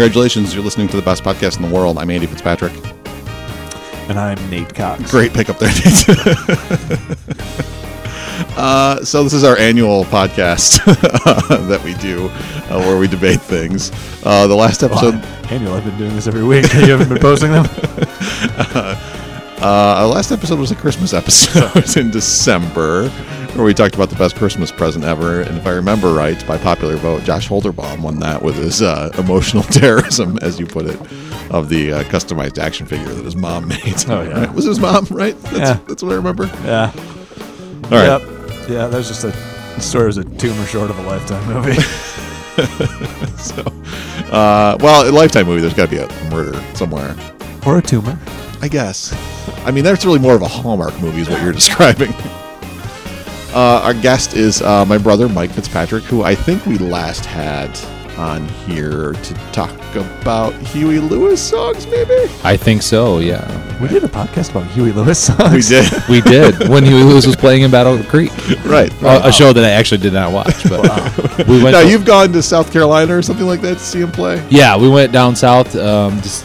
Congratulations, 0.00 0.54
you're 0.54 0.64
listening 0.64 0.88
to 0.88 0.96
the 0.96 1.02
best 1.02 1.22
podcast 1.22 1.56
in 1.56 1.62
the 1.68 1.68
world. 1.68 1.98
I'm 1.98 2.08
Andy 2.08 2.24
Fitzpatrick. 2.24 2.72
And 4.08 4.18
I'm 4.18 4.38
Nate 4.48 4.74
Cox. 4.74 5.10
Great 5.10 5.34
pickup 5.34 5.58
there, 5.58 5.68
Nate. 5.68 6.08
uh, 8.56 9.04
so 9.04 9.22
this 9.22 9.34
is 9.34 9.44
our 9.44 9.58
annual 9.58 10.04
podcast 10.04 10.82
that 11.68 11.84
we 11.84 11.92
do, 11.96 12.30
uh, 12.70 12.80
where 12.80 12.98
we 12.98 13.08
debate 13.08 13.42
things. 13.42 13.92
Uh, 14.24 14.46
the 14.46 14.54
last 14.54 14.82
episode, 14.82 15.16
Annual, 15.50 15.74
I've 15.74 15.84
been 15.84 15.98
doing 15.98 16.14
this 16.14 16.26
every 16.26 16.44
week. 16.44 16.72
You 16.72 16.92
haven't 16.92 17.10
been 17.10 17.18
posting 17.18 17.52
them? 17.52 17.66
uh, 19.60 19.60
our 19.60 20.06
last 20.06 20.32
episode 20.32 20.58
was 20.58 20.70
a 20.70 20.76
Christmas 20.76 21.12
episode 21.12 21.98
in 21.98 22.10
December, 22.10 23.10
where 23.54 23.64
we 23.64 23.74
talked 23.74 23.94
about 23.94 24.08
the 24.10 24.16
best 24.16 24.36
Christmas 24.36 24.70
present 24.72 25.04
ever. 25.04 25.42
And 25.42 25.58
if 25.58 25.66
I 25.66 25.70
remember 25.70 26.12
right, 26.12 26.44
by 26.46 26.56
popular 26.58 26.96
vote, 26.96 27.24
Josh 27.24 27.48
Holderbaum 27.48 28.00
won 28.00 28.18
that 28.20 28.42
with 28.42 28.56
his 28.56 28.80
uh, 28.82 29.10
emotional 29.18 29.62
terrorism, 29.70 30.38
as 30.42 30.58
you 30.60 30.66
put 30.66 30.86
it, 30.86 30.98
of 31.50 31.68
the 31.68 31.92
uh, 31.92 32.02
customized 32.04 32.58
action 32.58 32.86
figure 32.86 33.08
that 33.12 33.24
his 33.24 33.36
mom 33.36 33.68
made. 33.68 34.04
Oh, 34.08 34.22
yeah. 34.22 34.40
Right? 34.46 34.54
was 34.54 34.64
his 34.64 34.78
mom 34.80 35.04
right? 35.10 35.36
That's, 35.42 35.56
Yeah. 35.58 35.78
that's 35.88 36.02
what 36.02 36.12
I 36.12 36.16
remember. 36.16 36.46
Yeah. 36.64 36.92
All 37.84 37.90
right. 37.90 38.20
Yep. 38.20 38.22
Yeah, 38.68 38.86
that 38.86 38.96
was 38.96 39.08
just 39.08 39.24
a 39.24 39.80
story 39.80 40.06
was 40.06 40.18
a 40.18 40.24
tumor 40.24 40.64
short 40.66 40.90
of 40.90 40.98
a 40.98 41.02
lifetime 41.02 41.46
movie. 41.52 41.76
So, 43.38 43.62
uh, 44.32 44.76
well, 44.80 45.08
a 45.08 45.12
Lifetime 45.12 45.46
movie, 45.46 45.62
there's 45.62 45.72
got 45.72 45.88
to 45.88 45.96
be 45.96 46.02
a 46.02 46.30
murder 46.30 46.60
somewhere. 46.74 47.16
or 47.64 47.78
a 47.78 47.82
tumor. 47.82 48.18
I 48.60 48.68
guess. 48.68 49.14
I 49.64 49.70
mean, 49.70 49.82
that's 49.82 50.04
really 50.04 50.18
more 50.18 50.34
of 50.34 50.42
a 50.42 50.48
Hallmark 50.48 51.00
movie, 51.00 51.22
is 51.22 51.30
what 51.30 51.40
you're 51.42 51.52
describing. 51.52 52.12
Uh, 53.52 53.80
our 53.84 53.94
guest 53.94 54.34
is 54.34 54.62
uh, 54.62 54.84
my 54.84 54.98
brother, 54.98 55.28
Mike 55.28 55.50
Fitzpatrick, 55.50 56.04
who 56.04 56.22
I 56.22 56.34
think 56.34 56.64
we 56.66 56.78
last 56.78 57.24
had 57.26 57.78
on 58.16 58.46
here 58.66 59.12
to 59.14 59.34
talk 59.52 59.70
about 59.94 60.52
Huey 60.68 60.98
Lewis 60.98 61.40
songs, 61.42 61.86
maybe? 61.86 62.14
I 62.44 62.56
think 62.56 62.82
so. 62.82 63.18
Yeah, 63.18 63.40
We 63.80 63.88
did 63.88 64.04
a 64.04 64.08
podcast 64.08 64.50
about 64.50 64.66
Huey 64.72 64.92
Lewis 64.92 65.18
songs. 65.18 65.52
We 65.52 65.62
did. 65.62 65.90
we 66.08 66.20
did 66.20 66.68
when 66.68 66.84
Huey 66.84 67.02
Lewis 67.02 67.26
was 67.26 67.34
playing 67.36 67.62
in 67.62 67.70
Battle 67.70 68.00
Creek, 68.04 68.30
right. 68.66 68.92
Uh, 69.02 69.22
a 69.24 69.32
show 69.32 69.52
that 69.54 69.64
I 69.64 69.70
actually 69.70 69.98
did 70.02 70.12
not 70.12 70.32
watch. 70.32 70.62
But 70.68 71.46
we 71.48 71.62
went. 71.62 71.72
Now, 71.74 71.82
to- 71.82 71.88
you've 71.90 72.04
gone 72.04 72.32
to 72.34 72.42
South 72.42 72.70
Carolina 72.72 73.16
or 73.16 73.22
something 73.22 73.46
like 73.46 73.62
that 73.62 73.78
to 73.78 73.84
see 73.84 74.00
him 74.00 74.12
play? 74.12 74.44
yeah, 74.50 74.76
we 74.76 74.88
went 74.88 75.12
down 75.12 75.34
south. 75.34 75.74
Um, 75.76 76.20
just 76.20 76.44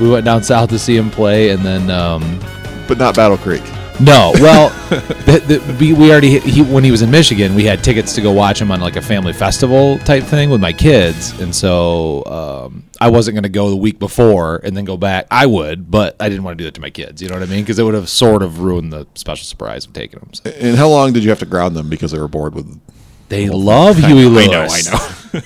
we 0.00 0.08
went 0.10 0.24
down 0.26 0.42
south 0.42 0.68
to 0.70 0.78
see 0.78 0.96
him 0.96 1.10
play, 1.10 1.50
and 1.50 1.62
then 1.64 1.90
um, 1.90 2.38
But 2.86 2.98
not 2.98 3.16
Battle 3.16 3.38
Creek. 3.38 3.62
No. 4.00 4.32
Well, 4.40 4.68
the, 4.90 5.42
the, 5.46 5.76
we, 5.80 5.92
we 5.92 6.10
already 6.10 6.38
he, 6.40 6.62
when 6.62 6.84
he 6.84 6.90
was 6.90 7.02
in 7.02 7.10
Michigan, 7.10 7.54
we 7.54 7.64
had 7.64 7.82
tickets 7.82 8.14
to 8.14 8.20
go 8.20 8.32
watch 8.32 8.60
him 8.60 8.70
on 8.70 8.80
like 8.80 8.96
a 8.96 9.02
family 9.02 9.32
festival 9.32 9.98
type 10.00 10.24
thing 10.24 10.50
with 10.50 10.60
my 10.60 10.72
kids, 10.72 11.38
and 11.40 11.54
so 11.54 12.24
um, 12.26 12.84
I 13.00 13.08
wasn't 13.08 13.34
going 13.36 13.44
to 13.44 13.48
go 13.48 13.70
the 13.70 13.76
week 13.76 13.98
before 13.98 14.60
and 14.64 14.76
then 14.76 14.84
go 14.84 14.96
back. 14.96 15.26
I 15.30 15.46
would, 15.46 15.90
but 15.90 16.16
I 16.20 16.28
didn't 16.28 16.44
want 16.44 16.58
to 16.58 16.62
do 16.62 16.66
that 16.66 16.74
to 16.74 16.80
my 16.80 16.90
kids. 16.90 17.22
You 17.22 17.28
know 17.28 17.34
what 17.34 17.42
I 17.42 17.46
mean? 17.46 17.62
Because 17.64 17.78
it 17.78 17.84
would 17.84 17.94
have 17.94 18.08
sort 18.08 18.42
of 18.42 18.60
ruined 18.60 18.92
the 18.92 19.06
special 19.14 19.44
surprise 19.44 19.86
of 19.86 19.92
taking 19.92 20.18
them. 20.20 20.34
So. 20.34 20.50
And 20.50 20.76
how 20.76 20.88
long 20.88 21.12
did 21.12 21.24
you 21.24 21.30
have 21.30 21.38
to 21.40 21.46
ground 21.46 21.74
them 21.76 21.88
because 21.88 22.12
they 22.12 22.18
were 22.18 22.28
bored 22.28 22.54
with 22.54 22.80
They 23.28 23.48
love 23.48 23.96
Huey 23.96 24.24
I 24.26 24.28
Lewis. 24.28 24.92
know, 24.92 24.98
I 24.98 25.42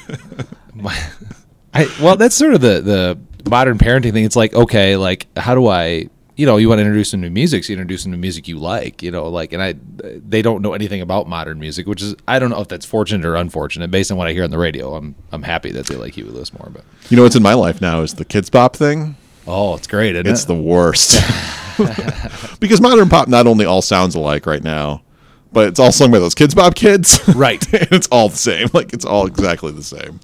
know. 0.83 0.91
I, 1.75 1.87
well, 2.01 2.17
that's 2.17 2.35
sort 2.35 2.55
of 2.55 2.61
the 2.61 2.81
the 2.81 3.19
modern 3.49 3.79
parenting 3.79 4.13
thing. 4.13 4.25
It's 4.25 4.37
like, 4.37 4.55
okay, 4.55 4.97
like 4.97 5.27
how 5.37 5.55
do 5.55 5.69
I, 5.69 6.09
you 6.39 6.47
know, 6.47 6.57
you 6.57 6.69
want 6.69 6.79
to 6.79 6.83
introduce 6.83 7.11
them 7.11 7.21
to 7.23 7.29
music, 7.31 7.65
so 7.65 7.73
you 7.73 7.79
introduce 7.79 8.05
them 8.05 8.13
to 8.13 8.19
music 8.19 8.47
you 8.49 8.59
like, 8.59 9.03
you 9.03 9.11
know, 9.11 9.29
like, 9.29 9.53
and 9.53 9.61
I, 9.63 9.75
they 10.03 10.41
don't 10.41 10.63
know 10.63 10.73
anything 10.73 11.01
about 11.01 11.29
modern 11.29 11.59
music, 11.59 11.87
which 11.87 12.01
is, 12.01 12.15
I 12.29 12.39
don't 12.39 12.49
know 12.51 12.61
if 12.61 12.69
that's 12.69 12.87
fortunate 12.87 13.27
or 13.27 13.35
unfortunate. 13.35 13.91
Based 13.91 14.11
on 14.13 14.17
what 14.17 14.29
I 14.29 14.33
hear 14.33 14.45
on 14.45 14.51
the 14.51 14.57
radio, 14.59 14.95
I'm 14.95 15.15
I'm 15.33 15.43
happy 15.43 15.73
that 15.73 15.87
they 15.87 15.97
like 15.97 16.15
Huey 16.15 16.31
Lewis 16.31 16.53
more. 16.55 16.71
But 16.73 16.85
You 17.11 17.17
know 17.17 17.25
what's 17.25 17.37
in 17.37 17.43
my 17.43 17.55
life 17.55 17.81
now 17.83 18.01
is 18.03 18.15
the 18.15 18.25
Kidz 18.25 18.51
Bop 18.51 18.77
thing. 18.77 19.17
oh, 19.47 19.75
it's 19.75 19.87
great, 19.89 20.15
isn't 20.15 20.27
It's 20.27 20.45
it? 20.45 20.47
the 20.47 20.55
worst. 20.55 21.21
because 22.61 22.81
modern 22.81 23.09
pop 23.09 23.29
not 23.29 23.47
only 23.47 23.65
all 23.65 23.83
sounds 23.83 24.15
alike 24.15 24.47
right 24.47 24.63
now, 24.63 25.03
but 25.53 25.69
it's 25.69 25.81
all 25.81 25.93
sung 25.93 26.11
by 26.11 26.19
those 26.19 26.35
Kidz 26.35 26.55
Bop 26.55 26.75
kids. 26.75 27.21
Right. 27.35 27.63
and 27.73 27.89
it's 27.93 28.09
all 28.09 28.29
the 28.29 28.37
same. 28.37 28.69
Like 28.73 28.93
it's 28.93 29.05
all 29.05 29.27
exactly 29.27 29.73
the 29.73 29.83
same. 29.83 30.21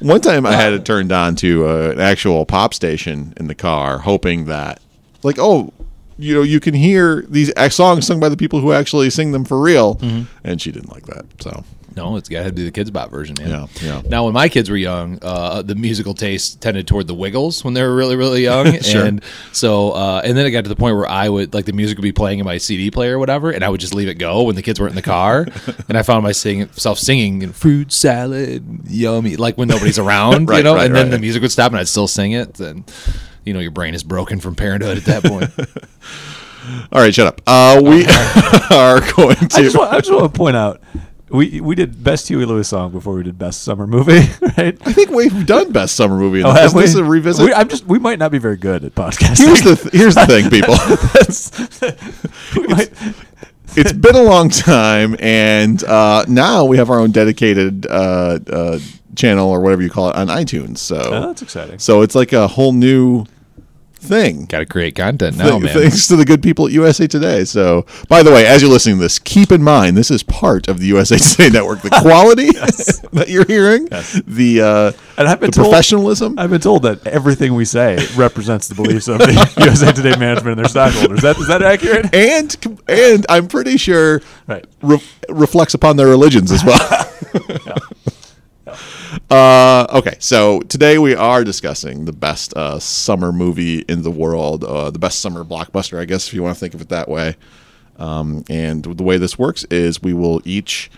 One 0.00 0.20
time 0.20 0.46
I 0.46 0.52
had 0.52 0.72
it 0.72 0.84
turned 0.84 1.10
on 1.12 1.34
to 1.36 1.66
uh, 1.68 1.90
an 1.90 2.00
actual 2.00 2.44
pop 2.46 2.72
station 2.74 3.34
in 3.36 3.48
the 3.48 3.54
car, 3.54 3.98
hoping 3.98 4.44
that, 4.44 4.80
like, 5.22 5.38
oh, 5.38 5.72
you 6.18 6.34
know, 6.34 6.42
you 6.42 6.60
can 6.60 6.74
hear 6.74 7.22
these 7.28 7.52
songs 7.72 8.06
sung 8.06 8.18
by 8.20 8.28
the 8.28 8.36
people 8.36 8.60
who 8.60 8.72
actually 8.72 9.08
sing 9.10 9.32
them 9.32 9.44
for 9.44 9.60
real. 9.60 9.96
Mm-hmm. 9.96 10.24
And 10.44 10.60
she 10.60 10.72
didn't 10.72 10.90
like 10.92 11.06
that. 11.06 11.26
So, 11.40 11.64
no, 11.98 12.16
it's 12.16 12.28
got 12.28 12.44
to 12.44 12.52
do 12.52 12.68
the 12.68 12.70
Kidz 12.70 12.92
Bop 12.92 13.10
version. 13.10 13.34
Man. 13.40 13.50
Yeah, 13.50 13.66
yeah. 13.82 14.02
Now, 14.04 14.24
when 14.24 14.32
my 14.32 14.48
kids 14.48 14.70
were 14.70 14.76
young, 14.76 15.18
uh, 15.20 15.62
the 15.62 15.74
musical 15.74 16.14
taste 16.14 16.60
tended 16.60 16.86
toward 16.86 17.08
the 17.08 17.14
Wiggles 17.14 17.64
when 17.64 17.74
they 17.74 17.82
were 17.82 17.94
really, 17.94 18.14
really 18.14 18.42
young, 18.42 18.80
Sure. 18.82 19.04
and 19.04 19.22
so, 19.52 19.92
uh, 19.92 20.22
and 20.24 20.36
then 20.36 20.46
it 20.46 20.52
got 20.52 20.62
to 20.62 20.68
the 20.68 20.76
point 20.76 20.94
where 20.94 21.08
I 21.08 21.28
would 21.28 21.54
like 21.54 21.64
the 21.64 21.72
music 21.72 21.98
would 21.98 22.02
be 22.02 22.12
playing 22.12 22.38
in 22.38 22.44
my 22.44 22.58
CD 22.58 22.90
player 22.92 23.16
or 23.16 23.18
whatever, 23.18 23.50
and 23.50 23.64
I 23.64 23.68
would 23.68 23.80
just 23.80 23.94
leave 23.94 24.06
it 24.08 24.14
go 24.14 24.44
when 24.44 24.54
the 24.54 24.62
kids 24.62 24.78
weren't 24.78 24.92
in 24.92 24.96
the 24.96 25.02
car, 25.02 25.48
and 25.88 25.98
I 25.98 26.02
found 26.02 26.22
myself 26.22 26.98
singing 26.98 27.52
fruit 27.52 27.92
salad, 27.92 28.64
yummy, 28.88 29.36
like 29.36 29.58
when 29.58 29.66
nobody's 29.66 29.98
around, 29.98 30.48
Right, 30.48 30.58
you 30.58 30.64
know, 30.64 30.76
right, 30.76 30.86
and 30.86 30.94
then 30.94 31.10
the 31.10 31.18
music 31.18 31.42
would 31.42 31.52
stop 31.52 31.72
and 31.72 31.80
I'd 31.80 31.88
still 31.88 32.06
sing 32.08 32.32
it, 32.32 32.60
and 32.60 32.84
you 33.48 33.54
know, 33.54 33.60
your 33.60 33.70
brain 33.72 33.94
is 33.94 34.04
broken 34.04 34.38
from 34.38 34.54
parenthood 34.54 34.98
at 34.98 35.04
that 35.06 35.24
point. 35.24 35.50
all 36.92 37.00
right, 37.00 37.14
shut 37.14 37.26
up. 37.26 37.40
Uh, 37.46 37.80
we 37.82 38.04
are 38.70 39.00
going 39.16 39.36
to. 39.36 39.48
I 39.56 39.62
just, 39.62 39.76
want, 39.76 39.92
I 39.92 39.98
just 39.98 40.12
want 40.12 40.32
to 40.32 40.38
point 40.38 40.56
out 40.56 40.82
we 41.30 41.60
we 41.60 41.74
did 41.74 42.04
best 42.04 42.28
Huey 42.28 42.44
Lewis 42.44 42.68
song 42.68 42.92
before 42.92 43.14
we 43.14 43.22
did 43.22 43.38
best 43.38 43.62
summer 43.62 43.86
movie, 43.86 44.12
right? 44.58 44.76
I 44.86 44.92
think 44.92 45.10
we've 45.10 45.46
done 45.46 45.72
best 45.72 45.96
summer 45.96 46.16
movie. 46.18 46.42
Oh, 46.42 46.50
Is 46.52 46.58
have 46.58 46.74
this 46.74 46.94
we? 46.94 47.00
a 47.00 47.04
revisit? 47.04 47.46
We, 47.46 47.54
I'm 47.54 47.68
just 47.68 47.86
we 47.86 47.98
might 47.98 48.18
not 48.18 48.30
be 48.30 48.38
very 48.38 48.56
good 48.56 48.84
at 48.84 48.94
podcasting. 48.94 49.38
here's 49.46 49.62
the 49.62 49.76
th- 49.76 49.94
here's 49.94 50.14
the 50.14 50.26
thing, 50.26 50.50
people. 50.50 50.74
we 52.62 52.66
might, 52.74 52.90
it's 53.76 53.92
been 53.92 54.16
a 54.16 54.22
long 54.22 54.48
time, 54.48 55.16
and 55.20 55.82
uh, 55.84 56.24
now 56.28 56.64
we 56.64 56.76
have 56.78 56.90
our 56.90 56.98
own 56.98 57.12
dedicated 57.12 57.86
uh, 57.86 58.38
uh, 58.50 58.78
channel 59.14 59.50
or 59.50 59.60
whatever 59.60 59.82
you 59.82 59.90
call 59.90 60.10
it 60.10 60.16
on 60.16 60.28
iTunes. 60.28 60.78
So 60.78 60.96
Oh, 60.96 61.26
that's 61.28 61.42
exciting. 61.42 61.78
So 61.78 62.02
it's 62.02 62.14
like 62.14 62.32
a 62.32 62.46
whole 62.48 62.72
new 62.72 63.26
thing. 63.98 64.46
Got 64.46 64.60
to 64.60 64.66
create 64.66 64.94
content 64.94 65.36
now, 65.36 65.50
Th- 65.58 65.62
man. 65.62 65.74
Thanks 65.74 66.06
to 66.08 66.16
the 66.16 66.24
good 66.24 66.42
people 66.42 66.66
at 66.66 66.72
USA 66.72 67.06
Today. 67.06 67.44
So, 67.44 67.84
by 68.08 68.22
the 68.22 68.30
way, 68.30 68.46
as 68.46 68.62
you're 68.62 68.70
listening 68.70 68.96
to 68.96 69.02
this, 69.02 69.18
keep 69.18 69.52
in 69.52 69.62
mind 69.62 69.96
this 69.96 70.10
is 70.10 70.22
part 70.22 70.68
of 70.68 70.78
the 70.80 70.86
USA 70.86 71.16
Today 71.18 71.50
network. 71.50 71.82
The 71.82 71.90
quality 72.02 72.46
that 73.12 73.26
you're 73.28 73.44
hearing, 73.46 73.86
the 74.26 74.60
uh, 74.62 74.92
And 75.18 75.28
I've 75.28 75.40
been 75.40 75.50
the 75.50 75.56
told- 75.56 75.68
professionalism. 75.70 76.38
I've 76.38 76.50
been 76.50 76.60
told 76.60 76.82
that 76.84 77.06
everything 77.06 77.54
we 77.54 77.64
say 77.64 77.98
represents 78.16 78.68
the 78.68 78.74
beliefs 78.74 79.08
of 79.08 79.18
the 79.18 79.52
USA 79.58 79.92
Today 79.92 80.16
management 80.18 80.58
and 80.58 80.58
their 80.60 80.68
stockholders. 80.68 81.22
That 81.22 81.36
is 81.38 81.48
that 81.48 81.62
accurate? 81.62 82.14
and 82.14 82.80
and 82.88 83.26
I'm 83.28 83.48
pretty 83.48 83.76
sure 83.76 84.20
Right. 84.46 84.64
re- 84.82 85.02
reflects 85.28 85.74
upon 85.74 85.96
their 85.96 86.06
religions 86.08 86.50
as 86.52 86.64
well. 86.64 86.78
Uh, 89.30 89.86
okay, 89.90 90.16
so 90.18 90.60
today 90.62 90.98
we 90.98 91.14
are 91.14 91.44
discussing 91.44 92.06
the 92.06 92.12
best 92.12 92.54
uh, 92.56 92.78
summer 92.78 93.32
movie 93.32 93.80
in 93.80 94.02
the 94.02 94.10
world, 94.10 94.64
uh, 94.64 94.90
the 94.90 94.98
best 94.98 95.20
summer 95.20 95.44
blockbuster, 95.44 96.00
I 96.00 96.06
guess, 96.06 96.28
if 96.28 96.34
you 96.34 96.42
want 96.42 96.56
to 96.56 96.60
think 96.60 96.74
of 96.74 96.80
it 96.80 96.88
that 96.88 97.08
way. 97.08 97.36
Um, 97.98 98.44
and 98.48 98.84
the 98.84 99.02
way 99.02 99.18
this 99.18 99.38
works 99.38 99.64
is 99.64 100.02
we 100.02 100.14
will 100.14 100.40
each 100.44 100.90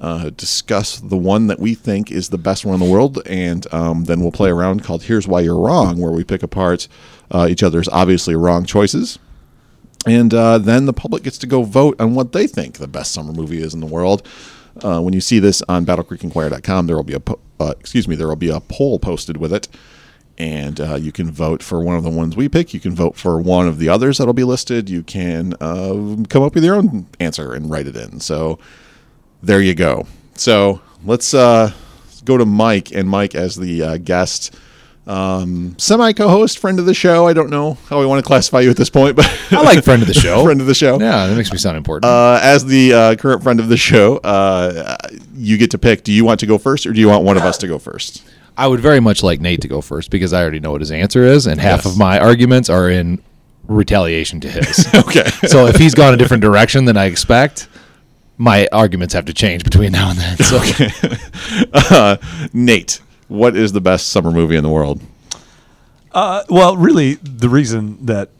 uh, 0.00 0.30
discuss 0.30 0.98
the 0.98 1.16
one 1.16 1.48
that 1.48 1.58
we 1.60 1.74
think 1.74 2.10
is 2.10 2.28
the 2.28 2.38
best 2.38 2.64
one 2.64 2.74
in 2.74 2.80
the 2.80 2.90
world, 2.90 3.20
and 3.26 3.66
um, 3.72 4.04
then 4.04 4.20
we'll 4.20 4.32
play 4.32 4.50
around 4.50 4.82
called 4.82 5.02
"Here's 5.04 5.28
Why 5.28 5.40
You're 5.40 5.58
Wrong," 5.58 6.00
where 6.00 6.12
we 6.12 6.24
pick 6.24 6.42
apart 6.42 6.88
uh, 7.30 7.46
each 7.50 7.62
other's 7.62 7.88
obviously 7.88 8.34
wrong 8.34 8.64
choices. 8.64 9.18
And 10.06 10.34
uh, 10.34 10.58
then 10.58 10.86
the 10.86 10.92
public 10.92 11.22
gets 11.22 11.38
to 11.38 11.46
go 11.46 11.62
vote 11.62 11.98
on 12.00 12.14
what 12.14 12.32
they 12.32 12.46
think 12.46 12.76
the 12.76 12.88
best 12.88 13.12
summer 13.12 13.32
movie 13.32 13.62
is 13.62 13.72
in 13.72 13.80
the 13.80 13.86
world. 13.86 14.26
Uh, 14.82 15.00
when 15.00 15.14
you 15.14 15.20
see 15.20 15.38
this 15.38 15.62
on 15.68 15.86
BattleCreekInquirer.com, 15.86 16.86
there 16.86 16.96
will 16.96 17.04
be 17.04 17.14
a 17.14 17.20
po- 17.20 17.38
uh, 17.60 17.74
excuse 17.78 18.08
me, 18.08 18.16
there 18.16 18.28
will 18.28 18.36
be 18.36 18.50
a 18.50 18.60
poll 18.60 18.98
posted 18.98 19.36
with 19.36 19.52
it, 19.52 19.68
and 20.36 20.80
uh, 20.80 20.96
you 20.96 21.12
can 21.12 21.30
vote 21.30 21.62
for 21.62 21.80
one 21.80 21.96
of 21.96 22.02
the 22.02 22.10
ones 22.10 22.36
we 22.36 22.48
pick. 22.48 22.74
You 22.74 22.80
can 22.80 22.94
vote 22.94 23.16
for 23.16 23.40
one 23.40 23.68
of 23.68 23.78
the 23.78 23.88
others 23.88 24.18
that'll 24.18 24.34
be 24.34 24.44
listed. 24.44 24.90
You 24.90 25.02
can 25.02 25.54
uh, 25.60 26.24
come 26.28 26.42
up 26.42 26.54
with 26.54 26.64
your 26.64 26.74
own 26.74 27.06
answer 27.20 27.52
and 27.54 27.70
write 27.70 27.86
it 27.86 27.96
in. 27.96 28.20
So 28.20 28.58
there 29.42 29.60
you 29.60 29.74
go. 29.74 30.06
So 30.34 30.80
let's 31.04 31.32
uh, 31.34 31.72
go 32.24 32.36
to 32.36 32.44
Mike, 32.44 32.90
and 32.92 33.08
Mike 33.08 33.34
as 33.34 33.56
the 33.56 33.82
uh, 33.82 33.96
guest. 33.98 34.54
Um, 35.06 35.74
semi 35.78 36.12
co-host, 36.14 36.58
friend 36.58 36.78
of 36.78 36.86
the 36.86 36.94
show. 36.94 37.26
I 37.26 37.34
don't 37.34 37.50
know 37.50 37.74
how 37.88 38.00
we 38.00 38.06
want 38.06 38.24
to 38.24 38.26
classify 38.26 38.60
you 38.60 38.70
at 38.70 38.76
this 38.76 38.88
point, 38.88 39.16
but 39.16 39.26
I 39.50 39.62
like 39.62 39.84
friend 39.84 40.00
of 40.00 40.08
the 40.08 40.14
show. 40.14 40.42
friend 40.44 40.60
of 40.62 40.66
the 40.66 40.74
show. 40.74 40.98
Yeah, 40.98 41.26
that 41.26 41.36
makes 41.36 41.52
me 41.52 41.58
sound 41.58 41.76
important. 41.76 42.10
Uh, 42.10 42.38
as 42.42 42.64
the 42.64 42.92
uh, 42.94 43.14
current 43.16 43.42
friend 43.42 43.60
of 43.60 43.68
the 43.68 43.76
show, 43.76 44.16
uh, 44.18 44.96
you 45.34 45.58
get 45.58 45.70
to 45.72 45.78
pick. 45.78 46.04
Do 46.04 46.12
you 46.12 46.24
want 46.24 46.40
to 46.40 46.46
go 46.46 46.56
first, 46.56 46.86
or 46.86 46.92
do 46.94 47.00
you 47.00 47.08
want 47.08 47.24
one 47.24 47.36
of 47.36 47.42
us 47.42 47.58
to 47.58 47.68
go 47.68 47.78
first? 47.78 48.24
I 48.56 48.66
would 48.66 48.80
very 48.80 49.00
much 49.00 49.22
like 49.22 49.40
Nate 49.40 49.60
to 49.62 49.68
go 49.68 49.80
first 49.82 50.10
because 50.10 50.32
I 50.32 50.40
already 50.40 50.60
know 50.60 50.72
what 50.72 50.80
his 50.80 50.90
answer 50.92 51.22
is, 51.24 51.46
and 51.46 51.60
half 51.60 51.84
Yes. 51.84 51.86
of 51.92 51.98
my 51.98 52.18
arguments 52.18 52.70
are 52.70 52.88
in 52.88 53.20
retaliation 53.68 54.40
to 54.40 54.48
his. 54.50 54.86
Okay. 54.94 55.24
so 55.48 55.66
if 55.66 55.76
he's 55.76 55.94
gone 55.94 56.14
a 56.14 56.16
different 56.16 56.40
direction 56.42 56.84
than 56.86 56.96
I 56.96 57.06
expect, 57.06 57.68
my 58.38 58.68
arguments 58.72 59.12
have 59.14 59.24
to 59.26 59.34
change 59.34 59.64
between 59.64 59.92
now 59.92 60.10
and 60.10 60.18
then. 60.18 60.36
So 60.38 60.60
uh, 61.74 62.16
Nate, 62.52 63.00
what 63.34 63.56
is 63.56 63.72
the 63.72 63.80
best 63.80 64.08
summer 64.08 64.30
movie 64.30 64.56
in 64.56 64.62
the 64.62 64.70
world? 64.70 65.00
Uh, 66.12 66.44
well, 66.48 66.76
really, 66.76 67.14
the 67.14 67.48
reason 67.48 68.04
that 68.06 68.30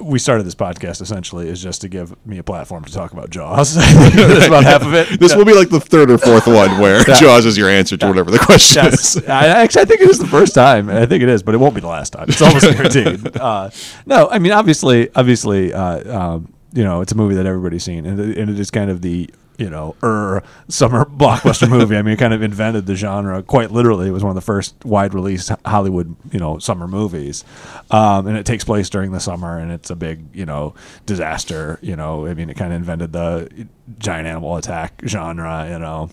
we 0.00 0.18
started 0.18 0.44
this 0.44 0.54
podcast 0.54 1.00
essentially 1.00 1.48
is 1.48 1.62
just 1.62 1.80
to 1.82 1.88
give 1.88 2.14
me 2.26 2.38
a 2.38 2.42
platform 2.42 2.84
to 2.84 2.92
talk 2.92 3.12
about 3.12 3.30
Jaws. 3.30 3.74
That's 3.74 4.46
about 4.46 4.64
half 4.64 4.82
of 4.82 4.94
it. 4.94 5.02
This 5.22 5.36
will 5.36 5.44
be 5.44 5.54
like 5.54 5.68
the 5.68 5.80
third 5.80 6.10
or 6.10 6.18
fourth 6.18 6.46
one 6.46 6.80
where 6.80 7.04
Jaws 7.20 7.46
is 7.46 7.56
your 7.56 7.68
answer 7.68 7.96
to 7.96 8.06
whatever 8.06 8.30
the 8.30 8.38
question 8.38 8.86
is. 8.86 9.16
I, 9.28 9.46
actually, 9.48 9.82
I 9.82 9.84
think 9.84 10.00
it 10.00 10.10
is 10.10 10.18
the 10.18 10.26
first 10.26 10.54
time. 10.54 10.88
I 10.88 11.06
think 11.06 11.22
it 11.22 11.28
is, 11.28 11.42
but 11.42 11.54
it 11.54 11.58
won't 11.58 11.74
be 11.74 11.80
the 11.80 11.88
last 11.88 12.12
time. 12.12 12.26
It's 12.28 12.42
almost 12.42 12.64
guaranteed. 12.64 13.36
Uh, 13.36 13.70
no, 14.06 14.28
I 14.30 14.38
mean, 14.38 14.52
obviously, 14.52 15.14
obviously, 15.14 15.72
uh, 15.72 16.18
um, 16.18 16.52
you 16.72 16.82
know, 16.82 17.02
it's 17.02 17.12
a 17.12 17.14
movie 17.14 17.34
that 17.36 17.46
everybody's 17.46 17.84
seen, 17.84 18.06
and, 18.06 18.18
and 18.18 18.50
it 18.50 18.58
is 18.58 18.70
kind 18.70 18.90
of 18.90 19.02
the 19.02 19.30
you 19.62 19.70
know, 19.70 19.94
er 20.02 20.42
summer 20.68 21.04
blockbuster 21.22 21.70
movie. 21.70 21.96
I 21.96 22.02
mean, 22.02 22.14
it 22.14 22.18
kind 22.18 22.34
of 22.34 22.42
invented 22.42 22.86
the 22.86 22.96
genre 22.96 23.42
quite 23.44 23.70
literally. 23.70 24.08
It 24.08 24.10
was 24.10 24.24
one 24.24 24.30
of 24.30 24.34
the 24.34 24.40
first 24.40 24.74
wide 24.84 25.14
release 25.14 25.50
Hollywood, 25.64 26.16
you 26.32 26.40
know, 26.40 26.58
summer 26.58 26.88
movies. 26.88 27.44
Um, 27.90 28.26
and 28.26 28.36
it 28.36 28.44
takes 28.44 28.64
place 28.64 28.90
during 28.90 29.12
the 29.12 29.20
summer 29.20 29.58
and 29.58 29.70
it's 29.70 29.90
a 29.90 29.96
big, 29.96 30.24
you 30.34 30.44
know, 30.44 30.74
disaster, 31.06 31.78
you 31.80 31.94
know, 31.94 32.26
I 32.26 32.34
mean, 32.34 32.50
it 32.50 32.56
kind 32.56 32.72
of 32.72 32.78
invented 32.78 33.12
the 33.12 33.68
giant 33.98 34.26
animal 34.26 34.56
attack 34.56 35.00
genre, 35.06 35.68
you 35.70 35.78
know. 35.78 36.10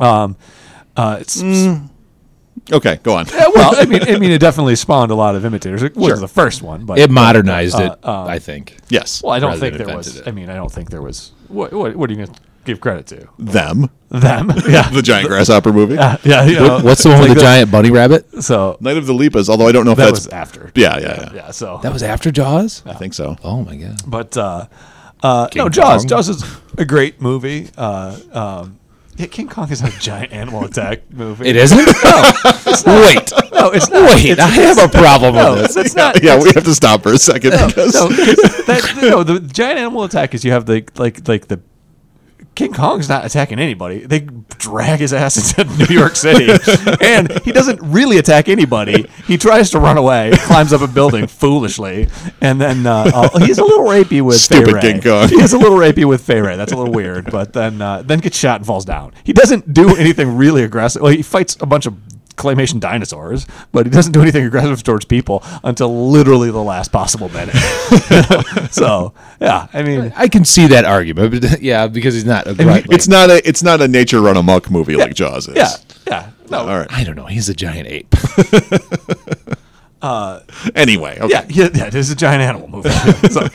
Um, 0.00 0.36
uh, 0.96 1.18
it's, 1.20 1.42
Okay, 2.70 3.00
go 3.02 3.16
on. 3.16 3.26
yeah, 3.26 3.46
well, 3.54 3.74
I 3.76 3.86
mean, 3.86 4.02
I 4.02 4.18
mean, 4.18 4.30
it 4.30 4.38
definitely 4.38 4.76
spawned 4.76 5.10
a 5.10 5.14
lot 5.14 5.34
of 5.34 5.44
imitators. 5.44 5.82
It 5.82 5.96
wasn't 5.96 6.20
the 6.20 6.28
first 6.28 6.62
one, 6.62 6.86
but 6.86 6.98
It 6.98 7.10
modernized 7.10 7.74
uh, 7.74 7.96
it, 7.98 8.06
um, 8.06 8.28
I 8.28 8.38
think. 8.38 8.76
Yes, 8.88 9.22
Well, 9.22 9.32
I 9.32 9.40
don't 9.40 9.58
think 9.58 9.76
there 9.76 9.96
was. 9.96 10.16
it. 10.16 10.28
I 10.28 10.30
mean, 10.30 10.48
I 10.48 10.54
don't 10.54 10.70
think 10.70 10.90
there 10.90 11.02
was. 11.02 11.32
What, 11.48 11.72
what, 11.72 11.96
what 11.96 12.08
are 12.08 12.12
you 12.12 12.24
going 12.24 12.32
to 12.32 12.40
give 12.64 12.80
credit 12.80 13.06
to? 13.08 13.28
them. 13.38 13.90
Them? 14.10 14.50
Yeah. 14.68 14.88
The 14.90 15.00
giant 15.02 15.28
grasshopper 15.28 15.72
movie. 15.72 15.94
yeah. 15.94 16.16
Yeah. 16.24 16.44
you 16.44 16.54
know, 16.56 16.80
What's 16.80 17.02
the 17.02 17.08
one 17.10 17.18
it's 17.20 17.28
with 17.28 17.38
the 17.38 17.44
like 17.44 17.52
giant 17.54 17.70
bunny 17.72 17.90
rabbit? 17.90 18.42
So 18.42 18.76
Night 18.80 18.96
of 18.96 19.06
the 19.06 19.14
Lepus. 19.14 19.48
Although 19.48 19.66
I 19.68 19.72
don't 19.72 19.84
know 19.86 19.92
if 19.92 19.98
that 19.98 20.06
that's 20.12 20.26
was 20.26 20.28
after. 20.28 20.70
Yeah, 20.74 20.98
yeah, 20.98 21.06
yeah. 21.06 21.32
Yeah. 21.34 21.50
So 21.50 21.80
That 21.82 21.92
was 21.92 22.02
after 22.02 22.30
Jaws? 22.30 22.82
I 22.86 22.92
think 22.94 23.14
so. 23.14 23.36
Oh 23.42 23.62
my 23.64 23.76
god. 23.76 24.00
But 24.06 24.36
uh, 24.36 24.66
uh, 25.22 25.48
no, 25.54 25.64
King 25.64 25.70
Jaws. 25.72 26.02
Kong. 26.02 26.08
Jaws 26.08 26.28
is 26.28 26.44
a 26.78 26.84
great 26.84 27.20
movie. 27.22 27.70
Uh, 27.76 28.18
um, 28.32 28.78
yeah, 29.16 29.26
King 29.26 29.48
Kong 29.48 29.70
is 29.70 29.80
not 29.82 29.94
a 29.94 29.98
giant 30.00 30.32
animal 30.32 30.64
attack 30.64 31.10
movie. 31.10 31.48
It 31.48 31.56
isn't? 31.56 31.78
Wait. 32.86 33.32
No, 33.52 33.70
it's 33.70 33.88
not. 33.90 34.10
Wait, 34.14 34.24
It's- 34.26 34.38
I 34.40 34.48
have 34.62 34.78
a 34.78 34.88
problem 34.88 35.34
no, 35.34 35.52
with 35.52 35.62
this. 35.62 35.74
that's 35.74 35.94
not. 35.94 36.22
yeah, 36.22 36.36
we 36.42 36.50
have 36.54 36.64
to 36.64 36.74
stop 36.74 37.02
for 37.02 37.12
a 37.12 37.18
second 37.18 37.50
because 37.52 37.94
no, 37.94 38.08
'cause 38.08 38.66
that, 38.66 38.98
no, 39.02 39.22
the 39.22 39.40
giant 39.40 39.78
animal 39.78 40.04
attack 40.04 40.34
is 40.34 40.44
you 40.44 40.52
have 40.52 40.66
the 40.66 40.84
like 40.96 41.26
like 41.28 41.48
the 41.48 41.60
King 42.62 42.72
Kong's 42.72 43.08
not 43.08 43.24
attacking 43.24 43.58
anybody. 43.58 44.06
They 44.06 44.20
drag 44.20 45.00
his 45.00 45.12
ass 45.12 45.58
into 45.58 45.76
New 45.88 45.92
York 45.92 46.14
City, 46.14 46.48
and 47.00 47.32
he 47.40 47.50
doesn't 47.50 47.80
really 47.82 48.18
attack 48.18 48.48
anybody. 48.48 49.04
He 49.26 49.36
tries 49.36 49.70
to 49.70 49.80
run 49.80 49.98
away, 49.98 50.30
climbs 50.34 50.72
up 50.72 50.80
a 50.80 50.86
building 50.86 51.26
foolishly, 51.26 52.08
and 52.40 52.60
then 52.60 52.86
uh, 52.86 53.10
uh, 53.12 53.38
he's 53.40 53.58
a 53.58 53.64
little 53.64 53.84
rapey 53.84 54.22
with 54.22 54.36
Stupid 54.36 54.74
Fay. 54.74 54.92
King 54.92 55.02
Kong. 55.02 55.28
He 55.28 55.40
is 55.42 55.54
a 55.54 55.58
little 55.58 55.76
rapey 55.76 56.04
with 56.04 56.22
Fay 56.22 56.40
Wray. 56.40 56.56
That's 56.56 56.70
a 56.70 56.76
little 56.76 56.92
weird, 56.92 57.32
but 57.32 57.52
then 57.52 57.82
uh, 57.82 58.02
then 58.02 58.20
gets 58.20 58.36
shot 58.36 58.60
and 58.60 58.66
falls 58.66 58.84
down. 58.84 59.12
He 59.24 59.32
doesn't 59.32 59.74
do 59.74 59.96
anything 59.96 60.36
really 60.36 60.62
aggressive. 60.62 61.02
Well, 61.02 61.10
he 61.10 61.22
fights 61.22 61.56
a 61.60 61.66
bunch 61.66 61.86
of 61.86 61.96
claymation 62.32 62.80
dinosaurs, 62.80 63.46
but 63.72 63.86
he 63.86 63.90
doesn't 63.90 64.12
do 64.12 64.22
anything 64.22 64.44
aggressive 64.44 64.82
towards 64.82 65.04
people 65.04 65.42
until 65.64 66.10
literally 66.10 66.50
the 66.50 66.62
last 66.62 66.92
possible 66.92 67.28
minute. 67.30 67.54
so 68.70 69.14
yeah, 69.40 69.68
I 69.72 69.82
mean, 69.82 70.12
I 70.16 70.28
can 70.28 70.44
see 70.44 70.66
that 70.68 70.84
argument, 70.84 71.40
but 71.40 71.62
yeah, 71.62 71.86
because 71.86 72.14
he's 72.14 72.24
not. 72.24 72.46
Right, 72.58 72.86
it's 72.90 73.08
not 73.08 73.30
a 73.30 73.46
it's 73.46 73.62
not 73.62 73.80
a 73.80 73.88
nature 73.88 74.20
run 74.20 74.36
amok 74.36 74.70
movie 74.70 74.96
like 74.96 75.14
Jaws 75.14 75.48
is. 75.48 75.56
yeah, 75.56 75.70
yeah, 76.06 76.30
no, 76.50 76.58
All 76.60 76.78
right. 76.78 76.92
I 76.92 77.04
don't 77.04 77.16
know. 77.16 77.26
He's 77.26 77.48
a 77.48 77.54
giant 77.54 77.88
ape. 77.88 78.14
Anyway, 80.74 81.16
okay. 81.20 81.28
Yeah, 81.28 81.44
yeah, 81.48 81.68
yeah, 81.74 81.86
it 81.86 81.94
is 81.94 82.10
a 82.10 82.16
giant 82.16 82.42
animal 82.42 82.68
movie. 82.68 82.90
So, 83.28 83.48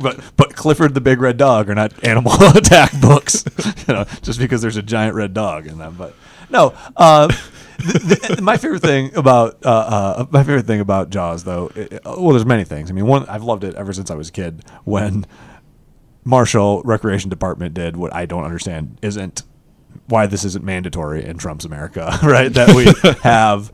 but 0.00 0.20
but 0.36 0.54
Clifford 0.54 0.92
the 0.92 1.00
Big 1.00 1.20
Red 1.22 1.38
Dog 1.38 1.70
are 1.70 1.74
not 1.74 2.04
animal 2.04 2.32
attack 2.54 2.92
books, 3.00 3.44
you 3.88 3.94
know, 3.94 4.04
just 4.20 4.38
because 4.38 4.60
there's 4.60 4.76
a 4.76 4.82
giant 4.82 5.14
red 5.14 5.32
dog 5.32 5.66
in 5.66 5.78
them. 5.78 5.94
But 5.96 6.14
no, 6.50 6.74
uh, 6.96 7.34
the, 7.78 8.34
the, 8.36 8.42
my 8.42 8.56
favorite 8.56 8.82
thing 8.82 9.14
about 9.14 9.64
uh, 9.64 9.68
uh, 9.68 10.26
my 10.30 10.42
favorite 10.42 10.66
thing 10.66 10.80
about 10.80 11.10
Jaws, 11.10 11.44
though, 11.44 11.70
it, 11.74 12.00
well, 12.04 12.30
there's 12.30 12.46
many 12.46 12.64
things. 12.64 12.90
I 12.90 12.94
mean, 12.94 13.06
one 13.06 13.26
I've 13.28 13.44
loved 13.44 13.64
it 13.64 13.74
ever 13.74 13.92
since 13.92 14.10
I 14.10 14.14
was 14.14 14.28
a 14.28 14.32
kid. 14.32 14.64
When 14.84 15.26
Marshall 16.24 16.82
Recreation 16.84 17.30
Department 17.30 17.74
did 17.74 17.96
what 17.96 18.14
I 18.14 18.26
don't 18.26 18.44
understand 18.44 18.98
isn't 19.02 19.42
why 20.06 20.26
this 20.26 20.44
isn't 20.44 20.64
mandatory 20.64 21.24
in 21.24 21.38
Trump's 21.38 21.64
America, 21.64 22.18
right? 22.22 22.52
That 22.52 22.74
we 22.74 22.86
have 23.22 23.72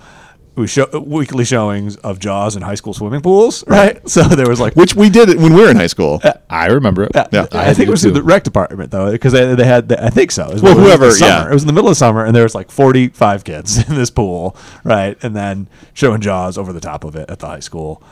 show 0.66 0.88
uh, 0.92 1.00
weekly 1.00 1.44
showings 1.44 1.96
of 1.96 2.18
Jaws 2.18 2.56
in 2.56 2.62
high 2.62 2.74
school 2.74 2.92
swimming 2.92 3.20
pools, 3.20 3.64
right? 3.66 4.06
So 4.08 4.22
there 4.22 4.48
was 4.48 4.60
like 4.60 4.74
Which 4.74 4.94
we 4.94 5.08
did 5.10 5.28
it 5.28 5.38
when 5.38 5.54
we 5.54 5.62
were 5.62 5.70
in 5.70 5.76
high 5.76 5.86
school. 5.86 6.20
Uh, 6.22 6.34
I 6.50 6.66
remember 6.66 7.04
it. 7.04 7.12
yeah, 7.14 7.26
Yeah. 7.32 7.46
I, 7.52 7.72
think 7.74 7.88
it 7.88 7.90
was 7.90 8.02
too. 8.02 8.08
in 8.08 8.14
the 8.14 8.22
rec 8.22 8.44
department 8.44 8.90
though, 8.90 9.10
because 9.10 9.32
they, 9.32 9.54
they 9.54 9.64
had 9.64 9.90
I 9.92 10.10
think 10.10 10.30
so. 10.30 10.48
Well, 10.62 10.78
whoever, 10.78 11.08
the 11.08 11.18
yeah. 11.20 11.48
it 11.48 11.52
was 11.52 11.62
in 11.62 11.66
the 11.66 11.72
middle 11.72 11.90
of 11.90 11.96
summer, 11.96 12.24
and 12.24 12.34
there 12.34 12.42
was 12.42 12.54
like 12.54 12.70
forty 12.70 13.08
five 13.08 13.44
kids 13.44 13.78
in 13.88 13.94
this 13.94 14.10
pool, 14.10 14.56
right? 14.84 15.16
And 15.22 15.34
then 15.34 15.68
showing 15.94 16.20
Jaws 16.20 16.58
over 16.58 16.72
the 16.72 16.80
top 16.80 17.04
of 17.04 17.16
it 17.16 17.30
at 17.30 17.38
the 17.38 17.46
high 17.46 17.60
school. 17.60 18.02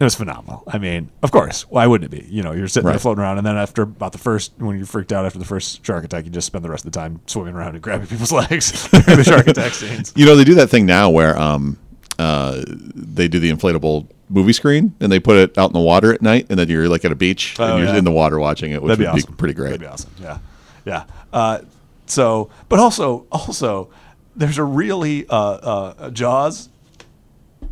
It 0.00 0.04
was 0.04 0.14
phenomenal. 0.14 0.62
I 0.68 0.78
mean, 0.78 1.10
of 1.24 1.32
course, 1.32 1.62
why 1.68 1.86
wouldn't 1.86 2.12
it 2.12 2.20
be? 2.22 2.24
You 2.32 2.42
know, 2.44 2.52
you're 2.52 2.68
sitting 2.68 2.88
there 2.88 2.98
floating 3.00 3.20
around, 3.22 3.38
and 3.38 3.46
then 3.46 3.56
after 3.56 3.82
about 3.82 4.12
the 4.12 4.18
first, 4.18 4.52
when 4.58 4.76
you're 4.76 4.86
freaked 4.86 5.12
out 5.12 5.24
after 5.26 5.40
the 5.40 5.44
first 5.44 5.84
shark 5.84 6.04
attack, 6.04 6.24
you 6.24 6.30
just 6.30 6.46
spend 6.46 6.64
the 6.64 6.70
rest 6.70 6.86
of 6.86 6.92
the 6.92 6.98
time 6.98 7.20
swimming 7.26 7.54
around 7.54 7.74
and 7.74 7.82
grabbing 7.82 8.06
people's 8.08 8.30
legs 8.30 8.88
the 8.90 9.24
shark 9.24 9.48
attack 9.48 9.72
scenes. 9.74 10.12
You 10.14 10.24
know, 10.26 10.36
they 10.36 10.44
do 10.44 10.54
that 10.54 10.68
thing 10.70 10.86
now 10.86 11.10
where 11.10 11.36
um, 11.36 11.78
uh, 12.20 12.62
they 12.66 13.26
do 13.26 13.40
the 13.40 13.50
inflatable 13.52 14.06
movie 14.30 14.52
screen 14.52 14.94
and 15.00 15.10
they 15.10 15.18
put 15.18 15.36
it 15.36 15.58
out 15.58 15.70
in 15.70 15.72
the 15.72 15.80
water 15.80 16.12
at 16.14 16.22
night, 16.22 16.46
and 16.48 16.56
then 16.58 16.68
you're 16.68 16.88
like 16.88 17.04
at 17.04 17.10
a 17.10 17.16
beach 17.16 17.56
Oh, 17.58 17.64
and 17.64 17.78
you're 17.82 17.92
yeah. 17.92 17.98
in 17.98 18.04
the 18.04 18.12
water 18.12 18.38
watching 18.38 18.70
it, 18.70 18.80
which 18.80 18.90
That'd 18.90 19.04
be 19.04 19.10
would 19.10 19.24
awesome. 19.24 19.36
pretty 19.36 19.54
great. 19.54 19.70
That'd 19.70 19.80
be 19.80 19.86
awesome. 19.88 20.10
Yeah, 20.22 20.38
yeah. 20.84 21.04
Uh, 21.32 21.60
so, 22.06 22.50
but 22.68 22.78
also, 22.78 23.26
also, 23.32 23.90
there's 24.36 24.58
a 24.58 24.64
really 24.64 25.26
uh, 25.28 25.34
uh, 25.34 26.10
Jaws 26.10 26.68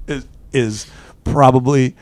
is 0.08 0.26
is 0.52 0.90
probably 1.24 1.94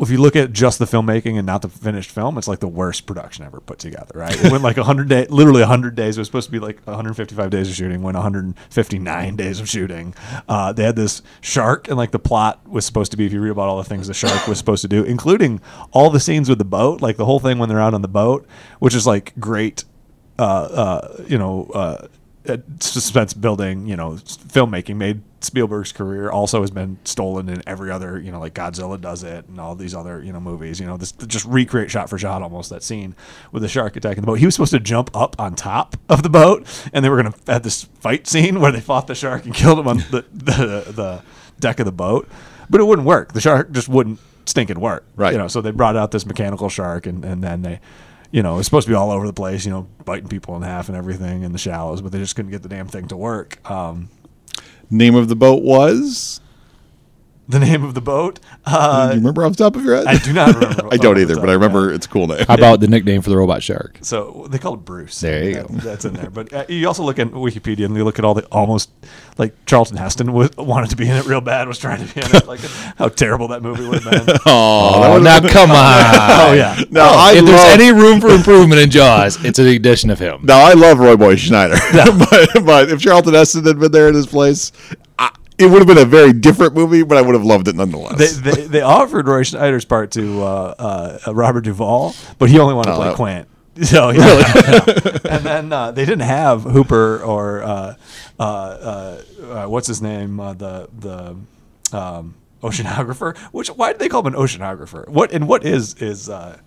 if 0.00 0.10
you 0.10 0.18
look 0.18 0.36
at 0.36 0.52
just 0.52 0.78
the 0.78 0.84
filmmaking 0.84 1.36
and 1.36 1.46
not 1.46 1.62
the 1.62 1.68
finished 1.68 2.10
film, 2.10 2.38
it's 2.38 2.48
like 2.48 2.60
the 2.60 2.68
worst 2.68 3.06
production 3.06 3.44
ever 3.44 3.60
put 3.60 3.78
together. 3.78 4.12
Right? 4.14 4.44
It 4.44 4.50
went 4.50 4.62
like 4.62 4.76
100 4.76 5.08
days, 5.08 5.30
literally 5.30 5.60
100 5.60 5.94
days. 5.94 6.16
It 6.16 6.20
was 6.20 6.28
supposed 6.28 6.46
to 6.46 6.52
be 6.52 6.58
like 6.58 6.80
155 6.86 7.50
days 7.50 7.68
of 7.68 7.74
shooting. 7.74 8.02
Went 8.02 8.16
159 8.16 9.36
days 9.36 9.60
of 9.60 9.68
shooting. 9.68 10.14
Uh, 10.48 10.72
they 10.72 10.84
had 10.84 10.96
this 10.96 11.22
shark, 11.40 11.88
and 11.88 11.96
like 11.96 12.10
the 12.10 12.18
plot 12.18 12.66
was 12.68 12.84
supposed 12.84 13.10
to 13.10 13.16
be, 13.16 13.26
if 13.26 13.32
you 13.32 13.40
read 13.40 13.50
about 13.50 13.68
all 13.68 13.78
the 13.78 13.84
things 13.84 14.06
the 14.06 14.14
shark 14.14 14.46
was 14.46 14.58
supposed 14.58 14.82
to 14.82 14.88
do, 14.88 15.04
including 15.04 15.60
all 15.92 16.10
the 16.10 16.20
scenes 16.20 16.48
with 16.48 16.58
the 16.58 16.64
boat, 16.64 17.00
like 17.00 17.16
the 17.16 17.24
whole 17.24 17.40
thing 17.40 17.58
when 17.58 17.68
they're 17.68 17.80
out 17.80 17.94
on 17.94 18.02
the 18.02 18.08
boat, 18.08 18.46
which 18.78 18.94
is 18.94 19.06
like 19.06 19.32
great 19.38 19.84
uh, 20.40 20.42
uh, 20.42 21.24
you 21.28 21.36
know, 21.36 21.70
uh, 21.74 22.06
suspense 22.80 23.34
building, 23.34 23.86
you 23.86 23.96
know, 23.96 24.12
filmmaking 24.12 24.96
made 24.96 25.22
Spielberg's 25.42 25.92
career 25.92 26.30
also 26.30 26.60
has 26.60 26.70
been 26.70 26.98
stolen 27.04 27.48
in 27.48 27.62
every 27.66 27.90
other, 27.90 28.18
you 28.18 28.30
know, 28.30 28.40
like 28.40 28.54
Godzilla 28.54 29.00
does 29.00 29.22
it 29.22 29.46
and 29.48 29.60
all 29.60 29.74
these 29.74 29.94
other, 29.94 30.22
you 30.22 30.32
know, 30.32 30.40
movies. 30.40 30.80
You 30.80 30.86
know, 30.86 30.96
this 30.96 31.12
just 31.12 31.44
recreate 31.46 31.90
shot 31.90 32.08
for 32.08 32.18
shot 32.18 32.42
almost 32.42 32.70
that 32.70 32.82
scene 32.82 33.14
with 33.52 33.62
the 33.62 33.68
shark 33.68 33.96
attacking 33.96 34.22
the 34.22 34.26
boat. 34.26 34.38
He 34.38 34.46
was 34.46 34.54
supposed 34.54 34.72
to 34.72 34.80
jump 34.80 35.14
up 35.14 35.38
on 35.38 35.54
top 35.54 35.96
of 36.08 36.22
the 36.22 36.30
boat, 36.30 36.66
and 36.92 37.04
they 37.04 37.08
were 37.08 37.20
going 37.20 37.32
to 37.32 37.52
have 37.52 37.62
this 37.62 37.84
fight 37.84 38.26
scene 38.26 38.60
where 38.60 38.72
they 38.72 38.80
fought 38.80 39.06
the 39.06 39.14
shark 39.14 39.44
and 39.44 39.54
killed 39.54 39.78
him 39.78 39.88
on 39.88 39.98
the 39.98 40.24
the, 40.32 40.92
the 40.92 41.22
deck 41.58 41.78
of 41.78 41.86
the 41.86 41.92
boat, 41.92 42.28
but 42.68 42.80
it 42.80 42.84
wouldn't 42.84 43.06
work. 43.06 43.32
The 43.32 43.40
shark 43.40 43.70
just 43.72 43.88
wouldn't 43.88 44.18
stinking 44.46 44.80
work. 44.80 45.04
Right. 45.16 45.32
You 45.32 45.38
know, 45.38 45.48
so 45.48 45.60
they 45.60 45.70
brought 45.70 45.96
out 45.96 46.10
this 46.10 46.26
mechanical 46.26 46.68
shark, 46.68 47.06
and 47.06 47.24
and 47.24 47.42
then 47.42 47.62
they 47.62 47.80
you 48.30 48.42
know, 48.42 48.58
it's 48.58 48.66
supposed 48.66 48.86
to 48.86 48.90
be 48.90 48.94
all 48.94 49.10
over 49.10 49.26
the 49.26 49.32
place, 49.32 49.64
you 49.64 49.70
know, 49.70 49.88
biting 50.04 50.28
people 50.28 50.56
in 50.56 50.62
half 50.62 50.88
and 50.88 50.96
everything 50.96 51.42
in 51.42 51.52
the 51.52 51.58
shallows, 51.58 52.00
but 52.00 52.12
they 52.12 52.18
just 52.18 52.36
couldn't 52.36 52.50
get 52.50 52.62
the 52.62 52.68
damn 52.68 52.86
thing 52.86 53.08
to 53.08 53.16
work. 53.16 53.68
Um, 53.70 54.08
Name 54.92 55.14
of 55.14 55.28
the 55.28 55.36
boat 55.36 55.62
was? 55.62 56.40
The 57.50 57.58
name 57.58 57.82
of 57.82 57.94
the 57.94 58.00
boat, 58.00 58.36
do 58.36 58.72
uh, 58.72 59.08
you 59.12 59.16
remember 59.18 59.44
off 59.44 59.56
the 59.56 59.64
top 59.64 59.74
of 59.74 59.84
your 59.84 59.96
head? 59.96 60.06
I 60.06 60.18
do 60.18 60.32
not 60.32 60.54
remember. 60.54 60.88
I 60.92 60.96
don't 60.96 61.18
either, 61.18 61.34
but 61.34 61.48
I 61.50 61.54
remember 61.54 61.92
it's 61.92 62.06
a 62.06 62.08
cool 62.08 62.28
name. 62.28 62.44
How 62.46 62.54
about 62.54 62.78
the 62.78 62.86
nickname 62.86 63.22
for 63.22 63.30
the 63.30 63.36
robot 63.36 63.60
shark? 63.62 63.98
So 64.02 64.46
they 64.48 64.58
call 64.58 64.74
it 64.74 64.84
Bruce. 64.84 65.18
There 65.20 65.42
you 65.44 65.54
That- 65.54 65.66
go. 65.68 65.74
That's 65.78 66.04
in 66.04 66.14
there. 66.14 66.30
But 66.30 66.52
uh, 66.52 66.64
you 66.68 66.86
also 66.86 67.02
look 67.02 67.18
at 67.18 67.26
Wikipedia 67.32 67.86
and 67.86 67.96
you 67.96 68.04
look 68.04 68.20
at 68.20 68.24
all 68.24 68.34
the 68.34 68.46
almost 68.52 68.90
like 69.36 69.52
Charlton 69.66 69.96
Heston 69.96 70.32
was, 70.32 70.50
wanted 70.56 70.90
to 70.90 70.96
be 70.96 71.08
in 71.08 71.16
it 71.16 71.26
real 71.26 71.40
bad, 71.40 71.66
was 71.66 71.78
trying 71.78 72.06
to 72.06 72.14
be 72.14 72.20
in 72.20 72.36
it. 72.36 72.46
Like 72.46 72.60
how 72.96 73.08
terrible 73.08 73.48
that 73.48 73.62
movie 73.62 73.84
would 73.86 74.02
have 74.04 74.26
been. 74.26 74.36
Oh, 74.46 75.18
now 75.20 75.40
come 75.40 75.70
on. 75.72 75.76
oh 75.76 76.52
yeah. 76.56 76.80
No, 76.90 77.02
I 77.02 77.32
if 77.34 77.44
there's 77.44 77.80
any 77.80 77.92
room 77.92 78.20
for 78.20 78.28
improvement 78.28 78.80
in 78.80 78.90
Jaws, 78.90 79.44
it's 79.44 79.58
an 79.58 79.66
addition 79.66 80.10
of 80.10 80.18
him. 80.20 80.40
now 80.44 80.60
I 80.60 80.74
love 80.74 80.98
Roy 81.00 81.16
Boy 81.16 81.34
Scheider, 81.34 81.76
but, 82.54 82.64
but 82.64 82.90
if 82.90 83.00
Charlton 83.00 83.34
Heston 83.34 83.64
had 83.64 83.78
been 83.80 83.90
there 83.92 84.08
in 84.08 84.14
his 84.14 84.26
place, 84.26 84.72
I, 84.90 84.94
it 85.60 85.70
would 85.70 85.78
have 85.78 85.86
been 85.86 85.98
a 85.98 86.04
very 86.04 86.32
different 86.32 86.74
movie, 86.74 87.02
but 87.02 87.18
I 87.18 87.22
would 87.22 87.34
have 87.34 87.44
loved 87.44 87.68
it 87.68 87.76
nonetheless. 87.76 88.18
They, 88.38 88.50
they, 88.50 88.66
they 88.66 88.80
offered 88.80 89.28
Roy 89.28 89.42
Scheider's 89.42 89.84
part 89.84 90.10
to 90.12 90.42
uh, 90.42 91.18
uh, 91.26 91.32
Robert 91.34 91.62
Duvall, 91.62 92.14
but 92.38 92.48
he 92.48 92.58
only 92.58 92.74
wanted 92.74 92.90
to 92.90 92.94
Oh, 92.94 92.96
play 92.96 93.08
that- 93.08 93.16
Quint. 93.16 93.48
So 93.82 94.10
yeah, 94.10 94.18
yeah. 94.56 95.18
and 95.30 95.44
then 95.44 95.72
uh, 95.72 95.90
they 95.92 96.04
didn't 96.04 96.26
have 96.26 96.64
Hooper 96.64 97.22
or 97.22 97.62
uh, 97.62 97.94
uh, 98.38 98.42
uh, 98.42 99.22
uh, 99.42 99.66
what's 99.68 99.86
his 99.86 100.02
name? 100.02 100.38
Uh, 100.40 100.52
the 100.54 100.88
the 100.98 101.36
um, 101.96 102.34
oceanographer. 102.62 103.38
Which 103.52 103.68
why 103.68 103.92
did 103.92 104.00
they 104.00 104.08
call 104.08 104.20
him 104.26 104.34
an 104.34 104.40
oceanographer? 104.40 105.08
What 105.08 105.32
and 105.32 105.48
what 105.48 105.64
is 105.64 105.94
is 105.94 106.28
uh, 106.28 106.58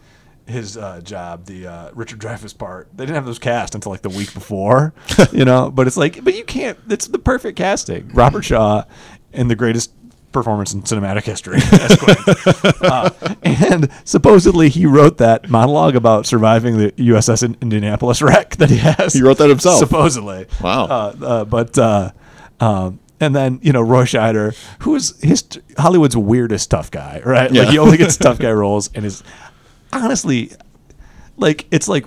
his 0.47 0.77
uh, 0.77 1.01
job? 1.01 1.45
The 1.45 1.67
uh, 1.67 1.91
Richard 1.93 2.19
Dreyfuss 2.19 2.57
part. 2.57 2.89
They 2.93 3.05
didn't 3.05 3.15
have 3.15 3.25
those 3.25 3.39
cast 3.39 3.75
until 3.75 3.91
like 3.91 4.01
the 4.01 4.09
week 4.09 4.33
before, 4.33 4.93
you 5.31 5.45
know. 5.45 5.71
But 5.71 5.87
it's 5.87 5.97
like, 5.97 6.23
but 6.23 6.35
you 6.35 6.43
can't. 6.43 6.77
It's 6.89 7.07
the 7.07 7.19
perfect 7.19 7.57
casting. 7.57 8.09
Robert 8.09 8.43
Shaw 8.43 8.83
and 9.31 9.49
the 9.49 9.55
greatest 9.55 9.91
performance 10.33 10.73
in 10.73 10.81
cinematic 10.81 11.23
history. 11.23 11.59
uh, 12.81 13.09
and 13.43 13.89
supposedly 14.03 14.67
he 14.67 14.85
wrote 14.85 15.19
that 15.19 15.49
monologue 15.49 15.95
about 15.95 16.25
surviving 16.25 16.77
the 16.77 16.91
USS 16.93 17.43
in- 17.43 17.55
Indianapolis 17.61 18.21
wreck 18.21 18.57
that 18.57 18.69
he 18.69 18.77
has. 18.77 19.13
He 19.13 19.21
wrote 19.21 19.37
that 19.37 19.49
himself. 19.49 19.79
Supposedly. 19.79 20.47
Wow. 20.61 20.85
Uh, 20.85 21.15
uh, 21.21 21.45
but 21.45 21.77
uh, 21.77 22.11
um, 22.59 22.99
and 23.21 23.35
then 23.35 23.59
you 23.61 23.71
know 23.71 23.81
Roy 23.81 24.03
Scheider, 24.03 24.57
who 24.79 24.95
is 24.95 25.17
his 25.21 25.45
Hollywood's 25.77 26.17
weirdest 26.17 26.69
tough 26.69 26.91
guy, 26.91 27.21
right? 27.23 27.51
Yeah. 27.51 27.61
Like 27.63 27.71
he 27.71 27.77
only 27.77 27.97
gets 27.97 28.17
tough 28.17 28.39
guy 28.39 28.51
roles, 28.51 28.89
and 28.93 29.05
is 29.05 29.23
honestly 29.95 30.51
like 31.37 31.67
it's 31.71 31.87
like. 31.87 32.05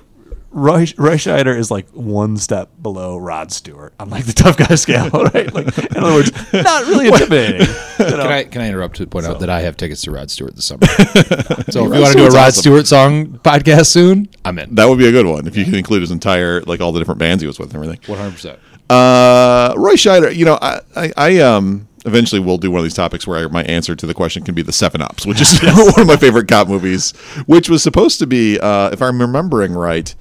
Roy, 0.52 0.86
Roy 0.96 1.16
Scheider 1.16 1.54
is 1.54 1.70
like 1.70 1.86
one 1.90 2.38
step 2.38 2.70
below 2.80 3.18
Rod 3.18 3.52
Stewart 3.52 3.92
on 4.00 4.08
like 4.08 4.24
the 4.24 4.32
tough 4.32 4.56
guy 4.56 4.74
scale, 4.76 5.10
right? 5.34 5.52
Like 5.52 5.76
in 5.76 6.02
other 6.02 6.14
words, 6.14 6.32
not 6.54 6.86
really 6.86 7.08
intimidating. 7.08 7.60
you 7.98 8.04
know? 8.04 8.22
Can 8.22 8.32
I 8.32 8.44
can 8.44 8.62
I 8.62 8.68
interrupt 8.68 8.96
to 8.96 9.06
point 9.06 9.26
out 9.26 9.40
that 9.40 9.50
I 9.50 9.60
have 9.62 9.76
tickets 9.76 10.00
to 10.02 10.12
Rod 10.12 10.30
Stewart 10.30 10.54
this 10.56 10.64
summer? 10.64 10.86
so 10.86 11.84
if 11.84 11.94
you 11.94 12.00
want 12.00 12.12
to 12.12 12.18
do 12.18 12.24
a 12.24 12.28
Rod 12.28 12.36
awesome. 12.36 12.60
Stewart 12.60 12.86
song 12.86 13.26
podcast 13.40 13.88
soon, 13.88 14.30
I'm 14.46 14.58
in. 14.58 14.74
That 14.76 14.88
would 14.88 14.96
be 14.96 15.06
a 15.06 15.12
good 15.12 15.26
one 15.26 15.46
if 15.46 15.58
you 15.58 15.64
can 15.66 15.74
include 15.74 16.00
his 16.00 16.10
entire 16.10 16.62
like 16.62 16.80
all 16.80 16.92
the 16.92 17.00
different 17.00 17.18
bands 17.18 17.42
he 17.42 17.46
was 17.46 17.58
with 17.58 17.74
and 17.74 17.84
everything. 17.84 18.00
One 18.06 18.18
hundred 18.18 18.32
percent. 18.32 18.58
Uh, 18.88 19.74
Roy 19.76 19.94
Scheider, 19.94 20.34
you 20.34 20.46
know, 20.46 20.58
I, 20.62 20.80
I, 20.94 21.12
I 21.16 21.38
um 21.40 21.85
eventually 22.06 22.40
we'll 22.40 22.58
do 22.58 22.70
one 22.70 22.78
of 22.78 22.84
these 22.84 22.94
topics 22.94 23.26
where 23.26 23.48
my 23.48 23.62
answer 23.64 23.94
to 23.94 24.06
the 24.06 24.14
question 24.14 24.42
can 24.44 24.54
be 24.54 24.62
the 24.62 24.72
Seven 24.72 25.02
Ups, 25.02 25.26
which 25.26 25.40
is 25.40 25.58
one 25.62 26.00
of 26.00 26.06
my 26.06 26.16
favorite 26.16 26.48
cop 26.48 26.68
movies, 26.68 27.12
which 27.46 27.68
was 27.68 27.82
supposed 27.82 28.18
to 28.20 28.26
be, 28.26 28.58
uh, 28.60 28.90
if 28.90 29.02
I'm 29.02 29.20
remembering 29.20 29.72
right. 29.72 30.14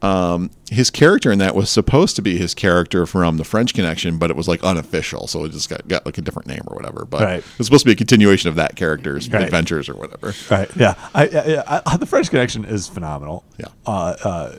Um, 0.00 0.50
his 0.68 0.90
character 0.90 1.30
in 1.30 1.38
that 1.38 1.54
was 1.54 1.70
supposed 1.70 2.16
to 2.16 2.22
be 2.22 2.36
his 2.36 2.54
character 2.54 3.06
from 3.06 3.36
The 3.36 3.44
French 3.44 3.72
Connection, 3.72 4.18
but 4.18 4.30
it 4.30 4.36
was 4.36 4.48
like 4.48 4.64
unofficial, 4.64 5.28
so 5.28 5.44
it 5.44 5.52
just 5.52 5.70
got, 5.70 5.86
got 5.86 6.04
like 6.04 6.18
a 6.18 6.22
different 6.22 6.48
name 6.48 6.62
or 6.66 6.74
whatever. 6.74 7.04
But 7.04 7.20
Right. 7.22 7.38
it 7.38 7.44
was 7.58 7.68
supposed 7.68 7.84
to 7.84 7.86
be 7.88 7.92
a 7.92 7.96
continuation 7.96 8.48
of 8.48 8.56
that 8.56 8.74
character's 8.74 9.30
Right. 9.30 9.42
adventures 9.44 9.88
or 9.88 9.94
whatever. 9.94 10.34
Right. 10.50 10.68
Yeah. 10.74 10.94
I, 11.14 11.62
I, 11.68 11.82
I, 11.86 11.96
the 11.98 12.06
French 12.06 12.30
Connection 12.30 12.64
is 12.64 12.88
phenomenal. 12.88 13.44
Yeah. 13.58 13.66
Uh, 13.86 14.16
uh, 14.24 14.52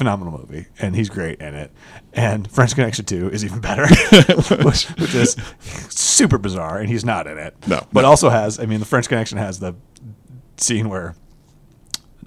phenomenal 0.00 0.38
movie, 0.38 0.64
and 0.78 0.96
he's 0.96 1.10
great 1.10 1.38
in 1.42 1.54
it. 1.54 1.70
And 2.14 2.50
French 2.50 2.74
Connection 2.74 3.04
Two 3.04 3.28
is 3.28 3.44
even 3.44 3.60
better, 3.60 3.86
which, 4.64 4.86
which 4.86 5.14
is 5.14 5.36
super 5.90 6.38
bizarre, 6.38 6.78
and 6.78 6.88
he's 6.88 7.04
not 7.04 7.26
in 7.26 7.36
it. 7.36 7.54
No. 7.66 7.86
But 7.92 8.06
also 8.06 8.30
has, 8.30 8.58
I 8.58 8.64
mean, 8.64 8.80
the 8.80 8.86
French 8.86 9.10
Connection 9.10 9.36
has 9.36 9.60
the 9.60 9.74
scene 10.56 10.88
where. 10.88 11.14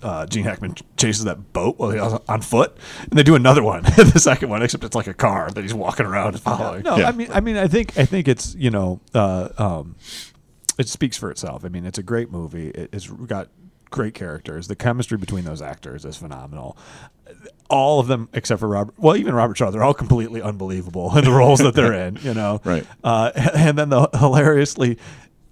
Uh, 0.03 0.25
Gene 0.25 0.43
Hackman 0.43 0.75
chases 0.97 1.23
that 1.23 1.53
boat 1.53 1.79
while 1.79 1.91
he's 1.91 2.19
on 2.27 2.41
foot, 2.41 2.77
and 3.09 3.17
they 3.17 3.23
do 3.23 3.35
another 3.35 3.63
one, 3.63 3.83
the 3.95 4.19
second 4.19 4.49
one, 4.49 4.61
except 4.61 4.83
it's 4.83 4.97
like 4.97 5.07
a 5.07 5.13
car 5.13 5.49
that 5.51 5.61
he's 5.61 5.73
walking 5.73 6.05
around 6.05 6.37
following. 6.41 6.83
No, 6.83 6.97
Yeah. 6.97 7.07
I 7.07 7.13
mean, 7.13 7.29
I 7.31 7.39
mean, 7.39 7.55
I 7.55 7.69
think, 7.69 7.97
I 7.97 8.03
think 8.03 8.27
it's 8.27 8.53
you 8.55 8.69
know, 8.69 8.99
uh, 9.13 9.47
um, 9.57 9.95
it 10.77 10.89
speaks 10.89 11.17
for 11.17 11.31
itself. 11.31 11.63
I 11.63 11.69
mean, 11.69 11.85
it's 11.85 11.99
a 11.99 12.03
great 12.03 12.29
movie. 12.29 12.67
It, 12.71 12.89
it's 12.91 13.07
got 13.07 13.47
great 13.93 14.13
characters. 14.13 14.67
The 14.67 14.75
chemistry 14.75 15.17
between 15.17 15.45
those 15.45 15.61
actors 15.61 16.03
is 16.03 16.17
phenomenal. 16.17 16.77
All 17.69 18.01
of 18.01 18.07
them, 18.07 18.27
except 18.33 18.59
for 18.59 18.67
Robert. 18.67 18.93
Well, 18.97 19.15
even 19.15 19.33
Robert 19.33 19.55
Shaw, 19.57 19.71
they're 19.71 19.83
all 19.83 19.93
completely 19.93 20.41
unbelievable 20.41 21.17
in 21.17 21.23
the 21.23 21.31
roles 21.31 21.59
that 21.59 21.73
they're 21.75 21.93
in. 22.07 22.17
You 22.21 22.33
know, 22.33 22.59
Right. 22.65 22.85
Uh, 23.03 23.31
and 23.55 23.77
then 23.77 23.89
the 23.89 24.09
hilariously, 24.19 24.97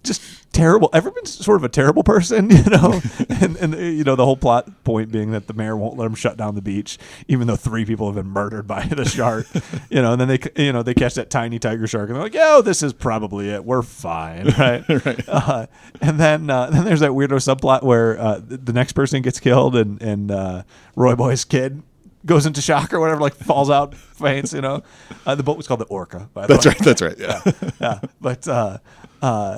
just 0.03 0.22
terrible. 0.51 0.89
Everyone's 0.93 1.31
sort 1.31 1.58
of 1.58 1.63
a 1.63 1.70
terrible 1.70 2.03
person, 2.03 2.50
you 2.51 2.63
know. 2.63 3.01
and 3.29 3.55
and 3.58 3.74
you 3.74 4.03
know 4.03 4.15
the 4.15 4.25
whole 4.25 4.38
plot 4.38 4.84
point 4.84 5.12
being 5.12 5.31
that 5.31 5.48
the 5.48 5.53
mayor 5.53 5.75
won't 5.75 5.98
let 5.98 6.05
him 6.05 6.15
shut 6.15 6.38
down 6.38 6.55
the 6.55 6.62
beach, 6.62 6.98
even 7.27 7.48
though 7.48 7.55
three 7.55 7.86
people 7.86 8.08
have 8.08 8.15
been 8.15 8.31
murdered 8.31 8.67
by 8.67 8.86
the 8.86 9.05
shark. 9.05 9.48
you 9.89 10.01
know, 10.01 10.13
and 10.13 10.22
then 10.22 10.27
they 10.27 10.39
you 10.63 10.74
know 10.74 10.84
they 10.84 10.93
catch 10.93 11.15
that 11.15 11.29
tiny 11.29 11.60
tiger 11.60 11.88
shark 11.88 12.10
and 12.10 12.15
they're 12.15 12.24
like, 12.24 12.34
"Yo, 12.34 12.62
this 12.62 12.84
is 12.84 12.93
probably 12.93 13.50
it. 13.50 13.65
We're 13.65 13.81
fine, 13.81 14.48
right?" 14.58 14.84
right. 15.05 15.24
Uh, 15.27 15.67
and 16.01 16.20
then 16.20 16.50
uh, 16.50 16.70
then 16.70 16.86
there's 16.86 17.01
that 17.01 17.12
weirdo 17.12 17.31
subplot 17.34 17.84
where 17.84 18.20
uh, 18.20 18.41
the, 18.43 18.72
next 18.72 18.93
person 18.93 19.22
gets 19.22 19.39
killed 19.39 19.75
and 19.75 20.01
and 20.01 20.31
uh, 20.31 20.63
Roy 20.96 21.15
Boy's 21.15 21.46
kid. 21.46 21.84
Goes 22.24 22.46
into 22.46 22.62
shock 22.62 22.93
or 22.93 23.00
whatever, 23.00 23.20
like 23.20 23.34
falls 23.34 23.72
out, 23.72 23.96
faints. 23.96 24.53
You 24.53 24.62
know, 24.62 24.84
uh, 25.25 25.34
the 25.34 25.41
boat 25.41 25.58
was 25.58 25.67
called 25.67 25.79
the 25.79 25.86
Orca. 25.86 26.29
By 26.36 26.46
the 26.46 26.53
That's 26.53 26.67
way 26.67 26.70
right. 26.70 26.79
That's 26.79 27.01
right. 27.01 27.17
Yeah. 27.17 27.41
yeah, 27.81 28.00
but 28.22 28.48
uh, 28.48 28.77
uh, 29.24 29.58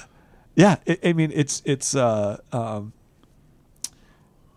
yeah, 0.56 0.78
it, 0.86 1.00
I 1.04 1.14
mean, 1.14 1.32
it's 1.34 1.62
it's 1.66 1.96
uh, 1.96 2.38
um, 2.52 2.94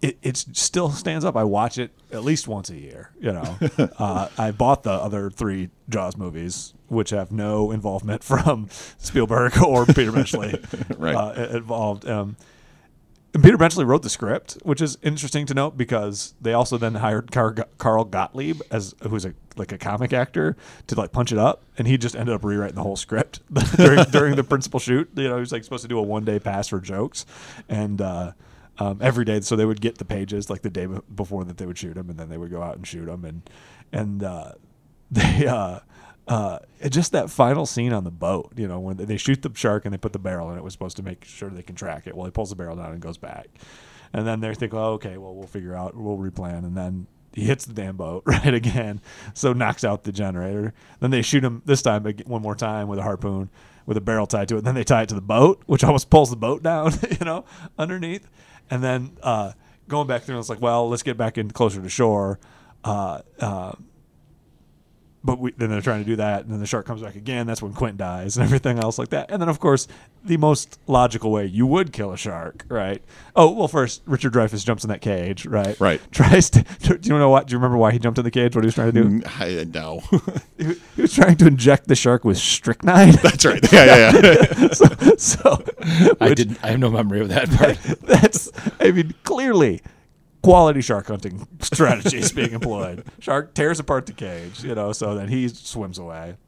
it 0.03 0.19
it 0.23 0.37
still 0.37 0.91
stands 0.91 1.25
up. 1.25 1.37
I 1.37 1.45
watch 1.45 1.79
it 1.79 1.91
at 2.13 2.23
least 2.25 2.49
once 2.49 2.71
a 2.71 2.77
year. 2.77 3.11
You 3.21 3.33
know, 3.33 3.59
uh, 3.99 4.29
I 4.39 4.51
bought 4.51 4.83
the 4.83 4.93
other 4.93 5.31
three 5.31 5.71
Jaws 5.89 6.17
movies, 6.17 6.75
which 6.89 7.11
have 7.11 7.33
no 7.33 7.71
involvement 7.71 8.23
from 8.33 8.69
Spielberg 8.99 9.57
or 9.63 9.87
Peter 9.87 10.13
Benchley 10.13 10.61
Right. 10.99 11.15
uh, 11.15 11.49
involved. 11.57 12.09
Um, 12.09 12.37
and 13.37 13.45
Peter 13.45 13.59
Benchley 13.59 13.85
wrote 13.85 14.01
the 14.01 14.09
script, 14.09 14.57
which 14.63 14.81
is 14.81 14.97
interesting 15.03 15.45
to 15.45 15.53
note 15.53 15.77
because 15.77 16.33
they 16.41 16.55
also 16.55 16.79
then 16.79 16.95
hired 16.95 17.31
Car- 17.31 17.67
Carl 17.77 18.07
Gottlieb 18.07 18.63
as 18.71 18.95
who's 19.03 19.27
a 19.27 19.35
like 19.57 19.73
a 19.73 19.79
comic 19.79 20.15
actor 20.15 20.57
to 20.87 20.95
like 20.95 21.13
punch 21.13 21.33
it 21.33 21.39
up, 21.39 21.63
and 21.77 21.87
he 21.87 21.99
just 21.99 22.17
ended 22.17 22.35
up 22.35 22.43
rewriting 22.43 22.77
the 22.77 22.83
whole 22.83 22.97
script 22.97 23.41
during, 23.77 24.05
during 24.05 24.37
the 24.37 24.43
principal 24.43 24.81
shoot. 24.81 25.11
You 25.15 25.29
know, 25.29 25.35
he 25.35 25.41
was 25.41 25.53
like 25.53 25.65
supposed 25.65 25.83
to 25.83 25.89
do 25.89 25.99
a 25.99 26.03
one 26.03 26.25
day 26.25 26.39
pass 26.39 26.69
for 26.69 26.81
jokes, 26.81 27.27
and 27.69 28.01
uh, 28.01 28.33
um, 28.79 29.01
every 29.03 29.27
day, 29.27 29.43
so 29.43 29.55
they 29.55 29.67
would 29.67 29.83
get 29.83 29.99
the 29.99 30.07
pages 30.07 30.49
like 30.49 30.63
the 30.63 30.71
day 30.71 30.89
before 31.15 31.45
that 31.45 31.59
they 31.59 31.67
would 31.67 31.77
shoot 31.77 31.93
them, 31.93 32.09
and 32.09 32.19
then 32.19 32.31
they 32.31 32.39
would 32.39 32.51
go 32.51 32.63
out 32.63 32.77
and 32.77 32.87
shoot 32.87 33.05
them, 33.05 33.27
and 33.27 33.43
and 33.93 34.23
uh, 34.23 34.53
they. 35.11 35.47
Uh, 35.47 35.81
uh, 36.29 36.59
just 36.89 37.13
that 37.13 37.31
final 37.31 37.67
scene 37.67 37.93
on 37.93 38.05
the 38.05 38.11
boat, 38.11 38.53
you 38.57 38.67
know, 38.67 38.81
when 38.81 38.97
they- 38.97 39.17
shoot 39.17 39.43
the 39.43 39.51
shark 39.55 39.85
and 39.85 39.95
they 39.95 39.99
put 39.99 40.13
the 40.13 40.19
barrel 40.19 40.51
in, 40.51 40.59
it 40.59 40.65
was 40.65 40.73
supposed 40.73 40.97
to 40.97 41.03
make 41.03 41.25
sure 41.25 41.49
they 41.51 41.63
can 41.63 41.77
track 41.77 42.07
it. 42.07 42.17
Well, 42.17 42.25
he 42.25 42.31
pulls 42.31 42.51
the 42.51 42.57
barrel 42.57 42.77
down 42.77 42.93
and 42.93 43.01
goes 43.01 43.19
back, 43.19 43.47
and 44.13 44.27
then 44.27 44.41
they 44.41 44.53
think, 44.55 44.75
oh, 44.75 44.95
okay, 44.95 45.17
well, 45.19 45.35
we'll 45.35 45.47
figure 45.47 45.75
out, 45.75 45.97
we'll 45.97 46.19
replan, 46.19 46.59
and 46.59 46.77
then 46.77 47.07
he 47.33 47.43
hits 47.43 47.67
the 47.67 47.75
damn 47.75 47.97
boat 47.97 48.23
right 48.27 48.55
again, 48.55 49.01
so 49.35 49.53
knocks 49.53 49.85
out 49.85 50.05
the 50.05 50.13
generator. 50.13 50.73
Then 51.01 51.11
they 51.11 51.23
shoot 51.23 51.45
him 51.45 51.63
this 51.65 51.83
time 51.83 52.05
one 52.25 52.43
more 52.43 52.55
time 52.55 52.89
with 52.89 52.99
a 52.99 53.03
harpoon 53.03 53.51
with 53.85 53.97
a 53.97 54.01
barrel 54.01 54.27
tied 54.27 54.49
to 54.49 54.55
it. 54.57 54.59
And 54.59 54.67
then 54.67 54.75
they 54.75 54.85
tie 54.85 55.03
it 55.03 55.11
to 55.11 55.15
the 55.15 55.21
boat, 55.21 55.63
which 55.67 55.85
almost 55.85 56.11
pulls 56.11 56.31
the 56.31 56.37
boat 56.37 56.63
down, 56.63 56.93
you 57.21 57.25
know, 57.25 57.45
underneath, 57.79 58.29
and 58.71 58.83
then 58.83 59.17
uh, 59.23 59.53
going 59.89 60.07
back 60.07 60.23
through, 60.23 60.39
it's 60.39 60.49
like, 60.49 60.61
well, 60.61 60.89
let's 60.89 61.03
get 61.03 61.17
back 61.17 61.39
in 61.39 61.51
closer 61.51 61.81
to 61.81 61.89
shore. 61.89 62.39
Uh, 62.85 63.21
uh, 63.41 63.73
but 65.27 65.41
we, 65.41 65.51
then 65.53 65.69
they're 65.69 65.83
trying 65.83 66.03
to 66.03 66.07
do 66.07 66.17
that, 66.17 66.45
and 66.45 66.53
then 66.53 66.61
the 66.61 66.67
shark 66.67 66.87
comes 66.87 67.03
back 67.03 67.17
again. 67.17 67.47
That's 67.47 67.61
when 67.61 67.75
Quint 67.75 67.99
dies 67.99 68.37
and 68.37 68.45
everything 68.47 68.79
else 68.79 68.99
like 68.99 69.09
that. 69.09 69.31
And 69.31 69.43
then, 69.43 69.49
of 69.49 69.59
course, 69.59 69.89
the 70.25 70.37
most 70.37 70.79
logical 70.87 71.33
way 71.33 71.47
you 71.47 71.67
would 71.67 71.93
kill 71.93 72.13
a 72.13 72.17
shark, 72.17 72.65
right? 72.69 73.03
Oh, 73.35 73.51
well, 73.51 73.69
first 73.69 74.03
Richard 74.07 74.33
Dreyfuss 74.33 74.65
jumps 74.65 74.85
in 74.85 74.89
that 74.89 75.01
cage, 75.01 75.45
right? 75.45 75.79
Right. 75.81 76.01
Tries 76.13 76.49
to. 76.51 76.63
Do 76.63 76.99
you 77.03 77.19
know 77.19 77.29
what? 77.29 77.49
Do 77.49 77.53
you 77.53 77.59
remember 77.59 77.77
why 77.77 77.91
he 77.91 77.99
jumped 77.99 78.19
in 78.19 78.25
the 78.25 78.31
cage? 78.31 78.55
What 78.55 78.65
he 78.65 78.69
was 78.69 78.75
trying 78.75 78.93
to 78.93 79.03
do? 79.03 79.09
Mm, 79.09 79.41
I 79.41 79.61
uh, 79.61 79.65
know. 79.65 80.03
He, 80.59 80.73
he 80.95 81.03
was 81.03 81.13
trying 81.13 81.37
to 81.37 81.47
inject 81.47 81.87
the 81.87 81.95
shark 81.95 82.25
with 82.25 82.39
strychnine. 82.39 83.13
That's 83.23 83.45
right. 83.45 83.63
Yeah, 83.71 83.85
yeah, 83.85 84.21
yeah. 84.23 84.69
so, 84.69 84.87
so 85.19 85.63
I 86.19 86.33
didn't. 86.33 86.65
I 86.65 86.69
have 86.69 86.79
no 86.79 86.89
memory 86.89 87.21
of 87.21 87.29
that 87.29 87.51
part. 87.51 87.77
That's, 88.01 88.51
I 88.81 88.91
mean, 88.91 89.13
clearly 89.23 89.83
quality 90.47 90.81
shark 90.81 91.09
hunting 91.09 91.49
strategies 91.61 92.31
being 92.31 92.53
employed. 92.53 93.05
Shark 93.19 93.53
tears 93.55 93.81
apart 93.81 94.07
the 94.07 94.13
cage, 94.13 94.63
you 94.63 94.75
know, 94.77 94.93
so 94.93 95.15
then 95.17 95.29
he 95.29 95.49
swims 95.49 95.99
away. 95.99 96.37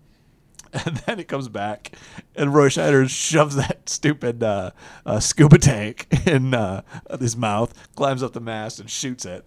And 0.71 0.99
then 1.07 1.19
it 1.19 1.29
comes 1.29 1.49
back, 1.49 1.93
and 2.37 2.53
Roy 2.53 2.69
Scheider 2.69 3.09
shoves 3.09 3.57
that 3.57 3.89
stupid 3.89 4.43
uh, 4.43 4.73
uh, 5.07 5.19
scuba 5.19 5.57
tank 5.57 6.07
in 6.27 6.53
uh, 6.53 6.83
his 7.19 7.39
mouth, 7.39 7.73
climbs 7.97 8.23
up 8.23 8.35
the 8.35 8.41
mast, 8.41 8.79
and 8.79 8.91
shoots 8.91 9.25
it. 9.25 9.47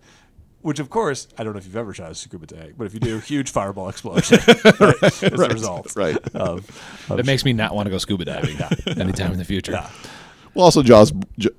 Which, 0.62 0.80
of 0.80 0.90
course, 0.90 1.28
I 1.38 1.44
don't 1.44 1.54
know 1.54 1.60
if 1.60 1.66
you've 1.66 1.76
ever 1.76 1.94
shot 1.94 2.10
a 2.10 2.16
scuba 2.16 2.48
tank, 2.48 2.74
but 2.76 2.88
if 2.88 2.96
you 2.96 3.00
do, 3.00 3.20
huge 3.20 3.52
fireball 3.52 3.90
explosion 3.90 4.40
right, 4.80 4.96
is 5.04 5.20
the 5.20 5.50
result. 5.54 5.96
right. 5.96 6.18
Of, 6.34 6.68
of 7.08 7.18
That 7.18 7.26
makes 7.28 7.46
me 7.46 7.54
not 7.54 7.76
want 7.76 7.86
to 7.86 7.92
go 7.92 8.00
scuba 8.00 8.26
diving 8.26 8.58
anytime 8.88 9.32
in 9.32 9.38
the 9.38 9.46
future. 9.46 9.74
Yeah. 9.74 9.92
Well, 10.54 10.66
also 10.66 10.84
Jaws 10.84 11.14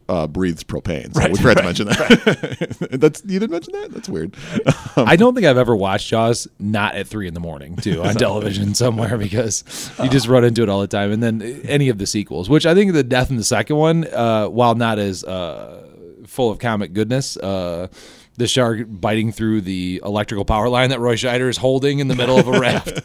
uh, 0.08 0.26
breathes 0.26 0.64
propane, 0.64 1.14
so 1.14 1.20
Right, 1.20 1.32
we 1.32 1.38
forgot 1.38 1.58
to 1.58 1.62
mention 1.64 1.86
that. 1.88 2.88
That's 2.90 3.22
you 3.24 3.38
didn't 3.38 3.52
mention 3.52 3.72
that. 3.72 3.90
That's 3.90 4.08
weird. 4.08 4.36
I 4.96 5.16
don't 5.16 5.34
think 5.34 5.46
I've 5.46 5.56
ever 5.56 5.74
watched 5.74 6.08
Jaws 6.08 6.46
not 6.58 6.94
at 6.94 7.06
three 7.06 7.26
in 7.26 7.34
the 7.34 7.40
morning 7.40 7.76
too 7.76 8.02
on 8.02 8.14
television 8.16 8.74
somewhere 8.74 9.16
because 9.16 9.64
you 10.02 10.10
just 10.10 10.28
run 10.28 10.44
into 10.44 10.62
it 10.62 10.68
all 10.68 10.80
the 10.80 10.86
time. 10.86 11.10
And 11.10 11.22
then 11.22 11.40
any 11.64 11.88
of 11.88 11.98
the 11.98 12.06
sequels, 12.06 12.50
which 12.50 12.66
I 12.66 12.74
think 12.74 12.92
the 12.92 13.02
death 13.02 13.30
in 13.30 13.36
the 13.36 13.44
second 13.44 13.76
one, 13.76 14.06
uh, 14.12 14.48
while 14.48 14.74
not 14.74 14.98
as 14.98 15.24
uh, 15.24 15.86
full 16.26 16.50
of 16.50 16.58
comic 16.58 16.92
goodness, 16.92 17.38
uh, 17.38 17.88
the 18.36 18.46
shark 18.46 18.86
biting 18.88 19.32
through 19.32 19.60
the 19.62 20.00
electrical 20.04 20.44
power 20.44 20.68
line 20.68 20.90
that 20.90 21.00
Roy 21.00 21.14
Scheider 21.16 21.48
is 21.48 21.56
holding 21.58 21.98
in 21.98 22.08
the 22.08 22.14
middle 22.14 22.38
of 22.38 22.48
a 22.48 22.58
raft. 22.58 23.02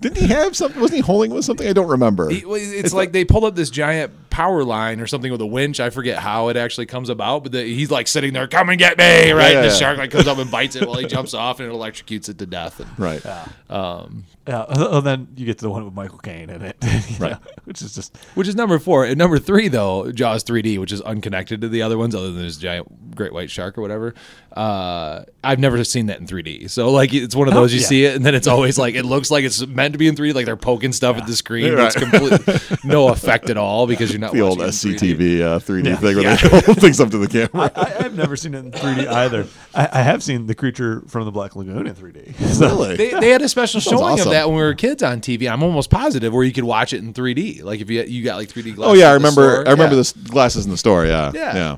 Didn't 0.00 0.16
he 0.18 0.26
have 0.28 0.56
something? 0.56 0.80
Wasn't 0.80 0.96
he 0.96 1.02
holding 1.02 1.32
with 1.32 1.44
something? 1.44 1.66
I 1.66 1.72
don't 1.72 1.88
remember. 1.88 2.28
He- 2.28 2.44
well, 2.44 2.58
it's, 2.60 2.92
like 2.92 3.12
they 3.12 3.24
pulled 3.24 3.44
up 3.44 3.54
this 3.54 3.70
giant 3.70 4.12
power 4.32 4.64
line 4.64 4.98
or 5.00 5.06
something 5.06 5.30
with 5.30 5.40
a 5.42 5.46
winch. 5.46 5.78
I 5.78 5.90
forget 5.90 6.18
how 6.18 6.48
it 6.48 6.56
actually 6.56 6.86
comes 6.86 7.10
about, 7.10 7.44
but 7.44 7.52
the, 7.52 7.62
he's 7.62 7.90
like 7.90 8.08
sitting 8.08 8.32
there, 8.32 8.48
"Come 8.48 8.70
and 8.70 8.78
get 8.78 8.96
me!" 8.98 9.30
Right? 9.30 9.52
yeah, 9.52 9.58
and 9.58 9.64
the 9.64 9.72
yeah. 9.72 9.74
shark 9.74 9.98
like 9.98 10.10
comes 10.10 10.26
up 10.26 10.38
and 10.38 10.50
bites 10.50 10.74
it 10.74 10.88
while 10.88 10.96
he 10.96 11.06
jumps 11.08 11.34
off 11.34 11.60
and 11.60 11.70
it 11.70 11.72
electrocutes 11.72 12.28
it 12.28 12.38
to 12.38 12.46
death. 12.46 12.80
And, 12.80 12.98
right. 12.98 13.22
Yeah, 13.24 13.46
um, 13.68 14.24
and 14.46 15.06
then 15.06 15.28
you 15.36 15.46
get 15.46 15.58
to 15.58 15.64
the 15.64 15.70
one 15.70 15.84
with 15.84 15.94
Michael 15.94 16.18
Caine 16.18 16.50
in 16.50 16.62
it, 16.62 16.76
Right. 17.20 17.32
know, 17.32 17.38
which 17.64 17.80
is 17.82 17.94
just 17.94 18.16
Which 18.34 18.48
is 18.48 18.56
number 18.56 18.78
four. 18.78 19.04
And 19.04 19.16
number 19.16 19.38
three, 19.38 19.68
though, 19.68 20.10
Jaws 20.10 20.42
3D, 20.42 20.78
which 20.78 20.90
is 20.90 21.00
unconnected 21.02 21.60
to 21.60 21.68
the 21.68 21.82
other 21.82 21.96
ones, 21.96 22.14
other 22.14 22.32
than 22.32 22.42
this 22.42 22.56
giant 22.56 23.14
great 23.14 23.32
white 23.32 23.50
shark 23.50 23.78
or 23.78 23.82
whatever. 23.82 24.14
Uh, 24.56 25.24
I've 25.42 25.58
never 25.58 25.82
seen 25.84 26.06
that 26.06 26.20
in 26.20 26.26
3D. 26.26 26.70
So, 26.70 26.90
like, 26.90 27.12
it's 27.14 27.34
one 27.34 27.48
of 27.48 27.54
those 27.54 27.72
you 27.74 27.80
yeah. 27.80 27.86
see 27.86 28.04
it, 28.04 28.14
and 28.16 28.24
then 28.24 28.34
it's 28.34 28.46
always 28.46 28.78
like, 28.78 28.94
it 28.94 29.04
looks 29.04 29.30
like 29.30 29.44
it's 29.44 29.66
meant 29.66 29.92
to 29.92 29.98
be 29.98 30.06
in 30.08 30.14
3D, 30.14 30.34
like 30.34 30.46
they're 30.46 30.56
poking 30.56 30.92
stuff 30.92 31.16
at 31.16 31.26
the 31.26 31.34
screen. 31.34 31.74
Right. 31.74 31.86
It's 31.86 31.96
completely 31.96 32.78
no 32.84 33.08
effect 33.08 33.50
at 33.50 33.56
all 33.56 33.86
because 33.86 34.10
you're 34.10 34.20
not 34.20 34.32
The 34.32 34.42
old 34.42 34.58
watching 34.58 34.92
it 34.92 35.02
in 35.02 35.08
3D. 35.16 35.18
SCTV 35.18 35.40
uh, 35.42 35.58
3D 35.58 35.84
Yeah. 35.86 35.96
thing 35.96 36.16
where 36.16 36.36
they 36.36 36.60
hold 36.66 36.80
things 36.80 37.00
up 37.00 37.10
to 37.10 37.18
the 37.18 37.28
camera. 37.28 37.70
I, 37.74 38.04
I've 38.04 38.14
never 38.16 38.36
seen 38.36 38.54
it 38.54 38.58
in 38.58 38.70
3D 38.72 39.06
either. 39.06 39.46
I, 39.74 39.88
I 39.92 40.02
have 40.02 40.22
seen 40.22 40.46
the 40.46 40.54
creature 40.54 41.02
from 41.08 41.24
the 41.24 41.32
Black 41.32 41.56
Lagoon 41.56 41.86
in 41.86 41.94
3D. 41.94 42.34
So- 42.52 42.66
really? 42.68 42.96
They, 42.96 43.10
they 43.18 43.30
had 43.30 43.42
a 43.42 43.48
special 43.48 43.80
Sounds 43.80 43.98
showing 43.98 44.12
awesome. 44.14 44.28
of 44.28 44.32
that 44.32 44.46
when 44.48 44.56
we 44.56 44.62
were 44.62 44.74
kids 44.74 45.02
on 45.02 45.20
TV. 45.20 45.50
I'm 45.50 45.62
almost 45.62 45.90
positive 45.90 46.32
where 46.32 46.44
you 46.44 46.52
could 46.52 46.64
watch 46.64 46.92
it 46.92 46.98
in 47.02 47.12
3D. 47.14 47.62
Like 47.64 47.80
if 47.80 47.88
you 47.90 48.02
you 48.02 48.22
got 48.22 48.36
like 48.36 48.48
3D 48.50 48.74
glasses. 48.76 48.84
oh 48.84 48.92
yeah, 48.94 49.08
I 49.08 49.14
remember. 49.14 49.66
I 49.66 49.70
remember 49.72 49.96
Yeah. 49.96 50.02
the 50.02 50.28
glasses 50.28 50.64
in 50.66 50.70
the 50.70 50.76
store. 50.76 51.06
Yeah. 51.06 51.32
Yeah. 51.34 51.76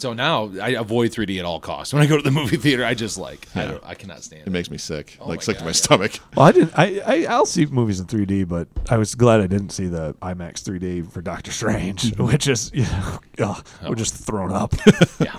Yeah. 0.00 0.10
So 0.10 0.12
now 0.14 0.50
I 0.62 0.70
avoid 0.70 1.12
3D 1.12 1.38
at 1.38 1.44
all 1.44 1.60
costs. 1.60 1.92
When 1.92 2.02
I 2.02 2.06
go 2.06 2.16
to 2.16 2.22
the 2.22 2.30
movie 2.30 2.56
theater, 2.56 2.84
I 2.84 2.94
just 2.94 3.18
like 3.18 3.46
I 3.54 3.66
don't 3.66 3.84
I 3.84 3.94
cannot 3.94 4.22
stand 4.22 4.42
It 4.42 4.46
it. 4.48 4.50
makes 4.50 4.70
me 4.70 4.78
sick. 4.78 5.16
Oh 5.20 5.28
like 5.28 5.38
my 5.40 5.42
sick 5.42 5.58
to 5.58 5.62
my 5.64 5.68
yeah. 5.68 5.72
stomach. 5.72 6.12
Well, 6.36 6.46
I 6.46 6.52
didn't. 6.52 6.72
I, 6.78 7.00
I 7.06 7.26
I'll 7.26 7.46
see 7.46 7.66
movies 7.66 8.00
in 8.00 8.06
3D, 8.06 8.48
but 8.48 8.68
I 8.88 8.96
was 8.96 9.14
glad 9.14 9.40
I 9.40 9.46
didn't 9.46 9.70
see 9.70 9.86
the 9.88 10.14
IMAX 10.22 10.62
3D 10.62 11.10
for 11.12 11.20
Doctor 11.22 11.52
Strange, 11.52 12.16
which 12.18 12.48
is 12.48 12.70
you 12.74 12.82
know, 12.84 13.18
ugh, 13.40 13.66
we're 13.88 13.94
just 13.94 14.14
thrown 14.14 14.52
up. 14.52 14.74
Yeah. 15.20 15.36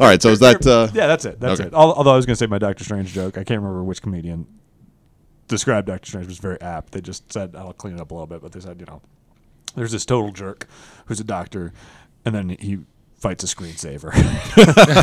All 0.00 0.06
right. 0.06 0.20
So 0.20 0.28
is 0.30 0.38
that? 0.40 0.66
Uh, 0.66 0.88
yeah, 0.94 1.06
that's 1.06 1.24
it. 1.24 1.40
That's 1.40 1.60
Okay. 1.60 1.68
it. 1.68 1.74
Although 1.74 2.12
I 2.12 2.16
was 2.16 2.26
going 2.26 2.34
to 2.34 2.38
say 2.38 2.46
my 2.46 2.58
Doctor 2.58 2.84
Strange 2.84 3.12
joke, 3.12 3.36
I 3.38 3.44
can't 3.44 3.60
remember 3.60 3.82
which 3.84 4.02
comedian 4.02 4.46
described 5.48 5.86
Doctor 5.86 6.06
Strange 6.06 6.26
was 6.26 6.38
very 6.38 6.60
apt. 6.60 6.92
They 6.92 7.00
just 7.00 7.32
said 7.32 7.56
I'll 7.56 7.72
clean 7.72 7.94
it 7.94 8.00
up 8.00 8.10
a 8.10 8.14
little 8.14 8.26
bit, 8.26 8.42
but 8.42 8.52
they 8.52 8.60
said 8.60 8.78
you 8.80 8.86
know, 8.86 9.00
there's 9.74 9.92
this 9.92 10.04
total 10.04 10.30
jerk 10.30 10.68
who's 11.06 11.20
a 11.20 11.24
doctor, 11.24 11.72
and 12.24 12.34
then 12.34 12.50
he 12.50 12.78
fights 13.18 13.44
a 13.44 13.46
screensaver. 13.46 14.14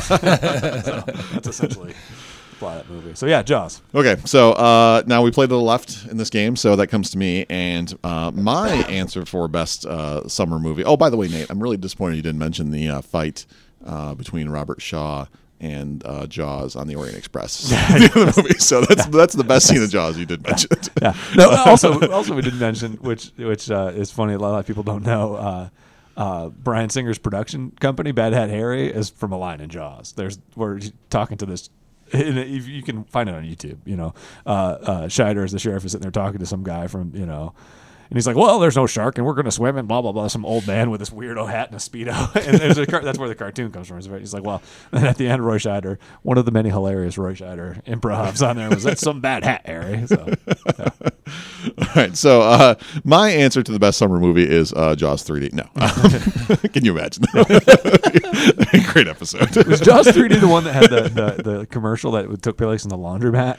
so 0.02 0.18
that's 1.34 1.48
essentially 1.48 1.94
the 1.94 2.56
plot 2.58 2.78
of 2.78 2.88
that 2.88 2.94
movie. 2.94 3.16
So 3.16 3.26
yeah, 3.26 3.44
Jaws. 3.44 3.82
Okay, 3.94 4.18
so 4.26 4.54
uh, 4.54 5.04
now 5.06 5.22
we 5.22 5.32
play 5.32 5.46
to 5.46 5.50
the 5.50 5.60
left 5.60 6.08
in 6.10 6.18
this 6.18 6.30
game, 6.30 6.56
so 6.56 6.76
that 6.76 6.88
comes 6.88 7.12
to 7.12 7.18
me, 7.18 7.46
and 7.50 7.98
uh, 8.04 8.32
my 8.34 8.70
answer 8.70 9.26
for 9.26 9.48
best 9.48 9.86
uh, 9.86 10.28
summer 10.28 10.60
movie. 10.60 10.84
Oh, 10.84 10.98
by 10.98 11.10
the 11.10 11.18
way, 11.18 11.28
Nate, 11.28 11.50
I'm 11.50 11.62
really 11.62 11.78
disappointed 11.78 12.16
you 12.16 12.22
didn't 12.22 12.40
mention 12.40 12.72
the 12.72 12.90
uh, 12.90 13.02
fight 13.02 13.46
uh, 13.86 14.16
between 14.16 14.50
Robert 14.50 14.82
Shaw 14.82 15.28
and 15.60 16.06
uh, 16.06 16.28
Jaws 16.28 16.76
on 16.76 16.88
the 16.88 16.96
Orient 16.96 17.18
Express. 17.18 17.70
the 17.70 18.12
other 18.16 18.42
movie. 18.42 18.58
So 18.60 18.82
that's 18.82 19.06
that's 19.08 19.34
the 19.36 19.44
best 19.44 19.68
scene 19.68 19.82
of 19.84 19.90
Jaws 19.90 20.18
you 20.18 20.26
did 20.26 20.44
mention. 20.46 20.70
it. 20.72 20.90
Yeah. 21.02 21.16
No. 21.36 21.50
Also, 21.50 22.10
also 22.12 22.36
we 22.36 22.42
didn't 22.42 22.60
mention 22.60 22.94
which 22.94 23.32
which 23.38 23.70
uh, 23.70 23.92
is 23.94 24.12
funny. 24.12 24.34
A 24.34 24.40
lot 24.40 24.58
of 24.60 24.66
people 24.66 24.84
don't 24.84 25.04
know. 25.04 25.36
Uh, 25.36 25.70
uh, 26.18 26.50
Bryan 26.50 26.90
Singer's 26.90 27.18
production 27.18 27.72
company, 27.80 28.12
Bad 28.12 28.34
Hat 28.34 28.50
Harry, 28.50 28.88
is 28.88 29.10
from 29.10 29.32
a 29.32 29.38
line 29.38 29.62
in 29.62 29.70
Jaws. 29.70 30.14
There's 30.14 30.40
we're 30.56 30.80
talking 31.10 31.38
to 31.38 31.46
this. 31.46 31.70
You 32.14 32.84
can 32.84 33.04
find 33.06 33.28
it 33.28 33.36
on 33.36 33.44
YouTube, 33.44 33.80
you 33.86 33.98
know, 33.98 34.14
uh, 34.46 34.50
uh, 34.50 35.02
Scheider 35.08 35.44
as 35.44 35.52
the 35.52 35.60
sheriff 35.60 35.84
is 35.86 35.92
sitting 35.92 36.04
there 36.04 36.12
talking 36.12 36.40
to 36.40 36.46
some 36.46 36.64
guy 36.64 36.86
from, 36.88 37.12
you 37.16 37.26
know, 37.26 37.54
and 38.10 38.18
he's 38.18 38.28
like, 38.28 38.36
"Well, 38.36 38.60
there's 38.60 38.76
no 38.76 38.86
shark, 38.86 39.18
and 39.18 39.26
we're 39.26 39.34
going 39.34 39.46
to 39.46 39.52
swim." 39.52 39.78
And 39.78 39.88
blah 39.88 40.02
blah 40.02 40.12
blah. 40.12 40.28
Some 40.28 40.46
old 40.46 40.68
man 40.68 40.92
with 40.92 41.00
this 41.00 41.10
weirdo 41.10 41.50
hat 41.50 41.72
and 41.72 41.76
a 41.76 41.80
speedo, 41.80 42.14
and 42.48 42.78
a 42.78 42.86
car- 42.86 43.02
that's 43.04 43.18
where 43.18 43.28
the 43.30 43.36
cartoon 43.36 43.72
comes 43.72 43.88
from. 43.88 44.00
He's 44.20 44.34
like, 44.34 44.44
"Well," 44.44 44.62
and 44.92 45.06
at 45.06 45.18
the 45.18 45.28
end, 45.28 45.44
Roy 45.46 45.58
Scheider, 45.58 45.98
one 46.22 46.38
of 46.38 46.46
the 46.46 46.52
many 46.52 46.70
hilarious 46.70 47.18
Roy 47.18 47.34
Scheider 47.34 47.84
improvs 47.86 48.48
on 48.48 48.58
there 48.58 48.70
was 48.70 48.84
that 48.84 49.00
some 49.00 49.22
bad 49.22 49.44
hat, 49.44 49.64
Harry. 49.66 50.06
So 50.08 50.34
All 51.78 51.88
right, 51.96 52.16
so 52.16 52.42
uh, 52.42 52.76
my 53.04 53.30
answer 53.30 53.64
to 53.64 53.72
the 53.72 53.80
best 53.80 53.98
summer 53.98 54.20
movie 54.20 54.50
is 54.50 54.74
uh, 54.74 54.96
Jaws 54.96 55.24
3D. 55.24 55.54
No, 55.54 55.64
can 56.70 56.86
you 56.86 56.98
imagine? 56.98 57.24
Great 58.92 59.08
episode. 59.08 59.56
Was 59.68 59.80
Jaws 59.82 60.08
3D 60.08 60.40
the 60.40 60.48
one 60.48 60.64
that 60.66 60.74
had 60.74 60.90
the, 60.90 61.02
the, 61.10 61.44
the 61.44 61.66
commercial 61.68 62.12
that 62.14 62.42
took 62.42 62.58
place 62.58 62.84
in 62.84 62.90
the 62.90 62.98
laundromat? 62.98 63.58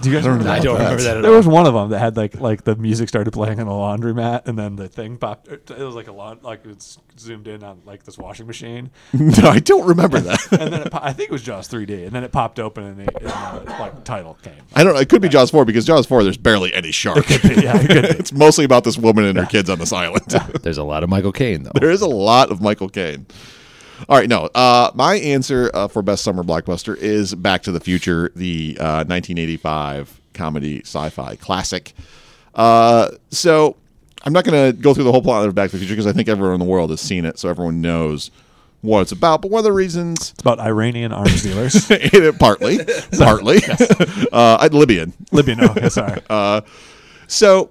Do 0.00 0.10
you 0.10 0.14
guys 0.16 0.26
remember 0.26 0.48
I 0.48 0.56
that? 0.58 0.62
don't 0.64 0.78
remember 0.78 1.02
that 1.02 1.16
at 1.16 1.22
There 1.22 1.30
all. 1.32 1.36
was 1.38 1.46
one 1.46 1.66
of 1.66 1.74
them 1.74 1.90
that 1.90 1.98
had 1.98 2.16
like 2.16 2.40
like 2.40 2.64
the 2.64 2.76
music 2.76 3.08
started 3.08 3.32
playing 3.32 3.58
in 3.58 3.66
the 3.66 3.72
laundromat, 3.72 4.46
and 4.46 4.56
then 4.58 4.76
the 4.76 4.88
thing 4.88 5.16
popped. 5.16 5.48
It 5.48 5.68
was 5.70 5.94
like 5.94 6.06
a 6.06 6.12
lawn, 6.12 6.38
like 6.42 6.64
it's 6.66 6.98
zoomed 7.18 7.48
in 7.48 7.64
on 7.64 7.82
like 7.84 8.04
this 8.04 8.16
washing 8.16 8.46
machine, 8.46 8.90
no, 9.12 9.48
I 9.48 9.58
don't 9.58 9.86
remember 9.86 10.20
that. 10.20 10.40
and 10.52 10.72
then 10.72 10.82
it, 10.82 10.92
po- 10.92 11.00
I 11.02 11.12
think 11.12 11.30
it 11.30 11.32
was 11.32 11.42
Jaws 11.42 11.68
3D, 11.68 12.04
and 12.06 12.12
then 12.12 12.22
it 12.22 12.30
popped 12.30 12.60
open, 12.60 12.84
and 12.84 12.96
the, 12.98 13.16
and 13.18 13.66
the 13.66 13.70
like 13.72 14.04
title 14.04 14.34
came. 14.42 14.54
I 14.76 14.84
don't. 14.84 14.96
It 14.96 15.08
could 15.08 15.20
be 15.22 15.28
Jaws 15.28 15.50
4 15.50 15.64
because 15.64 15.84
Jaws 15.84 16.06
4 16.06 16.22
there's 16.22 16.36
barely 16.38 16.72
any 16.74 16.92
shark. 16.92 17.28
yeah, 17.28 17.36
it 17.76 17.90
could 17.90 18.02
be. 18.02 18.08
it's 18.18 18.32
mostly 18.32 18.64
about 18.64 18.84
this 18.84 18.96
woman 18.96 19.24
and 19.24 19.36
her 19.38 19.46
kids 19.46 19.68
on 19.68 19.78
this 19.78 19.92
island. 19.92 20.26
There's 20.62 20.78
a 20.78 20.84
lot 20.84 21.02
of 21.02 21.10
Michael 21.10 21.32
Caine 21.32 21.64
though. 21.64 21.72
there 21.74 21.90
is 21.90 22.02
a 22.02 22.08
lot 22.08 22.50
of 22.52 22.60
Michael 22.60 22.88
Caine. 22.88 23.26
All 24.08 24.16
right, 24.16 24.28
no. 24.28 24.48
Uh, 24.54 24.90
my 24.94 25.16
answer 25.16 25.70
uh, 25.74 25.88
for 25.88 26.02
best 26.02 26.22
summer 26.22 26.42
blockbuster 26.42 26.96
is 26.96 27.34
Back 27.34 27.62
to 27.64 27.72
the 27.72 27.80
Future, 27.80 28.30
the 28.36 28.76
uh, 28.78 29.04
1985 29.04 30.20
comedy 30.34 30.80
sci-fi 30.80 31.36
classic. 31.36 31.94
Uh, 32.54 33.10
so 33.30 33.76
I'm 34.24 34.32
not 34.32 34.44
going 34.44 34.72
to 34.72 34.80
go 34.80 34.94
through 34.94 35.04
the 35.04 35.12
whole 35.12 35.22
plot 35.22 35.46
of 35.46 35.54
Back 35.54 35.70
to 35.70 35.76
the 35.76 35.80
Future 35.80 35.94
because 35.94 36.06
I 36.06 36.12
think 36.12 36.28
everyone 36.28 36.54
in 36.54 36.60
the 36.60 36.66
world 36.66 36.90
has 36.90 37.00
seen 37.00 37.24
it, 37.24 37.38
so 37.38 37.48
everyone 37.48 37.80
knows 37.80 38.30
what 38.82 39.00
it's 39.02 39.12
about. 39.12 39.42
But 39.42 39.50
one 39.50 39.60
of 39.60 39.64
the 39.64 39.72
reasons, 39.72 40.30
It's 40.30 40.40
about 40.40 40.60
Iranian 40.60 41.12
arms 41.12 41.42
dealers. 41.42 41.86
partly, 42.38 42.78
partly, 43.18 43.58
uh, 44.32 44.68
Libyan, 44.70 45.12
Libya, 45.32 45.56
no, 45.56 45.74
yeah, 45.76 45.88
sorry. 45.88 46.20
So, 47.26 47.70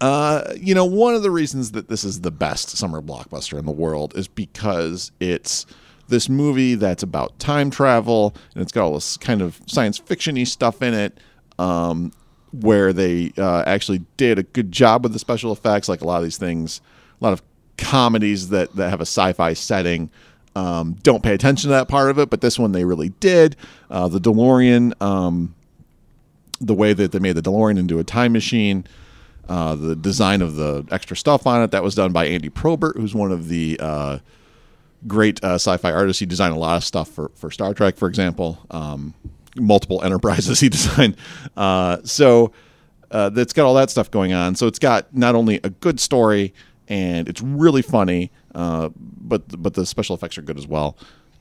uh, 0.00 0.52
you 0.56 0.74
know, 0.74 0.84
one 0.84 1.14
of 1.14 1.22
the 1.22 1.30
reasons 1.30 1.72
that 1.72 1.88
this 1.88 2.04
is 2.04 2.20
the 2.20 2.30
best 2.30 2.70
summer 2.70 3.00
blockbuster 3.02 3.58
in 3.58 3.66
the 3.66 3.72
world 3.72 4.16
is 4.16 4.28
because 4.28 5.12
it's 5.20 5.66
this 6.08 6.28
movie 6.28 6.74
that's 6.74 7.02
about 7.02 7.38
time 7.38 7.70
travel 7.70 8.34
and 8.54 8.62
it's 8.62 8.72
got 8.72 8.84
all 8.84 8.94
this 8.94 9.16
kind 9.16 9.42
of 9.42 9.60
science 9.66 9.98
fiction-y 9.98 10.44
stuff 10.44 10.82
in 10.82 10.94
it. 10.94 11.18
Um, 11.58 12.12
where 12.52 12.94
they 12.94 13.30
uh, 13.36 13.62
actually 13.66 14.00
did 14.16 14.38
a 14.38 14.42
good 14.42 14.72
job 14.72 15.02
with 15.02 15.12
the 15.12 15.18
special 15.18 15.52
effects, 15.52 15.86
like 15.86 16.00
a 16.00 16.06
lot 16.06 16.16
of 16.16 16.22
these 16.22 16.38
things, 16.38 16.80
a 17.20 17.24
lot 17.24 17.34
of 17.34 17.42
comedies 17.76 18.48
that, 18.48 18.74
that 18.76 18.88
have 18.88 19.00
a 19.00 19.02
sci-fi 19.02 19.52
setting 19.52 20.10
um, 20.58 20.96
don't 21.02 21.22
pay 21.22 21.34
attention 21.34 21.68
to 21.68 21.74
that 21.74 21.88
part 21.88 22.10
of 22.10 22.18
it, 22.18 22.30
but 22.30 22.40
this 22.40 22.58
one 22.58 22.72
they 22.72 22.84
really 22.84 23.10
did. 23.20 23.54
Uh, 23.90 24.08
the 24.08 24.18
DeLorean, 24.18 25.00
um, 25.00 25.54
the 26.60 26.74
way 26.74 26.92
that 26.92 27.12
they 27.12 27.20
made 27.20 27.34
the 27.34 27.42
DeLorean 27.42 27.78
into 27.78 28.00
a 28.00 28.04
time 28.04 28.32
machine, 28.32 28.84
uh, 29.48 29.74
the 29.74 29.96
design 29.96 30.42
of 30.42 30.56
the 30.56 30.86
extra 30.90 31.16
stuff 31.16 31.46
on 31.46 31.62
it 31.62 31.70
that 31.70 31.82
was 31.82 31.94
done 31.94 32.12
by 32.12 32.26
Andy 32.26 32.50
Probert, 32.50 32.96
who's 32.96 33.14
one 33.14 33.32
of 33.32 33.48
the 33.48 33.78
uh, 33.80 34.18
great 35.06 35.42
uh, 35.42 35.54
sci-fi 35.54 35.90
artists. 35.90 36.20
He 36.20 36.26
designed 36.26 36.54
a 36.54 36.58
lot 36.58 36.76
of 36.76 36.84
stuff 36.84 37.08
for 37.08 37.30
for 37.34 37.50
Star 37.50 37.72
Trek, 37.72 37.96
for 37.96 38.08
example. 38.08 38.58
Um, 38.70 39.14
multiple 39.56 40.02
enterprises 40.04 40.60
he 40.60 40.68
designed. 40.68 41.16
Uh, 41.56 41.98
so 42.04 42.52
uh, 43.10 43.30
that's 43.30 43.52
got 43.52 43.66
all 43.66 43.74
that 43.74 43.90
stuff 43.90 44.10
going 44.10 44.32
on. 44.32 44.54
So 44.54 44.66
it's 44.66 44.78
got 44.78 45.14
not 45.14 45.34
only 45.34 45.60
a 45.64 45.70
good 45.70 45.98
story 45.98 46.52
and 46.86 47.28
it's 47.28 47.40
really 47.40 47.82
funny, 47.82 48.30
uh, 48.54 48.90
but 48.96 49.62
but 49.62 49.74
the 49.74 49.86
special 49.86 50.14
effects 50.14 50.36
are 50.36 50.42
good 50.42 50.58
as 50.58 50.66
well. 50.66 50.96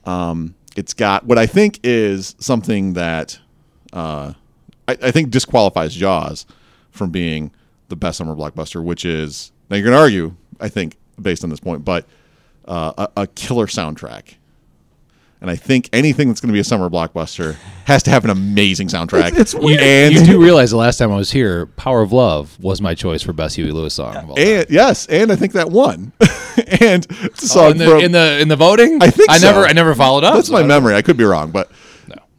Um, 0.06 0.56
it's 0.78 0.93
got 0.93 1.26
what 1.26 1.38
I 1.38 1.46
think 1.46 1.82
is 1.84 2.36
something 2.39 2.93
that 2.93 3.39
I, 3.93 4.36
I 4.88 5.12
think 5.12 5.30
disqualifies 5.30 5.93
Jaws 5.93 6.46
from 6.91 7.10
being 7.12 7.52
the 7.89 7.95
best 7.95 8.17
summer 8.17 8.36
blockbuster, 8.36 8.84
which 8.84 9.06
is 9.06 9.52
now 9.69 9.76
you're 9.78 9.84
going 9.86 9.95
to 9.95 10.00
argue, 10.02 10.36
I 10.60 10.69
think, 10.69 10.97
based 11.21 11.43
on 11.43 11.50
this 11.50 11.60
point, 11.60 11.84
but 11.86 12.06
uh, 12.67 13.08
a, 13.15 13.21
a 13.23 13.28
killer 13.28 13.67
soundtrack. 13.67 14.36
And 15.39 15.52
I 15.52 15.56
think 15.56 15.88
anything 15.93 16.30
that's 16.30 16.41
going 16.41 16.47
to 16.50 16.54
be 16.54 16.60
a 16.60 16.63
summer 16.63 16.89
blockbuster 16.89 17.58
has 17.86 18.02
to 18.04 18.10
have 18.10 18.23
an 18.23 18.32
amazing 18.32 18.88
soundtrack. 18.88 19.28
It's- 19.28 19.39
it's 19.39 19.54
weird. 19.56 19.80
and 19.80 20.15
you 20.15 20.26
do 20.26 20.41
realize 20.41 20.71
the 20.71 20.78
last 20.78 20.97
time 20.97 21.12
I 21.12 21.15
was 21.15 21.30
here, 21.30 21.67
"Power 21.67 22.02
of 22.02 22.12
Love" 22.12 22.60
was 22.60 22.82
my 22.82 22.95
choice 22.95 23.21
for 23.21 23.34
best 23.34 23.56
Huey 23.56 23.71
Lewis 23.71 23.93
song. 23.93 24.15
of 24.15 24.30
all 24.32 24.36
time. 24.36 24.47
and 24.47 24.65
yes, 24.71 25.06
and 25.06 25.32
I 25.32 25.36
think 25.36 25.54
that 25.54 25.69
won. 25.69 26.12
and 26.82 27.06
it's 27.10 27.43
a 27.56 27.60
Oh, 27.60 27.69
song 27.69 27.71
in 27.73 27.78
the 27.78 27.86
from, 27.86 28.00
in 28.02 28.12
the 28.13 28.39
in 28.41 28.47
the 28.47 28.56
voting, 28.56 28.97
I 29.02 29.12
think 29.12 29.30
I 29.30 29.38
so. 29.38 29.45
never 29.47 29.65
I 29.67 29.73
never 29.73 29.93
followed 29.93 30.23
up. 30.23 30.34
that's 30.34 30.47
so 30.47 30.54
my 30.54 30.60
I 30.60 30.62
don't- 30.63 30.69
memory. 30.69 30.95
I 30.95 31.04
could 31.04 31.17
be 31.17 31.23
wrong, 31.23 31.52
but 31.52 31.69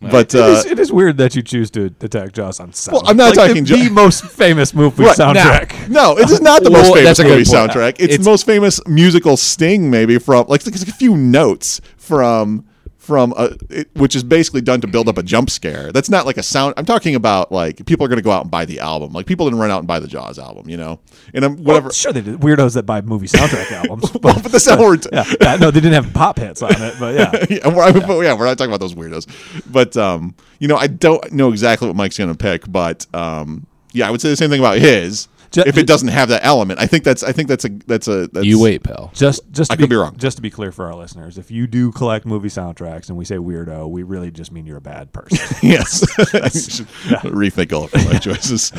No. 0.01 0.11
but 0.11 0.33
uh, 0.35 0.39
is, 0.39 0.65
it 0.67 0.79
is 0.79 0.93
weird 0.93 1.17
that 1.17 1.35
you 1.35 1.43
choose 1.43 1.73
to 1.73 1.87
attack 2.01 2.31
Jaws 2.33 2.61
on 2.61 2.73
sound. 2.73 2.95
Well, 2.95 3.03
I'm 3.11 3.17
not 3.17 3.37
Like, 3.37 3.49
talking 3.49 3.65
the, 3.65 3.77
Ja- 3.79 3.85
the 3.85 3.91
most 3.91 4.25
famous 4.25 4.73
movie 4.73 5.03
Right, 5.03 5.17
soundtrack. 5.17 5.89
No, 5.89 6.17
it 6.17 6.31
is 6.31 6.41
not 6.41 6.63
the 6.63 6.71
Well, 6.73 6.83
most 6.85 6.95
famous 6.95 7.05
that's 7.09 7.19
a 7.19 7.23
good 7.25 7.39
movie 7.39 7.51
point. 7.51 7.71
soundtrack. 7.73 7.89
It's, 7.95 8.01
It's- 8.03 8.19
the 8.25 8.31
most 8.31 8.47
famous 8.47 8.81
musical 8.87 9.37
sting, 9.37 9.91
maybe 9.91 10.19
from 10.19 10.47
like, 10.47 10.65
like 10.65 10.75
a 10.77 10.93
few 10.93 11.17
notes 11.17 11.81
from 11.97 12.65
from 13.09 13.33
a, 13.39 13.57
it, 13.71 13.89
which 13.95 14.15
is 14.15 14.23
basically 14.23 14.61
done 14.61 14.83
to 14.83 14.87
build 14.87 15.09
up 15.09 15.17
a 15.17 15.23
jump 15.23 15.49
scare. 15.49 15.91
That's 15.93 16.11
not 16.11 16.27
like 16.27 16.37
a 16.37 16.43
sound. 16.43 16.75
I'm 16.77 16.85
talking 16.85 17.15
about 17.15 17.51
like 17.51 17.87
people 17.87 18.05
are 18.05 18.09
going 18.09 18.19
to 18.19 18.23
go 18.23 18.31
out 18.31 18.43
and 18.43 18.51
buy 18.51 18.67
the 18.67 18.81
album. 18.81 19.13
Like 19.15 19.25
people 19.25 19.47
didn't 19.47 19.59
run 19.59 19.71
out 19.71 19.79
and 19.79 19.89
buy 19.89 19.99
the 19.99 20.07
Jaws 20.07 20.39
album, 20.39 20.69
you 20.69 20.77
know. 20.77 21.01
And 21.33 21.43
I'm 21.43 21.57
whatever. 21.65 21.87
Well, 21.87 21.93
sure, 21.93 22.13
they 22.13 22.21
did. 22.21 22.41
Weirdos 22.41 22.75
that 22.75 22.83
buy 22.83 23.01
movie 23.01 23.27
soundtrack 23.27 23.73
albums. 23.73 24.11
But, 24.11 24.43
but 24.43 24.53
that's 24.53 24.67
not 24.67 24.79
what 24.79 25.07
yeah, 25.11 25.25
yeah, 25.41 25.57
no, 25.57 25.71
they 25.71 25.81
didn't 25.81 26.05
have 26.05 26.13
pop 26.13 26.39
hits 26.39 26.61
on 26.61 26.71
it, 26.71 26.95
but 27.01 27.15
yeah. 27.15 27.47
yeah, 27.51 27.75
we're, 27.75 27.93
mean, 27.95 28.07
but 28.07 28.21
yeah, 28.21 28.35
we're 28.35 28.45
not 28.45 28.59
talking 28.59 28.71
about 28.71 28.81
those 28.81 28.95
weirdos. 28.95 29.27
But 29.73 29.97
um, 29.97 30.35
you 30.59 30.69
know, 30.69 30.77
I 30.77 30.87
don't 30.87 31.33
know 31.33 31.51
exactly 31.51 31.89
what 31.89 31.97
Mike's 31.97 32.19
going 32.19 32.31
to 32.31 32.37
pick, 32.37 32.71
but 32.71 33.07
um, 33.15 33.67
yeah, 33.93 34.07
I 34.07 34.11
would 34.11 34.21
say 34.21 34.29
the 34.29 34.37
same 34.37 34.51
thing 34.51 34.61
about 34.61 34.77
his. 34.77 35.29
Ju- 35.51 35.63
if 35.67 35.79
it 35.79 35.87
doesn't 35.87 36.09
have 36.09 36.29
that 36.29 36.45
element, 36.45 36.79
I 36.79 36.87
think 36.87 37.05
that's 37.05 37.23
I 37.23 37.33
think 37.33 37.49
that's 37.49 37.65
a 37.65 37.71
that's 37.87 38.07
a 38.07 38.29
that's, 38.29 38.47
You 38.47 38.61
wait, 38.61 38.83
pal. 38.83 39.11
Just, 39.15 39.51
just 39.51 39.71
to 39.71 39.75
I 39.75 39.77
could 39.77 39.89
be 39.89 39.97
wrong. 39.97 40.17
Just 40.17 40.37
to 40.37 40.43
be 40.43 40.51
clear 40.51 40.73
for 40.73 40.87
our 40.87 40.95
listeners, 40.95 41.39
if 41.39 41.51
you 41.51 41.67
do 41.67 41.91
collect 41.93 42.27
movie 42.27 42.49
soundtracks 42.49 43.09
and 43.09 43.17
we 43.17 43.25
say 43.25 43.37
weirdo, 43.37 43.89
we 43.89 44.03
really 44.03 44.31
just 44.31 44.53
mean 44.53 44.67
you're 44.67 44.77
a 44.77 44.83
bad 44.83 45.13
person. 45.13 45.39
Yes, 45.69 46.03
I 46.19 46.49
should 46.49 46.87
rethink 47.33 47.73
all 47.73 47.85
of 47.85 47.95
my 47.95 48.05
life 48.05 48.23
choices. 48.23 48.73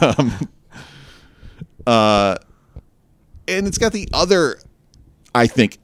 um, 0.18 0.48
uh, 1.86 2.36
and 3.48 3.66
it's 3.66 3.78
got 3.78 3.92
the 3.92 4.08
other, 4.12 4.56
I 5.34 5.46
think, 5.46 5.78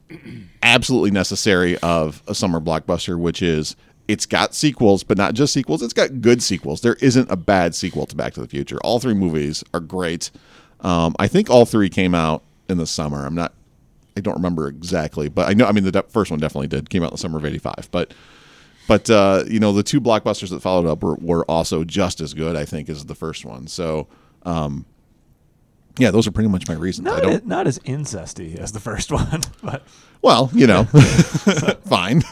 absolutely 0.61 1.11
necessary 1.11 1.77
of 1.79 2.21
a 2.27 2.35
summer 2.35 2.59
blockbuster, 2.59 3.17
which 3.17 3.41
is 3.41 3.75
it's 4.09 4.25
got 4.25 4.55
sequels, 4.55 5.03
but 5.03 5.17
not 5.19 5.35
just 5.35 5.53
sequels. 5.53 5.83
It's 5.83 5.93
got 5.93 6.19
good 6.19 6.41
sequels. 6.41 6.81
There 6.81 6.95
isn't 6.95 7.29
a 7.31 7.35
bad 7.35 7.75
sequel 7.75 8.07
to 8.07 8.15
Back 8.15 8.33
to 8.33 8.41
the 8.41 8.47
Future. 8.47 8.79
All 8.83 8.99
three 8.99 9.13
movies 9.13 9.63
are 9.71 9.79
great. 9.79 10.31
Um, 10.81 11.15
I 11.19 11.27
think 11.27 11.49
all 11.49 11.65
three 11.65 11.89
came 11.89 12.15
out 12.15 12.43
in 12.67 12.79
the 12.79 12.87
summer. 12.87 13.23
I'm 13.25 13.35
not. 13.35 13.53
I 14.17 14.21
don't 14.21 14.33
remember 14.33 14.67
exactly, 14.67 15.29
but 15.29 15.47
I 15.47 15.53
know. 15.53 15.67
I 15.67 15.71
mean, 15.71 15.83
the 15.83 15.91
de- 15.91 16.03
first 16.03 16.31
one 16.31 16.39
definitely 16.39 16.67
did. 16.67 16.89
Came 16.89 17.03
out 17.03 17.11
in 17.11 17.13
the 17.13 17.19
summer 17.19 17.37
of 17.37 17.45
'85, 17.45 17.89
but 17.91 18.13
but 18.87 19.07
uh, 19.11 19.43
you 19.47 19.59
know 19.59 19.71
the 19.71 19.83
two 19.83 20.01
blockbusters 20.01 20.49
that 20.49 20.61
followed 20.61 20.87
up 20.87 21.03
were, 21.03 21.15
were 21.21 21.45
also 21.45 21.83
just 21.83 22.19
as 22.19 22.33
good 22.33 22.55
i 22.55 22.65
think 22.65 22.89
as 22.89 23.05
the 23.05 23.15
first 23.15 23.45
one 23.45 23.67
so 23.67 24.07
um, 24.43 24.85
yeah 25.99 26.11
those 26.11 26.25
are 26.27 26.31
pretty 26.31 26.49
much 26.49 26.67
my 26.67 26.73
reasons. 26.75 27.07
I 27.07 27.11
not, 27.11 27.21
don't 27.23 27.33
as, 27.33 27.43
not 27.45 27.67
as 27.67 27.79
incesty 27.79 28.57
as 28.57 28.71
the 28.71 28.79
first 28.79 29.11
one, 29.23 29.41
but 29.61 29.83
well 30.21 30.49
you 30.53 30.65
know 30.67 30.83
fine. 31.85 32.23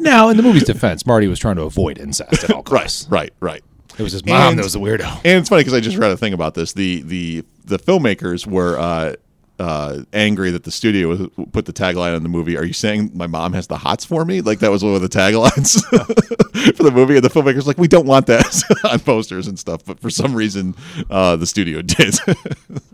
Now, 0.00 0.28
in 0.28 0.36
the 0.36 0.42
movie's 0.42 0.64
defense, 0.64 1.06
Marty 1.06 1.28
was 1.28 1.38
trying 1.38 1.56
to 1.56 1.62
avoid 1.62 1.98
incest 1.98 2.44
at 2.44 2.50
all 2.50 2.58
right 2.58 2.82
costs. 2.82 3.08
right 3.08 3.32
right. 3.40 3.62
It 3.98 4.02
was 4.02 4.12
his 4.12 4.24
mom 4.26 4.50
And- 4.50 4.58
that 4.58 4.64
was 4.64 4.72
the 4.72 4.80
weirdo. 4.80 5.06
and 5.24 5.38
it's 5.38 5.48
funny 5.48 5.60
because 5.60 5.72
i 5.74 5.80
just 5.80 5.96
read 5.96 6.10
a 6.10 6.16
thing 6.16 6.32
about 6.32 6.54
this. 6.54 6.72
The 6.72 7.02
the 7.02 7.44
the 7.64 7.78
filmmakers 7.78 8.46
were 8.46 8.78
uh, 8.78 9.14
uh, 9.58 10.00
angry 10.12 10.50
that 10.50 10.64
the 10.64 10.70
studio 10.70 11.28
put 11.52 11.66
the 11.66 11.72
tagline 11.72 12.14
on 12.16 12.22
the 12.22 12.28
movie. 12.28 12.56
Are 12.56 12.64
you 12.64 12.72
saying 12.72 13.10
my 13.14 13.26
mom 13.26 13.52
has 13.52 13.66
the 13.66 13.76
hots 13.76 14.04
for 14.04 14.24
me? 14.24 14.40
Like 14.40 14.58
that 14.60 14.70
was 14.70 14.82
one 14.82 14.94
of 14.94 15.02
the 15.02 15.08
taglines 15.08 15.80
for 16.76 16.82
the 16.82 16.90
movie. 16.90 17.14
And 17.16 17.24
the 17.24 17.30
filmmakers 17.30 17.66
like, 17.66 17.78
we 17.78 17.88
don't 17.88 18.06
want 18.06 18.26
that 18.26 18.62
on 18.90 18.98
posters 19.00 19.46
and 19.46 19.58
stuff. 19.58 19.84
But 19.84 20.00
for 20.00 20.10
some 20.10 20.34
reason, 20.34 20.74
uh, 21.08 21.36
the 21.36 21.46
studio 21.46 21.82
did. 21.82 22.16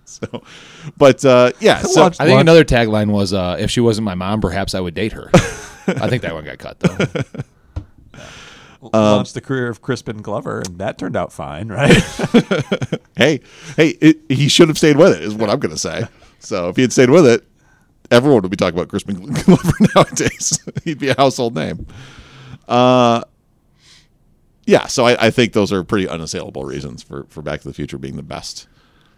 so, 0.05 0.43
but 0.99 1.25
uh, 1.25 1.53
yeah, 1.61 1.81
so 1.81 2.05
I 2.05 2.11
think 2.11 2.41
another 2.41 2.65
tagline 2.65 3.11
was, 3.11 3.33
uh, 3.33 3.57
"If 3.59 3.71
she 3.71 3.81
wasn't 3.81 4.05
my 4.05 4.15
mom, 4.15 4.41
perhaps 4.41 4.75
I 4.75 4.81
would 4.81 4.95
date 4.95 5.13
her." 5.13 5.31
I 5.87 6.09
think 6.09 6.23
that 6.23 6.35
one 6.35 6.45
got 6.45 6.59
cut 6.59 6.79
though. 6.81 6.97
Um, 8.83 8.91
launched 8.93 9.35
the 9.35 9.41
career 9.41 9.69
of 9.69 9.83
Crispin 9.83 10.23
Glover, 10.23 10.61
and 10.61 10.79
that 10.79 10.97
turned 10.97 11.17
out 11.17 11.33
fine, 11.33 11.69
right? 11.69 11.95
hey, 13.17 13.41
hey, 13.77 13.89
it, 14.01 14.19
he 14.29 14.49
should 14.49 14.69
have 14.69 14.79
stayed 14.79 14.97
with 14.97 15.13
it. 15.13 15.23
Is 15.23 15.35
what 15.35 15.51
I'm 15.51 15.59
going 15.59 15.75
to 15.75 15.79
say. 15.79 16.05
So 16.39 16.71
if 16.71 16.77
he 16.77 16.83
had 16.83 16.93
stayed 16.93 17.11
with 17.11 17.27
it, 17.27 17.47
everyone 18.11 18.41
would 18.43 18.51
be 18.51 18.57
talking 18.57 18.79
about 18.79 18.89
Crispin 18.89 19.17
Glover 19.45 19.73
nowadays. 19.95 20.59
He'd 20.85 20.99
be 20.99 21.11
a 21.11 21.15
household 21.17 21.55
name. 21.55 21.87
Uh, 22.67 23.23
yeah. 24.67 24.87
So 24.87 25.07
I, 25.07 25.27
I 25.27 25.31
think 25.31 25.53
those 25.53 25.73
are 25.73 25.85
pretty 25.85 26.09
unassailable 26.09 26.65
reasons 26.65 27.03
for 27.03 27.25
for 27.29 27.43
Back 27.43 27.61
to 27.61 27.69
the 27.69 27.75
Future 27.75 27.99
being 27.99 28.17
the 28.17 28.23
best 28.23 28.67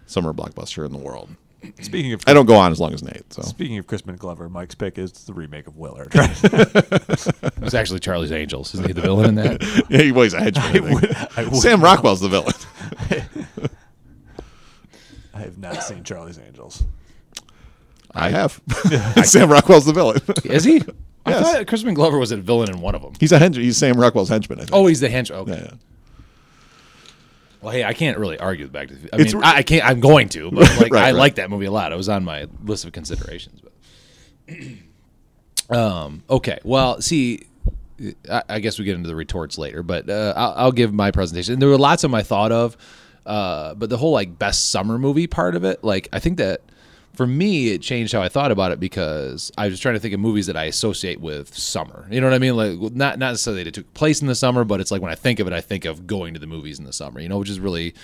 summer 0.07 0.33
blockbuster 0.33 0.85
in 0.85 0.93
the 0.93 0.99
world. 0.99 1.37
Speaking 1.81 2.13
of 2.13 2.23
I 2.27 2.33
don't 2.35 2.47
go 2.47 2.57
on 2.57 2.73
as 2.73 2.81
long 2.81 2.93
as 2.95 3.03
Nate. 3.03 3.33
So 3.33 3.43
speaking 3.43 3.79
of 3.79 3.87
Crispin 3.87 4.17
Glover, 4.17 4.49
Mike's 4.49 4.75
pick 4.75 4.99
is 4.99 5.13
the 5.13 5.33
remake 5.33 5.67
of 5.67 5.77
Willard. 5.77 6.15
Right? 6.15 6.31
It 7.43 7.61
was 7.67 7.75
actually 7.75 8.01
Charlie's 8.01 8.33
Angels. 8.33 8.75
Isn't 8.75 8.87
he 8.89 8.93
the 8.93 9.01
villain 9.03 9.27
in 9.31 9.35
that? 9.37 9.87
yeah, 9.91 10.03
he 10.03 10.11
was 10.13 10.35
a 10.35 10.41
henchman. 10.41 10.65
I 10.67 10.73
think. 10.73 11.01
would- 11.01 11.17
I 11.37 11.45
would 11.45 11.57
Sam 11.57 11.83
Rockwell's 11.83 12.21
the 12.21 12.29
villain. 12.29 12.55
I 15.35 15.39
have 15.41 15.59
not 15.59 15.83
seen 15.83 16.05
Charlie's 16.05 16.39
Angels. 16.39 16.85
I 18.15 18.29
have. 18.31 18.61
Sam 19.25 19.51
Rockwell's 19.51 19.87
the 19.87 19.93
villain. 19.93 20.21
Is 20.45 20.65
he? 20.65 20.83
I 21.25 21.31
Yes. 21.31 21.53
thought 21.53 21.67
Crispin 21.69 21.95
Glover 21.95 22.19
was 22.19 22.33
a 22.33 22.37
villain 22.37 22.69
in 22.69 22.81
one 22.81 22.95
of 22.97 23.03
them. 23.03 23.13
He's 23.21 23.33
a 23.33 23.39
henchman. 23.39 23.65
He's 23.65 23.77
Sam 23.77 23.99
Rockwell's 23.99 24.29
henchman. 24.29 24.59
I 24.59 24.63
think. 24.63 24.75
Oh, 24.75 24.87
he's 24.87 25.01
the 25.01 25.09
henchman. 25.09 25.39
Okay. 25.41 25.53
yeah, 25.53 25.61
yeah. 25.71 25.75
Well, 27.63 27.73
hey, 27.73 27.85
I 27.85 27.93
can't 27.95 28.19
really 28.19 28.39
argue 28.39 28.65
with 28.65 28.73
Back 28.73 28.89
to 28.89 28.95
the 28.95 29.15
I 29.15 29.19
It's 29.21 29.33
mean, 29.33 29.43
re- 29.43 29.49
I, 29.49 29.57
I 29.59 29.63
can't. 29.63 29.85
I'm 29.87 30.01
going 30.01 30.29
to, 30.31 30.51
but 30.51 30.63
like, 30.81 30.93
Right, 30.93 31.03
I 31.05 31.07
right. 31.07 31.15
like 31.15 31.35
that 31.37 31.49
movie 31.49 31.67
a 31.67 31.71
lot. 31.71 31.93
It 31.93 31.97
was 31.97 32.09
on 32.09 32.25
my 32.25 32.47
list 32.65 32.85
of 32.85 32.93
considerations. 32.93 33.61
But 33.61 33.73
um, 35.77 36.23
okay, 36.29 36.59
well, 36.65 37.01
see, 37.01 37.47
I, 38.31 38.43
I 38.49 38.61
guess 38.61 38.79
we 38.79 38.85
get 38.85 38.97
into 38.97 39.09
the 39.09 39.15
retorts 39.17 39.59
later, 39.59 39.83
but 39.83 40.11
uh, 40.11 40.35
I'll, 40.37 40.55
I'll 40.57 40.73
give 40.73 40.93
my 40.93 41.11
presentation. 41.11 41.55
And 41.55 41.63
there 41.63 41.69
were 41.69 41.79
lots 41.79 42.05
of 42.05 42.11
them 42.11 42.17
I 42.17 42.23
thought 42.23 42.53
of, 42.53 42.77
uh, 43.25 43.75
but 43.75 43.89
the 43.91 43.97
whole 43.97 44.13
like 44.13 44.39
best 44.39 44.71
summer 44.71 44.99
movie 44.99 45.27
part 45.27 45.55
of 45.55 45.65
it, 45.65 45.83
like 45.85 46.09
I 46.13 46.19
think 46.19 46.39
that 46.39 46.63
for 47.15 47.27
me 47.27 47.69
it 47.73 47.83
changed 47.83 48.13
how 48.13 48.23
I 48.23 48.29
thought 48.29 48.51
about 48.51 48.73
it 48.73 48.81
because 48.81 49.53
I 49.59 49.69
was 49.69 49.81
trying 49.81 49.95
to 49.95 50.01
think 50.01 50.15
of 50.15 50.21
movies 50.21 50.47
that 50.47 50.57
I 50.57 50.65
associate 50.65 51.21
with 51.21 51.57
summer. 51.57 52.07
You 52.11 52.21
know 52.21 52.27
what 52.27 52.35
I 52.35 52.39
mean? 52.39 52.57
Like 52.57 52.79
not 52.95 53.19
not 53.19 53.19
necessarily 53.19 53.63
that 53.63 53.69
it 53.69 53.75
took 53.75 53.93
place 53.95 54.21
in 54.21 54.27
the 54.27 54.35
summer, 54.35 54.65
but 54.65 54.81
it's 54.81 54.91
like 54.91 55.03
when 55.03 55.13
I 55.13 55.17
think 55.17 55.41
of 55.41 55.47
it, 55.47 55.53
I 55.53 55.61
think 55.61 55.85
of 55.85 56.07
going 56.07 56.35
to 56.35 56.41
the 56.41 56.47
movies 56.47 56.79
in 56.79 56.85
the 56.85 56.93
summer. 56.93 57.21
You 57.21 57.29
know, 57.29 57.39
which 57.39 57.51
is 57.51 57.61
really 57.61 57.95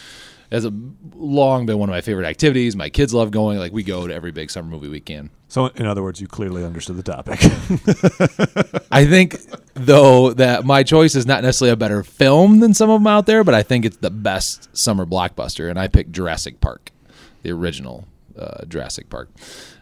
has 0.51 0.65
a 0.65 0.73
long 1.15 1.67
been 1.67 1.79
one 1.79 1.89
of 1.89 1.93
my 1.93 2.01
favorite 2.01 2.27
activities. 2.27 2.75
My 2.75 2.89
kids 2.89 3.13
love 3.13 3.31
going. 3.31 3.59
Like 3.59 3.73
we 3.73 3.83
go 3.83 4.07
to 4.07 4.15
every 4.15 4.31
big 4.31 4.51
summer 4.51 4.69
movie 4.69 4.89
weekend. 4.89 5.31
So, 5.49 5.67
in 5.67 5.87
other 5.87 6.03
words, 6.03 6.21
you 6.21 6.27
clearly 6.27 6.65
understood 6.65 6.97
the 6.97 7.03
topic. 7.03 7.39
I 8.93 9.07
think 9.07 9.37
though 9.75 10.33
that 10.35 10.65
my 10.65 10.83
choice 10.83 11.15
is 11.15 11.27
not 11.27 11.43
necessarily 11.43 11.73
a 11.73 11.77
better 11.77 12.03
film 12.03 12.61
than 12.61 12.75
some 12.75 12.91
of 12.91 13.01
them 13.01 13.07
out 13.07 13.27
there, 13.27 13.45
but 13.45 13.55
I 13.55 13.63
think 13.63 13.85
it's 13.85 13.97
the 13.99 14.11
best 14.11 14.77
summer 14.77 15.07
blockbuster, 15.07 15.71
and 15.71 15.79
I 15.79 15.89
picked 15.89 16.13
Jurassic 16.13 16.61
Park, 16.61 16.93
the 17.43 17.51
original 17.51 18.07
uh, 18.39 18.65
Jurassic 18.67 19.09
Park. 19.11 19.31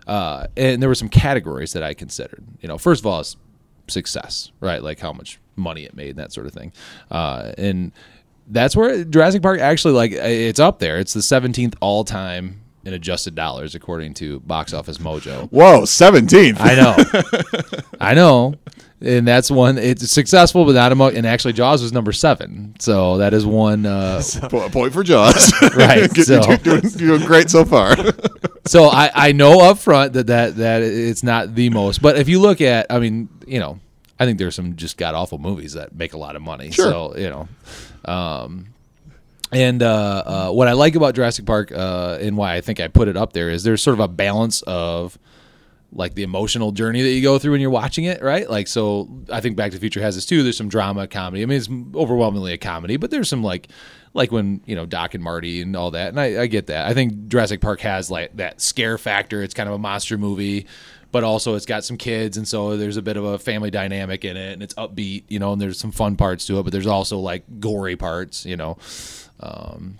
Uh, 0.06 0.46
and 0.56 0.80
there 0.82 0.88
were 0.88 0.94
some 0.94 1.08
categories 1.08 1.72
that 1.72 1.82
I 1.82 1.94
considered. 1.94 2.44
You 2.60 2.68
know, 2.68 2.78
first 2.78 3.00
of 3.00 3.06
all, 3.06 3.20
is 3.20 3.36
success, 3.88 4.52
right? 4.60 4.82
Like 4.82 5.00
how 5.00 5.12
much 5.12 5.38
money 5.56 5.84
it 5.84 5.94
made, 5.94 6.16
that 6.16 6.32
sort 6.32 6.46
of 6.46 6.52
thing. 6.52 6.72
Uh, 7.10 7.52
and 7.58 7.92
that's 8.48 8.76
where 8.76 9.04
Jurassic 9.04 9.42
Park 9.42 9.60
actually 9.60 9.94
like 9.94 10.12
it's 10.12 10.60
up 10.60 10.78
there. 10.78 10.98
It's 10.98 11.14
the 11.14 11.20
17th 11.20 11.74
all 11.80 12.04
time 12.04 12.62
in 12.86 12.94
adjusted 12.94 13.34
dollars 13.34 13.74
according 13.74 14.14
to 14.14 14.40
Box 14.40 14.72
Office 14.72 14.98
Mojo. 14.98 15.48
Whoa, 15.50 15.84
seventeenth. 15.84 16.58
I 16.60 16.74
know. 16.76 16.96
I 18.00 18.14
know. 18.14 18.54
And 19.00 19.28
that's 19.28 19.50
one. 19.50 19.76
It's 19.76 20.10
successful, 20.10 20.64
but 20.64 20.72
not 20.72 20.90
among. 20.90 21.16
And 21.16 21.26
actually, 21.26 21.52
Jaws 21.52 21.82
was 21.82 21.92
number 21.92 22.12
seven, 22.12 22.74
so 22.78 23.18
that 23.18 23.34
is 23.34 23.44
one. 23.44 23.84
Uh, 23.84 24.22
Po- 24.48 24.70
point 24.70 24.92
for 24.94 25.02
Jaws. 25.02 25.52
Right, 25.76 26.08
Good- 26.14 26.24
so- 26.26 26.40
you're 26.48 26.56
doing, 26.56 26.82
you're 26.96 27.18
doing 27.18 27.26
great 27.26 27.50
so 27.50 27.64
far. 27.66 27.94
so 28.66 28.84
I, 28.84 29.10
I 29.14 29.32
know 29.32 29.60
up 29.68 29.78
front 29.78 30.14
that, 30.14 30.28
that 30.28 30.56
that 30.56 30.82
it's 30.82 31.22
not 31.22 31.54
the 31.54 31.68
most. 31.68 32.00
But 32.00 32.16
if 32.16 32.26
you 32.28 32.40
look 32.40 32.62
at, 32.62 32.86
I 32.88 32.98
mean, 32.98 33.28
you 33.46 33.58
know, 33.58 33.80
I 34.18 34.24
think 34.24 34.38
there's 34.38 34.54
some 34.54 34.76
just 34.76 34.96
god 34.96 35.14
awful 35.14 35.36
movies 35.38 35.74
that 35.74 35.94
make 35.94 36.14
a 36.14 36.18
lot 36.18 36.34
of 36.34 36.40
money. 36.40 36.70
Sure. 36.70 36.90
So 36.90 37.16
you 37.18 37.28
know, 37.28 37.48
um, 38.10 38.68
and 39.52 39.82
uh, 39.82 40.22
uh, 40.26 40.50
what 40.52 40.68
I 40.68 40.72
like 40.72 40.94
about 40.96 41.14
Jurassic 41.14 41.46
Park 41.46 41.72
uh, 41.72 42.18
and 42.20 42.36
why 42.36 42.54
I 42.54 42.60
think 42.60 42.80
I 42.80 42.88
put 42.88 43.08
it 43.08 43.16
up 43.16 43.32
there 43.32 43.48
is 43.48 43.62
there's 43.62 43.82
sort 43.82 43.94
of 43.94 44.00
a 44.00 44.08
balance 44.08 44.62
of 44.62 45.18
like 45.92 46.14
the 46.14 46.22
emotional 46.22 46.72
journey 46.72 47.00
that 47.02 47.10
you 47.10 47.22
go 47.22 47.38
through 47.38 47.52
when 47.52 47.60
you're 47.60 47.70
watching 47.70 48.04
it, 48.04 48.22
right? 48.22 48.48
Like, 48.50 48.68
so 48.68 49.08
I 49.32 49.40
think 49.40 49.56
Back 49.56 49.70
to 49.70 49.76
the 49.76 49.80
Future 49.80 50.02
has 50.02 50.14
this 50.14 50.26
too. 50.26 50.42
There's 50.42 50.56
some 50.56 50.68
drama, 50.68 51.06
comedy. 51.06 51.42
I 51.42 51.46
mean, 51.46 51.58
it's 51.58 51.68
overwhelmingly 51.96 52.52
a 52.52 52.58
comedy, 52.58 52.96
but 52.96 53.10
there's 53.10 53.28
some 53.28 53.42
like, 53.42 53.68
like 54.12 54.32
when 54.32 54.62
you 54.66 54.74
know 54.74 54.86
Doc 54.86 55.14
and 55.14 55.22
Marty 55.22 55.62
and 55.62 55.76
all 55.76 55.90
that, 55.92 56.08
and 56.08 56.20
I, 56.20 56.42
I 56.42 56.46
get 56.46 56.66
that. 56.66 56.86
I 56.86 56.94
think 56.94 57.28
Jurassic 57.28 57.60
Park 57.60 57.80
has 57.80 58.10
like 58.10 58.36
that 58.36 58.60
scare 58.60 58.98
factor. 58.98 59.42
It's 59.42 59.54
kind 59.54 59.68
of 59.68 59.74
a 59.74 59.78
monster 59.78 60.18
movie, 60.18 60.66
but 61.12 61.22
also 61.22 61.54
it's 61.54 61.66
got 61.66 61.84
some 61.84 61.96
kids, 61.96 62.36
and 62.36 62.48
so 62.48 62.76
there's 62.76 62.96
a 62.96 63.02
bit 63.02 63.16
of 63.16 63.24
a 63.24 63.38
family 63.38 63.70
dynamic 63.70 64.24
in 64.24 64.36
it, 64.36 64.54
and 64.54 64.62
it's 64.62 64.74
upbeat, 64.74 65.24
you 65.28 65.38
know, 65.38 65.52
and 65.52 65.60
there's 65.60 65.78
some 65.78 65.92
fun 65.92 66.16
parts 66.16 66.46
to 66.46 66.58
it, 66.58 66.62
but 66.62 66.72
there's 66.72 66.86
also 66.86 67.18
like 67.18 67.44
gory 67.60 67.96
parts, 67.96 68.44
you 68.44 68.56
know, 68.56 68.76
um, 69.40 69.98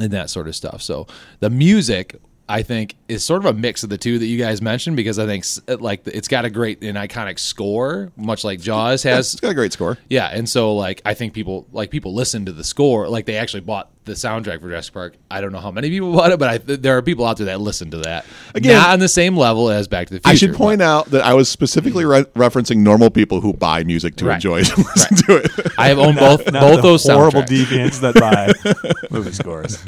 and 0.00 0.12
that 0.12 0.30
sort 0.30 0.48
of 0.48 0.56
stuff. 0.56 0.82
So 0.82 1.06
the 1.40 1.50
music 1.50 2.16
I 2.50 2.62
think 2.62 2.96
is 3.08 3.24
sort 3.24 3.44
of 3.44 3.46
a 3.46 3.58
mix 3.58 3.82
of 3.84 3.90
the 3.90 3.96
two 3.98 4.18
that 4.18 4.26
you 4.26 4.38
guys 4.38 4.60
mentioned 4.60 4.96
because 4.96 5.18
I 5.18 5.26
think 5.26 5.44
uh, 5.68 5.76
like 5.78 6.06
it's 6.06 6.28
got 6.28 6.44
a 6.44 6.50
great 6.50 6.82
and 6.82 6.98
iconic 6.98 7.38
score, 7.38 8.10
much 8.16 8.42
like 8.44 8.60
Jaws 8.60 9.02
has. 9.04 9.32
It's 9.34 9.40
got 9.40 9.50
a 9.50 9.54
great 9.54 9.72
score. 9.72 9.98
Yeah, 10.08 10.26
and 10.26 10.48
so 10.48 10.74
like 10.74 11.00
I 11.04 11.14
think 11.14 11.32
people 11.32 11.66
like 11.72 11.90
people 11.90 12.12
listen 12.14 12.46
to 12.46 12.52
the 12.52 12.64
score, 12.64 13.08
like 13.08 13.26
they 13.26 13.36
actually 13.36 13.60
bought 13.60 13.88
the 14.04 14.12
soundtrack 14.12 14.60
for 14.60 14.68
Jurassic 14.68 14.92
Park. 14.94 15.14
I 15.30 15.40
don't 15.40 15.52
know 15.52 15.60
how 15.60 15.70
many 15.70 15.90
people 15.90 16.12
bought 16.16 16.32
it, 16.32 16.38
but 16.38 16.48
I, 16.48 16.58
there 16.58 16.96
are 16.96 17.02
people 17.02 17.24
out 17.24 17.36
there 17.36 17.46
that 17.46 17.60
listen 17.60 17.90
to 17.92 17.98
that. 17.98 18.26
Again- 18.54 18.74
not 18.76 18.90
on 18.90 18.98
the 18.98 19.08
same 19.08 19.36
level 19.36 19.70
as 19.70 19.86
Back 19.88 20.08
to 20.08 20.14
the 20.14 20.20
Future. 20.20 20.28
I 20.32 20.34
should 20.34 20.54
point 20.54 20.82
out 20.82 21.06
that 21.12 21.22
I 21.24 21.34
was 21.34 21.48
specifically 21.48 22.04
re- 22.04 22.24
referencing 22.34 22.78
normal 22.78 23.10
people 23.10 23.40
who 23.40 23.52
buy 23.52 23.84
music 23.84 24.16
to 24.16 24.24
Right. 24.26 24.34
enjoy 24.36 24.60
it 24.62 24.70
and 24.76 24.84
listen 24.86 25.16
to 25.26 25.36
it. 25.36 25.72
I 25.78 25.88
have 25.88 25.98
owned 25.98 26.16
both 26.18 26.50
Not 26.52 26.60
both 26.60 26.76
the 26.76 26.82
those 26.82 27.06
horrible 27.06 27.42
soundtracks. 27.42 27.64
deviants 27.64 28.00
that 28.00 28.14
buy 28.16 29.06
movie 29.10 29.32
scores. 29.32 29.84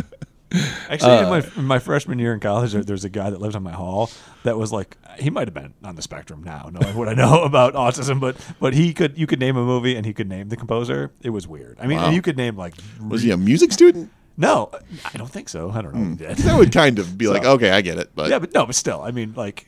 Actually, 0.88 1.18
in, 1.18 1.28
my, 1.28 1.38
uh, 1.38 1.50
in 1.56 1.64
my 1.64 1.78
freshman 1.78 2.18
year 2.18 2.32
in 2.34 2.40
college, 2.40 2.72
there, 2.72 2.82
was 2.94 3.04
a 3.04 3.08
guy 3.08 3.30
that 3.30 3.40
lived 3.40 3.56
on 3.56 3.62
my 3.62 3.72
hall 3.72 4.10
that 4.44 4.56
was 4.58 4.72
like, 4.72 4.96
he 5.18 5.30
might 5.30 5.46
have 5.48 5.54
been 5.54 5.74
on 5.84 5.96
the 5.96 6.02
spectrum 6.02 6.42
now, 6.42 6.68
knowing 6.72 6.96
what 6.96 7.08
I 7.08 7.14
know 7.14 7.42
about 7.44 7.74
autism, 7.74 8.20
but 8.20 8.36
but 8.60 8.74
he 8.74 8.92
could, 8.94 9.16
you 9.18 9.26
could 9.26 9.40
name 9.40 9.56
a 9.56 9.64
movie 9.64 9.96
and 9.96 10.04
he 10.06 10.12
could 10.12 10.28
name 10.28 10.48
the 10.48 10.56
composer. 10.56 11.10
It 11.22 11.30
was 11.30 11.46
weird. 11.48 11.78
I 11.80 11.86
mean, 11.86 11.98
Wow. 11.98 12.10
you 12.10 12.22
could 12.22 12.36
name 12.36 12.56
like, 12.56 12.74
Was 13.06 13.22
he 13.22 13.30
a 13.30 13.36
music 13.36 13.72
student? 13.72 14.10
no, 14.36 14.70
I 15.14 15.16
don't 15.18 15.30
think 15.30 15.48
so. 15.48 15.70
I 15.70 15.82
don't 15.82 15.94
know. 15.94 16.12
If 16.26 16.36
he. 16.38 16.42
Hmm. 16.42 16.48
That 16.48 16.58
would 16.58 16.72
kind 16.72 16.98
of 16.98 17.16
be 17.18 17.26
like, 17.34 17.44
okay, 17.44 17.70
I 17.70 17.80
get 17.82 17.98
it. 17.98 18.10
But 18.14 18.30
yeah, 18.30 18.38
but 18.38 18.52
no, 18.54 18.64
but 18.66 18.74
still, 18.74 19.02
I 19.02 19.10
mean, 19.10 19.34
like 19.36 19.66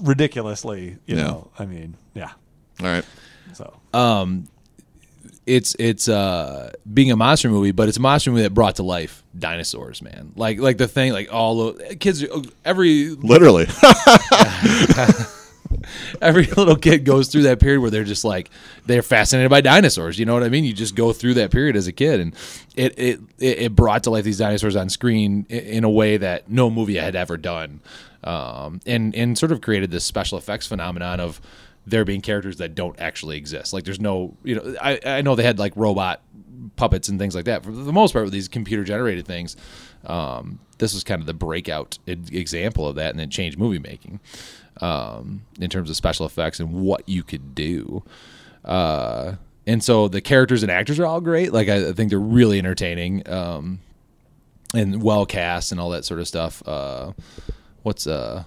ridiculously, 0.00 0.98
you 1.06 1.16
Yeah. 1.16 1.24
know. 1.24 1.50
I 1.58 1.66
mean, 1.66 1.96
yeah. 2.14 2.32
all 2.80 2.86
right. 2.86 3.04
So 3.52 3.72
um, 3.92 4.48
it's 5.46 5.76
it's 5.78 6.08
uh 6.08 6.72
being 6.92 7.10
a 7.10 7.16
monster 7.16 7.48
movie, 7.50 7.72
but 7.72 7.88
it's 7.88 7.98
a 7.98 8.00
monster 8.00 8.30
movie 8.30 8.42
that 8.42 8.54
brought 8.54 8.76
to 8.76 8.82
life 8.82 9.22
dinosaurs, 9.38 10.02
man. 10.02 10.32
Like 10.36 10.58
like 10.58 10.78
the 10.78 10.88
thing, 10.88 11.12
like 11.12 11.32
all 11.32 11.72
the 11.72 11.96
kids, 11.96 12.24
every 12.64 13.10
Literally. 13.10 13.66
every 16.22 16.44
little 16.44 16.76
kid 16.76 17.04
goes 17.04 17.28
through 17.28 17.42
that 17.42 17.60
period 17.60 17.80
where 17.80 17.90
they're 17.90 18.04
just 18.04 18.24
like 18.24 18.50
they're 18.86 19.02
fascinated 19.02 19.50
by 19.50 19.60
dinosaurs. 19.60 20.18
You 20.18 20.26
know 20.26 20.34
what 20.34 20.42
I 20.42 20.48
mean? 20.48 20.64
You 20.64 20.72
just 20.72 20.94
go 20.94 21.12
through 21.12 21.34
that 21.34 21.50
period 21.50 21.76
as 21.76 21.86
a 21.86 21.92
kid, 21.92 22.20
and 22.20 22.34
it 22.76 22.98
it 22.98 23.20
it 23.38 23.76
brought 23.76 24.04
to 24.04 24.10
life 24.10 24.24
these 24.24 24.38
dinosaurs 24.38 24.76
on 24.76 24.88
screen 24.88 25.46
in 25.48 25.84
a 25.84 25.90
way 25.90 26.16
that 26.16 26.50
no 26.50 26.70
movie 26.70 26.96
had 26.96 27.16
ever 27.16 27.36
done, 27.36 27.80
um, 28.22 28.80
and 28.86 29.14
and 29.14 29.38
sort 29.38 29.52
of 29.52 29.60
created 29.60 29.90
this 29.90 30.04
special 30.04 30.38
effects 30.38 30.66
phenomenon 30.66 31.20
of 31.20 31.40
there 31.86 32.04
being 32.04 32.20
characters 32.20 32.56
that 32.58 32.74
don't 32.74 32.98
actually 33.00 33.36
exist. 33.36 33.72
Like 33.72 33.84
there's 33.84 34.00
no, 34.00 34.36
you 34.42 34.56
know, 34.56 34.76
I 34.80 35.00
I 35.04 35.22
know 35.22 35.34
they 35.34 35.42
had 35.42 35.58
like 35.58 35.72
robot 35.76 36.22
puppets 36.76 37.08
and 37.08 37.18
things 37.18 37.34
like 37.34 37.44
that. 37.44 37.64
For 37.64 37.72
the 37.72 37.92
most 37.92 38.12
part, 38.12 38.24
with 38.24 38.32
these 38.32 38.48
computer 38.48 38.84
generated 38.84 39.26
things, 39.26 39.56
um, 40.06 40.60
this 40.78 40.94
was 40.94 41.04
kind 41.04 41.20
of 41.20 41.26
the 41.26 41.34
breakout 41.34 41.98
example 42.06 42.88
of 42.88 42.96
that, 42.96 43.10
and 43.10 43.18
then 43.18 43.30
changed 43.30 43.58
movie 43.58 43.78
making 43.78 44.20
um, 44.80 45.42
in 45.60 45.70
terms 45.70 45.90
of 45.90 45.96
special 45.96 46.26
effects 46.26 46.60
and 46.60 46.72
what 46.72 47.08
you 47.08 47.22
could 47.22 47.54
do. 47.54 48.02
Uh, 48.64 49.34
and 49.66 49.82
so 49.82 50.08
the 50.08 50.20
characters 50.20 50.62
and 50.62 50.70
actors 50.70 50.98
are 50.98 51.06
all 51.06 51.20
great. 51.20 51.52
Like 51.52 51.68
I, 51.68 51.88
I 51.88 51.92
think 51.92 52.10
they're 52.10 52.18
really 52.18 52.58
entertaining 52.58 53.28
um, 53.28 53.80
and 54.74 55.02
well 55.02 55.26
cast 55.26 55.72
and 55.72 55.80
all 55.80 55.90
that 55.90 56.04
sort 56.04 56.20
of 56.20 56.28
stuff. 56.28 56.62
Uh, 56.66 57.12
what's 57.82 58.06
uh, 58.06 58.44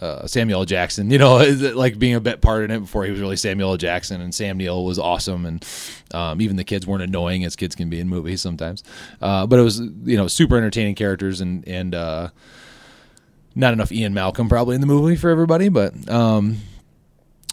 uh, 0.00 0.26
Samuel 0.26 0.64
Jackson, 0.64 1.10
you 1.10 1.18
know, 1.18 1.36
like 1.74 1.98
being 1.98 2.14
a 2.14 2.20
bit 2.20 2.40
part 2.40 2.64
in 2.64 2.70
it 2.70 2.80
before 2.80 3.04
he 3.04 3.10
was 3.10 3.20
really 3.20 3.36
Samuel 3.36 3.76
Jackson, 3.76 4.20
and 4.20 4.34
Sam 4.34 4.56
Neill 4.56 4.84
was 4.84 4.98
awesome, 4.98 5.44
and 5.44 5.66
um, 6.12 6.40
even 6.40 6.56
the 6.56 6.64
kids 6.64 6.86
weren't 6.86 7.02
annoying 7.02 7.44
as 7.44 7.56
kids 7.56 7.74
can 7.74 7.90
be 7.90 8.00
in 8.00 8.08
movies 8.08 8.40
sometimes. 8.40 8.84
Uh, 9.20 9.46
but 9.46 9.58
it 9.58 9.62
was 9.62 9.80
you 9.80 10.16
know 10.16 10.28
super 10.28 10.56
entertaining 10.56 10.94
characters 10.94 11.40
and 11.40 11.66
and 11.66 11.94
uh, 11.94 12.28
not 13.54 13.72
enough 13.72 13.90
Ian 13.90 14.14
Malcolm 14.14 14.48
probably 14.48 14.74
in 14.74 14.80
the 14.80 14.86
movie 14.86 15.16
for 15.16 15.30
everybody, 15.30 15.68
but 15.68 16.08
um, 16.08 16.58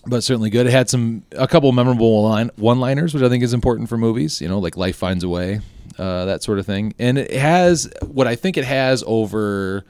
but 0.05 0.23
certainly 0.23 0.49
good. 0.51 0.67
It 0.67 0.71
had 0.71 0.89
some 0.89 1.23
a 1.31 1.47
couple 1.47 1.71
memorable 1.71 2.21
line, 2.23 2.51
one-liners, 2.57 3.13
which 3.13 3.23
I 3.23 3.29
think 3.29 3.43
is 3.43 3.53
important 3.53 3.89
for 3.89 3.97
movies. 3.97 4.39
You 4.39 4.47
know, 4.47 4.59
like 4.59 4.77
"Life 4.77 4.97
Finds 4.97 5.23
a 5.23 5.29
Way," 5.29 5.61
uh, 5.97 6.25
that 6.25 6.43
sort 6.43 6.59
of 6.59 6.65
thing. 6.67 6.93
And 6.99 7.17
it 7.17 7.31
has 7.31 7.91
what 8.03 8.27
I 8.27 8.35
think 8.35 8.57
it 8.57 8.65
has 8.65 9.03
over 9.07 9.83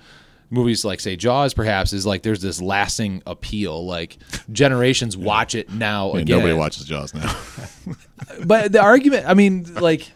movies 0.49 0.85
like 0.85 0.99
say 0.99 1.15
Jaws, 1.15 1.53
perhaps, 1.53 1.93
is 1.93 2.05
like 2.05 2.23
there's 2.23 2.41
this 2.41 2.61
lasting 2.61 3.23
appeal. 3.25 3.85
Like 3.85 4.17
generations 4.51 5.17
watch 5.17 5.55
it 5.55 5.71
now 5.71 6.11
And 6.11 6.21
again. 6.21 6.37
nobody 6.39 6.53
watches 6.53 6.85
Jaws 6.85 7.13
now. 7.13 7.35
But 8.45 8.71
the 8.71 8.81
argument, 8.81 9.25
I 9.27 9.33
mean, 9.33 9.73
like. 9.75 10.11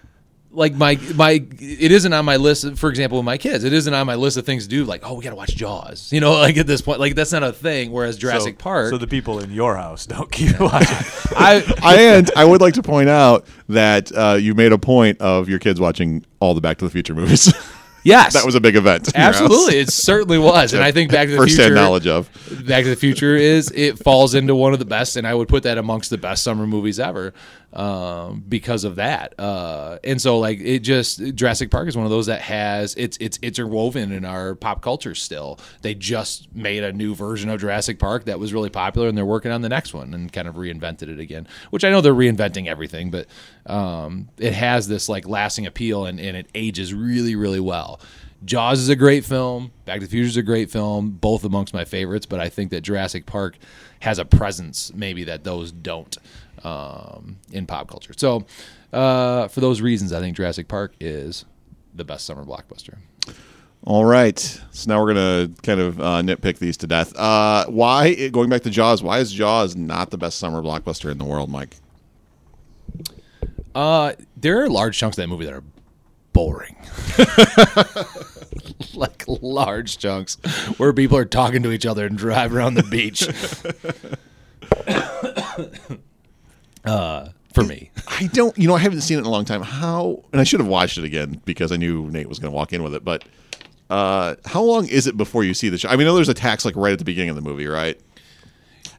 Like 0.51 0.73
my 0.73 0.99
my, 1.13 1.33
it 1.59 1.91
isn't 1.91 2.11
on 2.11 2.25
my 2.25 2.37
list. 2.37 2.75
For 2.75 2.89
example, 2.89 3.19
with 3.19 3.25
my 3.25 3.37
kids, 3.37 3.63
it 3.63 3.71
isn't 3.71 3.93
on 3.93 4.07
my 4.07 4.15
list 4.15 4.35
of 4.35 4.47
things 4.47 4.63
to 4.63 4.69
do. 4.69 4.83
Like, 4.83 5.01
oh, 5.07 5.13
we 5.13 5.23
got 5.23 5.29
to 5.29 5.35
watch 5.35 5.55
Jaws. 5.55 6.11
You 6.11 6.21
know, 6.21 6.31
like 6.39 6.57
at 6.57 6.65
this 6.65 6.81
point, 6.81 6.99
like 6.99 7.13
that's 7.13 7.31
not 7.31 7.43
a 7.43 7.53
thing. 7.53 7.91
Whereas 7.91 8.17
Jurassic 8.17 8.55
so, 8.55 8.63
Park, 8.63 8.89
So 8.89 8.97
the 8.97 9.05
people 9.05 9.37
in 9.41 9.51
your 9.51 9.75
house 9.75 10.07
don't 10.07 10.31
keep 10.31 10.59
watching. 10.59 10.97
I 11.37 11.63
and 11.99 12.31
I 12.35 12.45
would 12.45 12.61
like 12.61 12.73
to 12.73 12.81
point 12.81 13.09
out 13.09 13.45
that 13.67 14.11
uh, 14.11 14.37
you 14.41 14.55
made 14.55 14.71
a 14.71 14.79
point 14.79 15.21
of 15.21 15.47
your 15.49 15.59
kids 15.59 15.79
watching 15.79 16.25
all 16.39 16.55
the 16.55 16.61
Back 16.61 16.79
to 16.79 16.85
the 16.85 16.91
Future 16.91 17.13
movies. 17.13 17.53
Yes, 18.03 18.33
that 18.33 18.45
was 18.45 18.55
a 18.55 18.61
big 18.61 18.75
event. 18.75 19.07
in 19.07 19.13
your 19.15 19.23
house. 19.23 19.41
Absolutely, 19.41 19.77
it 19.79 19.89
certainly 19.89 20.37
was, 20.37 20.73
and 20.73 20.83
I 20.83 20.91
think 20.91 21.11
Back 21.11 21.27
to 21.27 21.31
the 21.33 21.37
First-hand 21.37 21.67
Future. 21.69 21.75
knowledge 21.75 22.07
of. 22.07 22.29
Back 22.67 22.83
to 22.83 22.89
the 22.89 22.95
Future 22.95 23.35
is 23.35 23.71
it 23.75 23.99
falls 23.99 24.35
into 24.35 24.55
one 24.55 24.73
of 24.73 24.79
the 24.79 24.85
best, 24.85 25.15
and 25.15 25.25
I 25.27 25.33
would 25.33 25.47
put 25.47 25.63
that 25.63 25.77
amongst 25.77 26.09
the 26.09 26.17
best 26.17 26.43
summer 26.43 26.65
movies 26.67 26.99
ever 26.99 27.33
um, 27.73 28.43
because 28.47 28.83
of 28.83 28.95
that. 28.95 29.39
Uh, 29.39 29.99
and 30.03 30.21
so, 30.21 30.39
like, 30.39 30.59
it 30.59 30.79
just 30.79 31.19
Jurassic 31.35 31.69
Park 31.71 31.87
is 31.87 31.95
one 31.95 32.05
of 32.05 32.09
those 32.09 32.25
that 32.25 32.41
has 32.41 32.95
it's 32.95 33.17
it's 33.21 33.37
interwoven 33.41 34.11
in 34.11 34.25
our 34.25 34.55
pop 34.55 34.81
culture. 34.81 35.15
Still, 35.15 35.59
they 35.81 35.93
just 35.93 36.53
made 36.55 36.83
a 36.83 36.91
new 36.91 37.13
version 37.13 37.49
of 37.49 37.59
Jurassic 37.59 37.99
Park 37.99 38.25
that 38.25 38.39
was 38.39 38.53
really 38.53 38.69
popular, 38.69 39.07
and 39.07 39.17
they're 39.17 39.25
working 39.25 39.51
on 39.51 39.61
the 39.61 39.69
next 39.69 39.93
one 39.93 40.13
and 40.13 40.31
kind 40.31 40.47
of 40.47 40.55
reinvented 40.55 41.09
it 41.09 41.19
again. 41.19 41.47
Which 41.69 41.83
I 41.83 41.89
know 41.89 42.01
they're 42.01 42.13
reinventing 42.13 42.67
everything, 42.67 43.11
but 43.11 43.27
um, 43.65 44.29
it 44.37 44.53
has 44.53 44.87
this 44.87 45.09
like 45.09 45.27
lasting 45.27 45.65
appeal, 45.67 46.05
and, 46.05 46.19
and 46.19 46.35
it 46.35 46.47
ages 46.55 46.93
really 46.93 47.35
really 47.35 47.59
well. 47.59 47.99
Jaws 48.45 48.79
is 48.79 48.89
a 48.89 48.95
great 48.95 49.25
film. 49.25 49.71
Back 49.85 49.99
to 49.99 50.05
the 50.05 50.09
Future 50.09 50.27
is 50.27 50.37
a 50.37 50.41
great 50.41 50.71
film, 50.71 51.11
both 51.11 51.43
amongst 51.43 51.73
my 51.73 51.83
favorites. 51.83 52.25
But 52.25 52.39
I 52.39 52.47
think 52.47 52.71
that 52.71 52.81
Jurassic 52.81 53.25
Park 53.25 53.57
has 53.99 54.17
a 54.17 54.25
presence 54.25 54.93
maybe 54.95 55.25
that 55.25 55.43
those 55.43 55.71
don't 55.73 56.17
um, 56.63 57.37
in 57.51 57.65
pop 57.65 57.87
culture. 57.87 58.13
So 58.15 58.45
uh, 58.93 59.47
for 59.47 59.61
those 59.61 59.81
reasons, 59.81 60.13
I 60.13 60.19
think 60.19 60.35
Jurassic 60.37 60.67
Park 60.67 60.93
is 60.99 61.45
the 61.93 62.03
best 62.03 62.25
summer 62.25 62.45
blockbuster. 62.45 62.97
All 63.83 64.05
right. 64.05 64.37
So 64.37 64.89
now 64.89 65.01
we're 65.01 65.13
gonna 65.13 65.49
kind 65.63 65.79
of 65.79 65.99
uh, 65.99 66.21
nitpick 66.21 66.59
these 66.59 66.77
to 66.77 66.87
death. 66.87 67.15
Uh, 67.15 67.65
why 67.67 68.29
going 68.29 68.49
back 68.49 68.63
to 68.63 68.69
Jaws? 68.69 69.01
Why 69.01 69.19
is 69.19 69.31
Jaws 69.31 69.75
not 69.75 70.11
the 70.11 70.17
best 70.17 70.37
summer 70.37 70.61
blockbuster 70.61 71.11
in 71.11 71.17
the 71.17 71.25
world, 71.25 71.49
Mike? 71.49 71.77
Uh, 73.73 74.13
there 74.35 74.63
are 74.63 74.69
large 74.69 74.97
chunks 74.97 75.17
of 75.17 75.23
that 75.23 75.27
movie 75.27 75.45
that 75.45 75.53
are 75.53 75.63
boring. 76.33 76.75
like 78.93 79.23
large 79.27 79.97
chunks 79.97 80.35
where 80.77 80.91
people 80.91 81.17
are 81.17 81.25
talking 81.25 81.63
to 81.63 81.71
each 81.71 81.85
other 81.85 82.05
and 82.05 82.17
drive 82.17 82.53
around 82.53 82.73
the 82.73 82.83
beach. 82.83 83.27
Uh, 86.85 87.29
for 87.53 87.63
me. 87.63 87.91
I 88.07 88.27
don't. 88.33 88.57
You 88.57 88.67
know, 88.67 88.75
I 88.75 88.79
haven't 88.79 89.01
seen 89.01 89.17
it 89.17 89.21
in 89.21 89.25
a 89.27 89.29
long 89.31 89.45
time. 89.45 89.61
How? 89.61 90.23
And 90.31 90.39
I 90.39 90.43
should 90.43 90.59
have 90.59 90.69
watched 90.69 90.97
it 90.97 91.03
again 91.03 91.41
because 91.45 91.71
I 91.71 91.75
knew 91.77 92.09
Nate 92.09 92.27
was 92.29 92.39
going 92.39 92.51
to 92.51 92.55
walk 92.55 92.73
in 92.73 92.83
with 92.83 92.93
it. 92.95 93.03
But 93.03 93.23
uh, 93.89 94.35
how 94.45 94.61
long 94.61 94.87
is 94.87 95.07
it 95.07 95.17
before 95.17 95.43
you 95.43 95.53
see 95.53 95.69
the 95.69 95.77
show? 95.77 95.89
I 95.89 95.93
mean, 95.95 96.07
I 96.07 96.11
know 96.11 96.15
there's 96.15 96.29
attacks 96.29 96.63
like 96.65 96.75
right 96.75 96.93
at 96.93 96.99
the 96.99 97.05
beginning 97.05 97.29
of 97.31 97.35
the 97.35 97.41
movie, 97.41 97.67
right? 97.67 97.99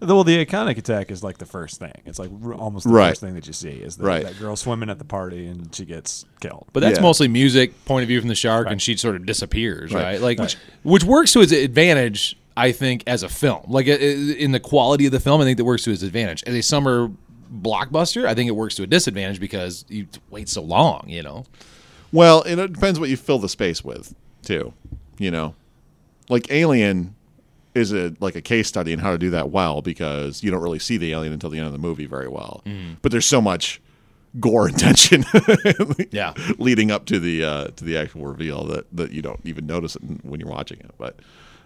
well, 0.03 0.25
the 0.25 0.43
iconic 0.45 0.79
attack 0.79 1.11
is 1.11 1.23
like 1.23 1.37
the 1.37 1.45
first 1.45 1.79
thing. 1.79 1.93
It's 2.07 2.19
like 2.19 2.31
r- 2.43 2.55
almost 2.55 2.87
the 2.87 2.93
Right. 2.93 3.11
first 3.11 3.21
thing 3.21 3.35
that 3.35 3.47
you 3.47 3.53
see 3.53 3.69
is 3.69 3.97
the, 3.99 4.05
Right. 4.05 4.23
that 4.25 4.39
girl 4.39 4.57
swimming 4.57 4.89
at 4.89 4.99
the 4.99 5.05
party 5.05 5.47
and 5.47 5.75
she 5.75 5.85
gets 5.85 6.25
killed. 6.41 6.69
But 6.73 6.81
that's 6.81 6.97
Yeah. 6.99 7.03
mostly 7.03 7.29
music, 7.29 7.85
point 7.85 8.03
of 8.05 8.09
view 8.09 8.19
from 8.19 8.29
the 8.31 8.35
shark, 8.35 8.67
and 8.71 8.81
she 8.81 8.97
sort 8.97 9.15
of 9.15 9.27
disappears, 9.27 9.93
right? 9.93 10.03
Right. 10.03 10.21
Like, 10.23 10.39
Which, 10.39 10.57
which 10.85 11.05
works 11.05 11.35
to 11.35 11.41
his 11.41 11.53
advantage, 11.53 12.35
I 12.57 12.73
think, 12.73 13.05
as 13.07 13.23
a 13.23 13.29
film. 13.29 13.61
Like 13.69 13.89
uh, 13.89 13.93
in 13.93 14.53
the 14.53 14.61
quality 14.61 15.05
of 15.05 15.13
the 15.13 15.21
film, 15.21 15.43
I 15.43 15.45
think 15.45 15.59
that 15.59 15.67
works 15.67 15.83
to 15.85 15.91
his 15.91 16.03
advantage. 16.03 16.43
As 16.47 16.55
a 16.55 16.63
summer 16.63 17.11
blockbuster, 17.53 18.27
I 18.27 18.35
think 18.35 18.49
it 18.49 18.53
works 18.53 18.75
to 18.77 18.83
a 18.83 18.87
disadvantage 18.87 19.41
because 19.41 19.85
you 19.89 20.07
wait 20.31 20.49
so 20.49 20.63
long. 20.63 21.05
You 21.09 21.23
know, 21.23 21.45
Well, 22.13 22.43
and 22.43 22.61
it 22.61 22.73
depends 22.73 22.99
what 23.01 23.09
you 23.09 23.17
fill 23.17 23.39
the 23.39 23.49
space 23.49 23.85
with, 23.85 24.15
too. 24.43 24.73
You 25.19 25.31
know, 25.31 25.55
like 26.29 26.51
Alien 26.51 27.15
is 27.75 27.93
a 27.93 28.13
like 28.21 28.35
a 28.35 28.41
case 28.41 28.67
study 28.69 28.93
in 28.93 28.99
how 28.99 29.13
to 29.13 29.19
do 29.19 29.31
that 29.31 29.51
well 29.51 29.81
because 29.83 30.43
you 30.43 30.51
don't 30.51 30.61
really 30.63 30.79
see 30.81 30.97
the 30.97 31.13
alien 31.13 31.33
until 31.33 31.51
the 31.51 31.59
end 31.59 31.67
of 31.67 31.73
the 31.73 31.79
movie 31.79 32.07
very 32.07 32.27
well. 32.29 32.65
But 33.03 33.13
there's 33.13 33.27
so 33.27 33.41
much 33.41 33.81
gore 34.41 34.67
and 34.69 34.79
tension, 34.79 35.25
Yeah. 36.11 36.35
leading 36.59 36.91
up 36.91 37.05
to 37.07 37.19
the 37.21 37.45
uh, 37.45 37.65
to 37.77 37.85
the 37.85 37.97
actual 37.97 38.27
reveal 38.27 38.65
that 38.67 38.87
that 38.97 39.13
you 39.13 39.23
don't 39.23 39.41
even 39.45 39.67
notice 39.67 39.95
it 39.97 40.03
when 40.25 40.41
you're 40.41 40.49
watching 40.49 40.81
it. 40.81 40.91
But 40.99 41.17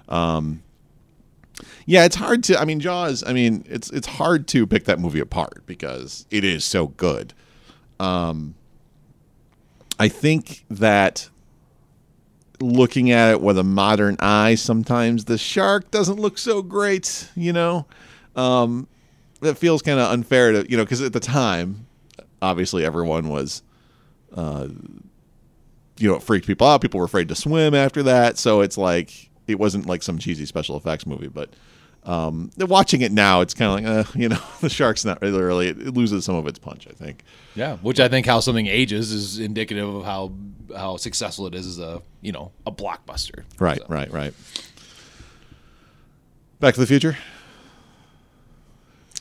um, 0.08 0.62
yeah, 1.86 2.04
it's 2.04 2.16
hard 2.16 2.42
to. 2.44 2.58
I 2.58 2.64
mean, 2.64 2.80
Jaws. 2.80 3.22
I 3.26 3.32
mean, 3.32 3.64
it's 3.68 3.90
it's 3.90 4.06
hard 4.06 4.46
to 4.48 4.66
pick 4.66 4.84
that 4.84 4.98
movie 4.98 5.20
apart 5.20 5.62
because 5.66 6.26
it 6.30 6.44
is 6.44 6.64
so 6.64 6.88
good. 6.88 7.34
Um, 8.00 8.54
I 9.98 10.08
think 10.08 10.64
that 10.70 11.28
looking 12.60 13.10
at 13.10 13.32
it 13.32 13.40
with 13.40 13.58
a 13.58 13.64
modern 13.64 14.16
eye, 14.20 14.54
sometimes 14.54 15.26
the 15.26 15.38
shark 15.38 15.90
doesn't 15.90 16.18
look 16.18 16.38
so 16.38 16.62
great. 16.62 17.28
You 17.34 17.52
know, 17.52 17.86
um, 18.34 18.88
it 19.42 19.58
feels 19.58 19.82
kind 19.82 20.00
of 20.00 20.10
unfair 20.10 20.52
to 20.52 20.70
you 20.70 20.76
know 20.76 20.84
because 20.84 21.02
at 21.02 21.12
the 21.12 21.20
time, 21.20 21.86
obviously 22.42 22.84
everyone 22.84 23.28
was. 23.28 23.62
Uh, 24.34 24.68
you 25.96 26.08
know, 26.08 26.16
it 26.16 26.24
freaked 26.24 26.46
people 26.46 26.66
out. 26.66 26.80
People 26.80 26.98
were 26.98 27.06
afraid 27.06 27.28
to 27.28 27.36
swim 27.36 27.72
after 27.72 28.02
that. 28.02 28.36
So 28.36 28.62
it's 28.62 28.76
like 28.76 29.30
it 29.46 29.58
wasn't 29.58 29.86
like 29.86 30.02
some 30.02 30.18
cheesy 30.18 30.46
special 30.46 30.76
effects 30.76 31.06
movie, 31.06 31.28
but 31.28 31.50
um, 32.04 32.50
watching 32.58 33.00
it 33.00 33.12
now, 33.12 33.40
it's 33.40 33.54
kind 33.54 33.86
of 33.86 33.96
like, 33.96 34.06
uh, 34.06 34.10
you 34.18 34.28
know, 34.28 34.38
the 34.60 34.68
shark's 34.68 35.04
not 35.04 35.20
really, 35.22 35.40
really, 35.42 35.68
it 35.68 35.94
loses 35.94 36.24
some 36.24 36.34
of 36.34 36.46
its 36.46 36.58
punch, 36.58 36.86
I 36.88 36.92
think. 36.92 37.22
Yeah, 37.54 37.76
which 37.78 37.98
I 38.00 38.08
think 38.08 38.26
how 38.26 38.40
something 38.40 38.66
ages 38.66 39.10
is 39.12 39.38
indicative 39.38 39.88
of 39.88 40.04
how 40.04 40.32
how 40.76 40.96
successful 40.96 41.46
it 41.46 41.54
is 41.54 41.66
as 41.66 41.78
a 41.78 42.02
you 42.20 42.32
know 42.32 42.52
a 42.66 42.72
blockbuster. 42.72 43.44
Right, 43.58 43.78
So. 43.78 43.86
right, 43.88 44.10
right. 44.12 44.34
Back 46.60 46.74
to 46.74 46.80
the 46.80 46.86
Future. 46.86 47.16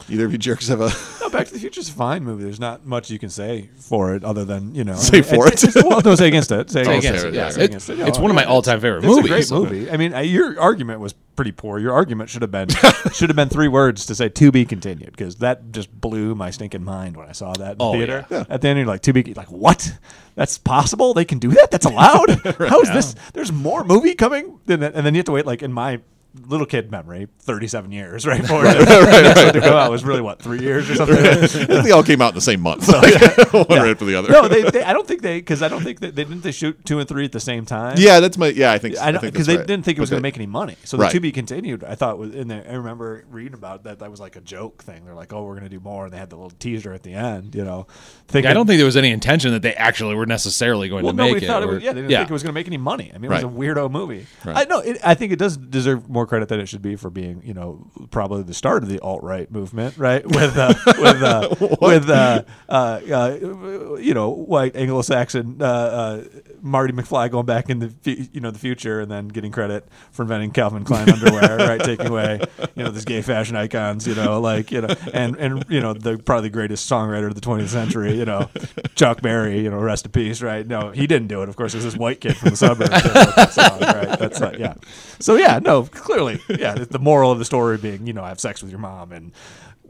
Either 0.10 0.26
of 0.26 0.32
you 0.32 0.38
jerks 0.38 0.68
have 0.68 0.82
a 0.82 0.90
No, 1.22 1.30
Back 1.30 1.48
to 1.48 1.54
the 1.54 1.60
Future 1.60 1.80
is 1.80 1.90
a 1.90 1.94
fine 1.94 2.24
movie. 2.24 2.44
There's 2.44 2.60
not 2.60 2.86
much 2.86 3.10
you 3.10 3.18
can 3.18 3.30
say 3.30 3.70
for 3.78 4.14
it 4.16 4.24
other 4.24 4.44
than 4.46 4.76
you 4.76 4.84
know 4.84 4.96
Say 4.96 5.22
for 5.22 5.48
it's- 5.48 5.64
it. 5.64 5.70
it's- 5.70 5.84
well, 5.84 6.02
no, 6.02 6.16
say 6.16 6.28
against 6.28 6.52
it. 6.52 6.70
Say 6.70 6.84
Say 6.84 6.98
against, 6.98 7.08
against 7.08 7.26
it, 7.26 7.28
it, 7.30 7.34
yeah, 7.36 7.44
yeah. 7.46 7.50
say 7.50 7.62
It- 7.62 7.66
against 7.66 7.90
it. 7.90 7.98
No, 8.00 8.06
it's 8.06 8.20
one 8.20 8.30
of 8.30 8.36
my 8.36 8.44
all-time 8.44 8.80
favorite 8.82 9.04
It's 9.06 9.08
movies. 9.16 9.52
a 9.52 9.56
great 9.56 9.72
movie. 9.72 9.90
I 9.92 9.98
mean, 9.98 10.14
uh, 10.14 10.20
your 10.20 10.60
argument 10.60 11.00
was 11.00 11.14
pretty 11.36 11.52
poor. 11.54 11.80
Your 11.80 11.94
argument 11.94 12.30
should 12.30 12.42
have 12.44 12.52
been 12.52 12.70
should 13.14 13.30
have 13.30 13.36
been 13.36 13.50
three 13.50 13.68
words 13.70 14.06
to 14.08 14.16
say 14.16 14.30
"to 14.30 14.52
be 14.52 14.66
continued" 14.66 15.12
because 15.12 15.38
that 15.38 15.72
just 15.72 15.90
blew 16.00 16.36
my 16.36 16.52
stinking 16.52 16.84
mind 16.84 17.16
when 17.18 17.28
I 17.28 17.32
saw 17.32 17.54
that 17.54 17.72
in 17.74 17.78
the 17.80 17.84
Oh, 17.84 17.94
theater. 17.94 18.26
yeah. 18.30 18.44
At 18.50 18.62
the 18.62 18.68
end, 18.68 18.78
you're 18.80 18.88
like, 18.88 19.02
"To 19.04 19.14
be 19.14 19.34
like 19.34 19.52
what? 19.52 19.98
That's 20.36 20.58
possible? 20.58 21.14
They 21.14 21.26
can 21.26 21.40
do 21.40 21.50
that? 21.52 21.72
That's 21.72 21.86
allowed? 21.86 22.30
How 22.60 22.82
is 22.82 22.90
this? 22.92 23.16
There's 23.34 23.52
more 23.52 23.84
movie 23.84 24.16
coming?" 24.16 24.60
Than 24.66 24.82
that? 24.82 24.94
And 24.96 25.06
then 25.06 25.14
you 25.16 25.20
have 25.20 25.26
to 25.26 25.32
wait. 25.32 25.46
Like 25.46 25.64
in 25.64 25.72
my 25.74 26.02
little 26.48 26.66
kid 26.66 26.90
memory, 26.92 27.28
37 27.40 27.92
years, 27.92 28.26
right? 28.28 28.46
For 28.46 28.64
right, 28.64 29.54
to 29.54 29.60
come 29.62 29.74
out 29.76 29.92
was 29.92 30.04
really 30.04 30.22
what 30.22 30.42
three 30.42 30.60
years 30.60 30.90
or 30.90 30.96
something. 31.06 31.68
they 31.84 31.92
all 31.92 32.04
came 32.04 32.22
out 32.22 32.30
in 32.30 32.36
the 32.36 32.42
same 32.42 32.62
month. 32.62 32.88
Like, 32.88 33.54
one 33.54 33.66
right 33.80 33.90
after 33.92 34.06
the 34.06 34.16
other. 34.16 34.30
no, 34.32 34.48
they, 34.48 34.64
they. 34.70 34.84
I 34.84 34.94
don't 34.94 35.08
think 35.08 35.22
they 35.22 35.38
because 35.38 35.62
I 35.62 35.68
don't 35.68 35.84
think 35.84 36.00
that 36.00 36.16
they 36.16 36.24
didn't 36.24 36.42
they 36.42 36.52
shoot 36.52 36.84
two 36.86 37.00
and 37.00 37.08
three 37.08 37.26
at 37.26 37.32
the 37.32 37.40
same 37.40 37.66
time. 37.66 37.96
yeah, 38.00 38.20
that's 38.20 38.38
my, 38.38 38.48
yeah, 38.48 38.72
I 38.72 38.78
think, 38.80 38.98
I 38.98 39.08
I 39.08 39.12
don't 39.12 39.22
think 39.22 39.34
because 39.34 39.48
they 39.48 39.58
right. 39.58 39.68
didn't 39.68 39.86
think 39.86 39.98
it 39.98 40.02
was 40.02 40.10
going 40.10 40.20
to 40.22 40.24
make 40.24 40.36
any 40.38 40.48
money. 40.48 40.76
So 40.84 40.98
the 40.98 41.04
Right. 41.04 41.12
to 41.12 41.20
be 41.20 41.32
continued, 41.32 41.84
I 41.84 41.96
thought 41.96 42.18
was 42.18 42.34
in 42.34 42.48
there. 42.48 42.66
I 42.70 42.74
remember 42.76 43.26
reading 43.30 43.54
about 43.54 43.84
that. 43.84 44.00
That 44.00 44.10
was 44.10 44.20
like 44.20 44.36
a 44.36 44.42
joke 44.42 44.84
thing. 44.84 45.06
They're 45.06 45.14
like, 45.14 45.34
"Oh, 45.34 45.44
we're 45.44 45.54
going 45.54 45.64
to 45.64 45.70
do 45.70 45.80
more," 45.80 46.06
and 46.06 46.14
they 46.14 46.18
had 46.18 46.30
the 46.30 46.36
little 46.36 46.50
teaser 46.52 46.94
at 46.94 47.04
the 47.04 47.14
end. 47.14 47.54
You 47.56 47.64
know, 47.64 47.88
thinking, 48.28 48.46
Yeah, 48.46 48.52
I 48.52 48.54
don't 48.54 48.66
think 48.68 48.78
there 48.78 48.86
was 48.86 48.98
any 48.98 49.12
intention 49.12 49.52
that 49.52 49.62
they 49.62 49.74
actually 49.76 50.16
were 50.16 50.26
necessarily 50.26 50.90
going 50.90 51.04
Well, 51.04 51.14
to 51.14 51.18
make 51.18 51.28
nobody 51.32 51.46
it. 51.46 51.50
thought 51.50 51.64
it 51.64 51.68
was. 51.68 51.84
Yeah, 51.84 51.94
they 51.94 52.02
didn't 52.02 52.16
think 52.18 52.30
it 52.30 52.34
was 52.34 52.44
going 52.44 52.54
to 52.54 52.58
make 52.60 52.68
any 52.68 52.78
money. 52.78 53.12
I 53.14 53.18
mean, 53.18 53.32
it 53.32 53.36
was 53.36 53.44
a 53.44 53.48
weirdo 53.48 53.92
movie. 53.92 54.26
Right. 54.46 54.58
I 54.58 54.64
know. 54.66 54.80
It, 54.80 54.98
I 55.04 55.14
think 55.14 55.32
it 55.32 55.40
does 55.40 55.58
deserve 55.58 56.10
more 56.10 56.23
credit 56.26 56.50
than 56.50 56.60
it 56.60 56.68
should 56.68 56.82
be 56.82 56.96
for 56.96 57.10
being, 57.10 57.42
you 57.44 57.54
know, 57.54 57.88
probably 58.12 58.44
the 58.44 58.54
start 58.54 58.84
of 58.84 58.90
the 58.90 59.00
alt 59.00 59.24
right 59.24 59.52
movement, 59.52 59.98
right? 59.98 60.26
With 60.34 60.58
uh, 60.58 60.74
with 60.86 61.24
uh, 61.24 61.56
with 61.82 62.10
uh, 62.10 62.44
uh, 62.70 62.74
uh, 63.12 63.98
you 64.00 64.14
know, 64.14 64.30
white 64.30 64.76
Anglo-Saxon 64.76 65.62
uh, 65.62 65.66
uh, 65.66 66.24
Marty 66.66 66.94
McFly 66.94 67.30
going 67.30 67.46
back 67.46 67.70
in 67.70 67.80
the 67.80 67.92
you 68.32 68.40
know 68.40 68.50
the 68.50 68.58
future 68.58 69.02
and 69.02 69.12
then 69.12 69.28
getting 69.28 69.52
credit 69.52 69.86
for 70.14 70.22
inventing 70.22 70.52
Calvin 70.52 70.86
Klein 70.86 71.10
underwear, 71.10 71.58
right? 71.58 71.84
Taking 71.84 72.08
away 72.08 72.40
you 72.74 72.84
know 72.86 72.90
these 72.90 73.04
gay 73.04 73.22
fashion 73.22 73.58
icons, 73.58 74.08
you 74.08 74.16
know, 74.16 74.40
like 74.40 74.72
you 74.72 74.80
know, 74.82 74.96
and 75.14 75.36
and 75.36 75.66
you 75.68 75.82
know 75.82 75.94
the 75.94 76.18
probably 76.18 76.48
the 76.50 76.54
greatest 76.54 76.90
songwriter 76.90 77.28
of 77.28 77.36
the 77.36 77.42
20th 77.42 77.68
century, 77.68 78.14
you 78.18 78.24
know, 78.24 78.50
Chuck 78.96 79.22
Berry, 79.22 79.60
you 79.60 79.70
know, 79.70 79.80
rest 79.80 80.06
in 80.06 80.12
peace, 80.14 80.42
right? 80.42 80.66
No, 80.66 80.92
he 80.92 81.06
didn't 81.06 81.28
do 81.28 81.44
it. 81.44 81.50
Of 81.50 81.58
course, 81.58 81.74
it 81.74 81.78
was 81.78 81.84
this 81.86 81.98
white 81.98 82.22
kid 82.22 82.38
from 82.38 82.52
the 82.52 82.56
suburbs. 82.56 82.90
that 82.92 83.52
song, 83.52 83.82
right? 83.82 84.18
That's 84.18 84.42
uh, 84.42 84.56
yeah. 84.58 84.76
So 85.20 85.36
yeah, 85.36 85.60
no, 85.62 85.84
clearly, 85.84 86.40
yeah. 86.48 86.76
The 86.76 86.98
moral 87.00 87.30
of 87.32 87.40
the 87.40 87.46
story 87.46 87.78
being, 87.78 88.08
you 88.08 88.14
know, 88.14 88.24
have 88.24 88.40
sex 88.40 88.62
with 88.64 88.72
your 88.72 88.80
mom 88.80 89.12
and. 89.12 89.32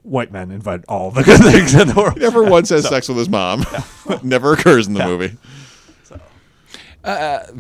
White 0.06 0.34
men 0.34 0.52
invite 0.52 0.84
all 0.90 1.12
the 1.12 1.24
good 1.24 1.40
things 1.40 1.74
in 1.74 1.88
the 1.88 1.94
world. 1.94 2.20
Never 2.20 2.44
once 2.44 2.68
has 2.72 2.86
sex 2.86 3.08
with 3.08 3.18
his 3.18 3.30
mom. 3.30 3.64
Never 4.22 4.52
occurs 4.52 4.86
in 4.86 4.92
the 4.96 5.00
Yeah. 5.00 5.06
movie. 5.08 5.38
Uh, 7.04 7.08
uh, 7.08 7.60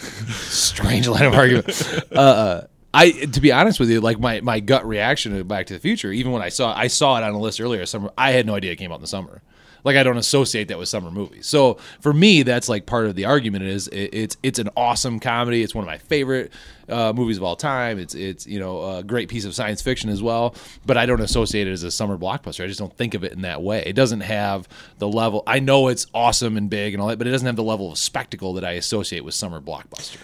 strange 0.30 1.06
line 1.08 1.24
of 1.24 1.34
argument. 1.34 2.04
Uh, 2.12 2.18
uh, 2.18 2.66
I 2.92 3.10
to 3.10 3.40
be 3.40 3.52
honest 3.52 3.78
with 3.78 3.90
you, 3.90 4.00
like 4.00 4.18
my, 4.18 4.40
my 4.40 4.60
gut 4.60 4.86
reaction 4.86 5.36
to 5.36 5.44
Back 5.44 5.66
to 5.66 5.74
the 5.74 5.80
Future, 5.80 6.12
even 6.12 6.32
when 6.32 6.42
I 6.42 6.48
saw 6.48 6.76
I 6.76 6.88
saw 6.88 7.16
it 7.16 7.22
on 7.22 7.32
a 7.32 7.38
list 7.38 7.60
earlier 7.60 7.86
summer, 7.86 8.10
I 8.18 8.32
had 8.32 8.46
no 8.46 8.54
idea 8.54 8.72
it 8.72 8.76
came 8.76 8.90
out 8.90 8.96
in 8.96 9.00
the 9.02 9.06
summer. 9.06 9.42
Like 9.84 9.96
I 9.96 10.02
don't 10.02 10.16
associate 10.16 10.68
that 10.68 10.78
with 10.78 10.88
summer 10.88 11.10
movies. 11.10 11.46
So 11.46 11.78
for 12.00 12.12
me, 12.12 12.42
that's 12.42 12.68
like 12.68 12.86
part 12.86 13.06
of 13.06 13.14
the 13.14 13.24
argument 13.24 13.64
is 13.64 13.88
it, 13.88 14.10
it's 14.12 14.36
it's 14.42 14.58
an 14.58 14.68
awesome 14.76 15.20
comedy. 15.20 15.62
It's 15.62 15.74
one 15.74 15.84
of 15.84 15.86
my 15.86 15.98
favorite 15.98 16.52
uh, 16.88 17.12
movies 17.12 17.36
of 17.36 17.42
all 17.42 17.56
time. 17.56 17.98
It's 17.98 18.14
it's 18.14 18.46
you 18.46 18.58
know 18.58 18.98
a 18.98 19.02
great 19.02 19.28
piece 19.28 19.44
of 19.44 19.54
science 19.54 19.82
fiction 19.82 20.10
as 20.10 20.22
well. 20.22 20.54
But 20.84 20.96
I 20.96 21.06
don't 21.06 21.20
associate 21.20 21.66
it 21.66 21.72
as 21.72 21.82
a 21.82 21.90
summer 21.90 22.18
blockbuster. 22.18 22.64
I 22.64 22.66
just 22.66 22.78
don't 22.78 22.96
think 22.96 23.14
of 23.14 23.24
it 23.24 23.32
in 23.32 23.42
that 23.42 23.62
way. 23.62 23.82
It 23.86 23.94
doesn't 23.94 24.20
have 24.20 24.68
the 24.98 25.08
level. 25.08 25.42
I 25.46 25.60
know 25.60 25.88
it's 25.88 26.06
awesome 26.14 26.56
and 26.56 26.68
big 26.68 26.94
and 26.94 27.00
all 27.02 27.08
that, 27.08 27.18
but 27.18 27.26
it 27.26 27.30
doesn't 27.30 27.46
have 27.46 27.56
the 27.56 27.62
level 27.62 27.92
of 27.92 27.98
spectacle 27.98 28.54
that 28.54 28.64
I 28.64 28.72
associate 28.72 29.24
with 29.24 29.34
summer 29.34 29.60
blockbuster. 29.60 30.18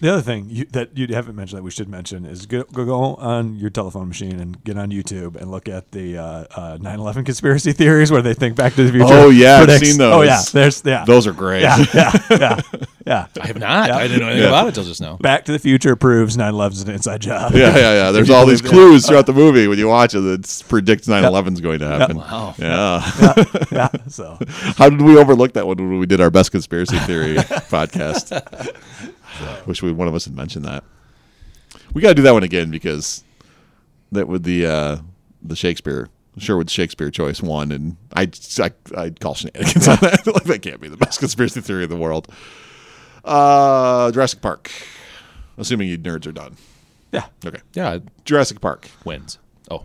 The 0.00 0.12
other 0.12 0.20
thing 0.22 0.46
you, 0.50 0.64
that 0.72 0.96
you 0.96 1.06
haven't 1.14 1.36
mentioned 1.36 1.58
that 1.58 1.62
we 1.62 1.70
should 1.70 1.88
mention 1.88 2.26
is 2.26 2.44
go, 2.46 2.64
go 2.64 2.84
go 2.84 3.14
on 3.16 3.56
your 3.56 3.70
telephone 3.70 4.08
machine 4.08 4.38
and 4.40 4.62
get 4.62 4.76
on 4.76 4.90
YouTube 4.90 5.36
and 5.36 5.50
look 5.50 5.68
at 5.68 5.90
the 5.92 6.18
uh, 6.18 6.22
uh, 6.54 6.78
9/11 6.78 7.24
conspiracy 7.24 7.72
theories 7.72 8.10
where 8.10 8.20
they 8.22 8.34
think 8.34 8.56
Back 8.56 8.74
to 8.74 8.84
the 8.84 8.90
Future. 8.92 9.06
Oh, 9.08 9.30
yeah, 9.30 9.58
I've 9.66 9.78
seen 9.78 9.96
those. 9.98 10.14
Oh 10.14 10.20
yeah, 10.22 10.40
there's 10.52 10.82
yeah, 10.84 11.04
Those 11.06 11.26
are 11.26 11.32
great. 11.32 11.62
yeah, 11.62 11.82
yeah, 11.94 12.12
yeah, 12.30 12.60
yeah. 13.06 13.26
I 13.40 13.46
have 13.46 13.58
not. 13.58 13.88
Yeah. 13.88 13.96
I 13.96 14.02
didn't 14.06 14.20
know 14.20 14.26
anything 14.26 14.42
Yeah. 14.42 14.48
about 14.50 14.68
it 14.68 14.74
till 14.74 14.84
just 14.84 15.00
now. 15.00 15.16
Back 15.16 15.44
to 15.46 15.52
the 15.52 15.58
Future 15.58 15.96
proves 15.96 16.36
9/11 16.36 16.72
is 16.72 16.82
an 16.82 16.90
inside 16.90 17.20
job. 17.22 17.52
Yeah, 17.54 17.74
yeah, 17.76 17.92
yeah. 17.94 18.10
There's 18.10 18.28
all 18.28 18.44
these 18.44 18.60
believe 18.60 18.74
that. 18.74 18.78
clues 18.88 19.06
throughout 19.06 19.26
the 19.26 19.32
movie 19.32 19.66
when 19.66 19.78
you 19.78 19.88
watch 19.88 20.14
it 20.14 20.20
that 20.20 20.62
predicts 20.68 21.08
9 21.08 21.24
11 21.24 21.54
is 21.54 21.60
going 21.62 21.78
to 21.78 21.86
happen. 21.88 22.18
Wow. 22.18 22.54
Yeah. 22.58 23.02
yeah. 23.72 23.88
So 24.08 24.36
How 24.76 24.90
did 24.90 25.00
we 25.00 25.16
overlook 25.16 25.54
that 25.54 25.66
one 25.66 25.76
when 25.78 25.98
we 25.98 26.06
did 26.06 26.20
our 26.20 26.30
best 26.30 26.50
conspiracy 26.52 26.98
theory 27.00 27.36
podcast? 27.70 28.30
Wish 29.66 29.82
we 29.82 29.92
one 29.92 30.08
of 30.08 30.14
us 30.14 30.24
had 30.24 30.34
mentioned 30.36 30.64
that. 30.64 30.84
We 31.92 32.02
got 32.02 32.08
to 32.08 32.14
do 32.14 32.22
that 32.22 32.32
one 32.32 32.42
again 32.42 32.70
because 32.70 33.24
that 34.12 34.28
with 34.28 34.42
the 34.44 34.66
uh, 34.66 34.96
the 35.42 35.56
Shakespeare 35.56 36.08
Sherwood 36.38 36.70
Shakespeare 36.70 37.10
choice 37.10 37.42
one, 37.42 37.72
and 37.72 37.96
I 38.14 38.30
I 38.58 38.70
I'd 38.96 39.20
call 39.20 39.34
shenanigans 39.34 39.88
on 39.88 39.96
that. 40.02 40.26
like 40.34 40.44
that 40.44 40.62
can't 40.62 40.80
be 40.80 40.88
the 40.88 40.96
best 40.96 41.18
conspiracy 41.18 41.60
theory 41.60 41.84
in 41.84 41.90
the 41.90 41.96
world. 41.96 42.28
Uh, 43.24 44.10
Jurassic 44.12 44.40
Park. 44.40 44.70
Assuming 45.58 45.88
you 45.88 45.98
nerds 45.98 46.26
are 46.26 46.32
done. 46.32 46.56
yeah. 47.12 47.26
Okay. 47.44 47.60
Yeah, 47.72 47.98
Jurassic 48.24 48.60
Park. 48.60 48.88
wins. 49.04 49.38
Oh, 49.70 49.84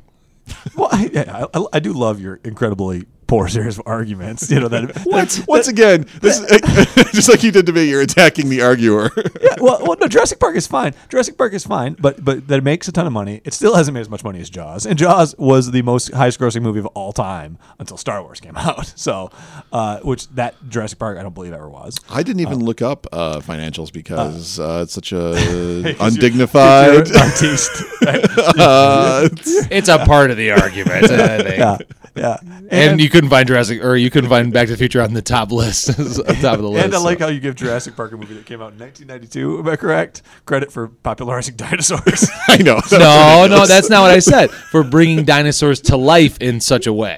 Well, 0.75 0.89
I, 0.91 1.09
yeah, 1.13 1.45
I, 1.53 1.65
I 1.73 1.79
do 1.79 1.93
love 1.93 2.19
your 2.19 2.39
incredibly 2.43 3.05
poor 3.31 3.47
series 3.47 3.77
of 3.79 3.83
arguments. 3.85 4.51
You 4.51 4.59
know 4.59 4.67
that 4.67 5.03
Once, 5.05 5.47
once 5.47 5.69
again, 5.69 6.05
this 6.19 6.39
just 7.13 7.29
like 7.29 7.43
you 7.43 7.51
did 7.51 7.65
to 7.67 7.71
me, 7.71 7.85
you're 7.85 8.01
attacking 8.01 8.49
the 8.49 8.61
arguer. 8.61 9.09
yeah, 9.41 9.55
well, 9.61 9.79
well, 9.85 9.95
no, 10.01 10.07
Jurassic 10.09 10.37
Park 10.37 10.57
is 10.57 10.67
fine. 10.67 10.93
Jurassic 11.07 11.37
Park 11.37 11.53
is 11.53 11.63
fine, 11.65 11.95
but 11.97 12.23
but 12.25 12.45
that 12.49 12.57
it 12.57 12.63
makes 12.65 12.89
a 12.89 12.91
ton 12.91 13.07
of 13.07 13.13
money. 13.13 13.39
It 13.45 13.53
still 13.53 13.73
hasn't 13.75 13.93
made 13.93 14.01
as 14.01 14.09
much 14.09 14.25
money 14.25 14.41
as 14.41 14.49
Jaws, 14.49 14.85
and 14.85 14.99
Jaws 14.99 15.33
was 15.37 15.71
the 15.71 15.81
most 15.81 16.11
highest 16.13 16.41
grossing 16.41 16.61
movie 16.61 16.79
of 16.79 16.87
all 16.87 17.13
time 17.13 17.57
until 17.79 17.95
Star 17.95 18.21
Wars 18.21 18.41
came 18.41 18.57
out. 18.57 18.85
So, 18.97 19.31
uh, 19.71 19.99
which 20.01 20.27
that 20.31 20.55
Jurassic 20.67 20.99
Park 20.99 21.17
I 21.17 21.23
don't 21.23 21.33
believe 21.33 21.53
ever 21.53 21.69
was. 21.69 21.97
I 22.09 22.23
didn't 22.23 22.41
even 22.41 22.59
look 22.59 22.81
up 22.81 23.07
uh, 23.13 23.39
financials 23.39 23.93
because 23.93 24.59
uh, 24.59 24.81
it's 24.83 24.93
such 24.93 25.13
a 25.13 25.15
'Cause 25.15 25.49
you're- 25.51 25.95
undignified. 26.01 27.07
you're 27.07 27.17
artiste, 27.17 27.81
right? 28.05 28.25
uh, 28.59 29.21
it's- 29.31 29.67
it's 29.71 29.87
a 29.89 29.99
part 29.99 30.31
of 30.31 30.37
the 30.37 30.51
argument. 30.51 31.09
I 31.09 31.37
think. 31.43 31.57
yeah, 31.57 31.77
yeah, 32.15 32.37
mm-hmm. 32.43 32.67
And, 32.71 32.99
you 33.01 33.09
couldn't 33.09 33.29
find 33.29 33.47
Jurassic, 33.47 33.83
or 33.83 33.95
you 33.95 34.09
couldn't 34.09 34.29
find 34.29 34.51
Back 34.51 34.67
to 34.67 34.73
the 34.73 34.77
Future 34.77 35.01
on 35.01 35.13
the 35.13 35.21
top 35.21 35.51
list, 35.51 35.89
on 35.99 36.35
top 36.35 36.55
of 36.55 36.61
the 36.61 36.69
list. 36.69 36.85
And 36.85 36.93
I 36.95 36.97
like 36.99 37.19
so. 37.19 37.25
how 37.25 37.31
you 37.31 37.39
give 37.39 37.55
Jurassic 37.55 37.95
Park 37.95 38.11
a 38.11 38.17
movie 38.17 38.33
that 38.35 38.45
came 38.45 38.61
out 38.61 38.73
in 38.73 38.79
1992. 38.79 39.59
Am 39.59 39.67
I 39.67 39.75
correct? 39.75 40.21
Credit 40.45 40.71
for 40.71 40.87
popularizing 40.89 41.55
dinosaurs. 41.57 42.27
I 42.47 42.57
know. 42.57 42.79
no, 42.91 43.47
no, 43.49 43.65
that's 43.65 43.89
not 43.89 44.01
what 44.01 44.11
I 44.11 44.19
said. 44.19 44.51
For 44.51 44.83
bringing 44.83 45.23
dinosaurs 45.25 45.79
to 45.81 45.97
life 45.97 46.37
in 46.39 46.59
such 46.59 46.87
a 46.87 46.93
way, 46.93 47.17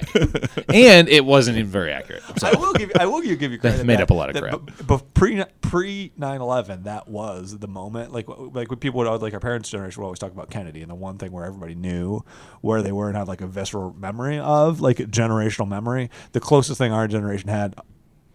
and 0.72 1.08
it 1.08 1.24
wasn't 1.24 1.58
even 1.58 1.70
very 1.70 1.92
accurate. 1.92 2.22
So, 2.38 2.48
I 2.48 2.58
will 2.58 2.72
give 2.74 2.88
you, 2.90 2.94
I 2.98 3.06
will 3.06 3.20
give 3.20 3.52
you 3.52 3.58
credit. 3.58 3.84
made 3.84 3.98
that- 3.98 4.04
up 4.04 4.10
a 4.10 4.14
lot 4.14 4.28
of 4.28 4.34
that 4.34 4.42
crap. 4.42 4.66
b- 4.66 4.72
But 4.86 5.14
pre 5.14 5.44
pre 5.60 6.12
9/11, 6.18 6.84
that 6.84 7.08
was 7.08 7.58
the 7.58 7.68
moment. 7.68 8.12
Like 8.12 8.26
like 8.28 8.70
when 8.70 8.78
people 8.78 8.98
would 9.00 9.22
like 9.22 9.34
our 9.34 9.40
parents' 9.40 9.70
generation 9.70 10.00
would 10.02 10.06
always 10.06 10.18
talk 10.18 10.32
about 10.32 10.50
Kennedy, 10.50 10.82
and 10.82 10.90
the 10.90 10.94
one 10.94 11.18
thing 11.18 11.32
where 11.32 11.44
everybody 11.44 11.74
knew 11.74 12.24
where 12.60 12.82
they 12.82 12.92
were 12.92 13.08
and 13.08 13.16
had 13.16 13.28
like 13.28 13.40
a 13.40 13.46
visceral 13.46 13.94
memory 13.98 14.38
of, 14.38 14.80
like 14.84 14.98
generational 14.98 15.66
memory. 15.68 16.10
The 16.32 16.40
closest 16.40 16.78
thing 16.78 16.92
our 16.92 17.08
generation 17.08 17.48
had. 17.48 17.74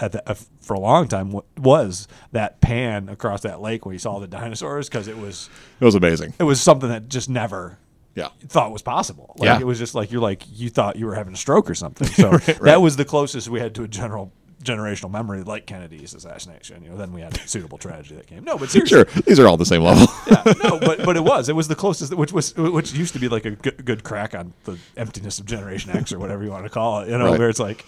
At 0.02 0.14
the, 0.14 0.30
uh, 0.32 0.34
for 0.62 0.76
a 0.76 0.80
long 0.80 1.10
time 1.10 1.28
w- 1.28 1.44
was 1.58 2.08
that 2.32 2.62
pan 2.62 3.10
across 3.10 3.42
that 3.42 3.60
lake 3.60 3.86
where 3.86 3.92
you 3.92 4.00
saw 4.00 4.20
the 4.20 4.28
dinosaurs 4.30 4.88
because 4.88 5.10
it 5.10 5.18
was 5.18 5.50
It 5.82 5.84
was 5.84 5.94
amazing. 5.94 6.34
it 6.40 6.44
was 6.44 6.62
something 6.62 6.88
that 6.88 7.10
just 7.10 7.30
never 7.30 7.78
Yeah. 8.16 8.30
thought 8.48 8.72
was 8.72 8.82
possible. 8.82 9.36
Like 9.38 9.48
Yeah. 9.48 9.60
it 9.60 9.66
was 9.68 9.78
just 9.78 9.96
like 9.96 10.10
you're 10.10 10.22
like 10.22 10.44
you 10.58 10.70
thought 10.70 10.96
you 10.96 11.06
were 11.06 11.16
having 11.16 11.34
a 11.34 11.38
stroke 11.38 11.70
or 11.70 11.76
something. 11.76 12.08
So 12.08 12.38
that 12.62 12.82
was 12.82 12.96
the 12.96 13.04
closest 13.04 13.50
we 13.50 13.60
had 13.60 13.76
to 13.76 13.84
a 13.84 13.90
general 13.90 14.32
generational 14.64 15.10
memory 15.12 15.42
like 15.44 15.66
Kennedy's 15.66 16.14
assassination. 16.14 16.84
You 16.84 16.90
know, 16.90 16.98
then 16.98 17.14
we 17.14 17.22
had 17.22 17.38
a 17.38 17.48
suitable 17.48 17.78
tragedy 17.78 18.16
that 18.16 18.28
came. 18.28 18.44
No, 18.44 18.58
but 18.58 18.70
seriously, 18.70 18.98
Sure, 19.06 19.06
these 19.24 19.40
are 19.40 19.48
all 19.48 19.58
the 19.58 19.66
same 19.66 19.82
level. 19.82 20.08
yeah, 20.30 20.44
no, 20.64 20.80
but 20.80 21.04
but 21.04 21.16
it 21.18 21.24
was 21.24 21.48
it 21.50 21.56
was 21.56 21.68
the 21.68 21.76
closest, 21.76 22.14
which 22.14 22.34
was 22.34 22.56
which 22.56 22.94
used 22.94 23.14
to 23.14 23.20
be 23.20 23.30
like 23.30 23.46
a 23.46 23.52
good, 23.52 23.86
good 23.86 24.04
crack 24.04 24.36
on 24.36 24.54
the 24.66 24.78
emptiness 24.98 25.40
of 25.40 25.46
Generation 25.46 25.92
X 25.92 26.12
or 26.12 26.20
whatever 26.20 26.44
you 26.44 26.50
want 26.52 26.64
to 26.66 26.70
call 26.70 27.02
it. 27.02 27.10
You 27.10 27.18
know, 27.18 27.26
Right. 27.30 27.40
where 27.40 27.50
it's 27.50 27.60
like 27.60 27.86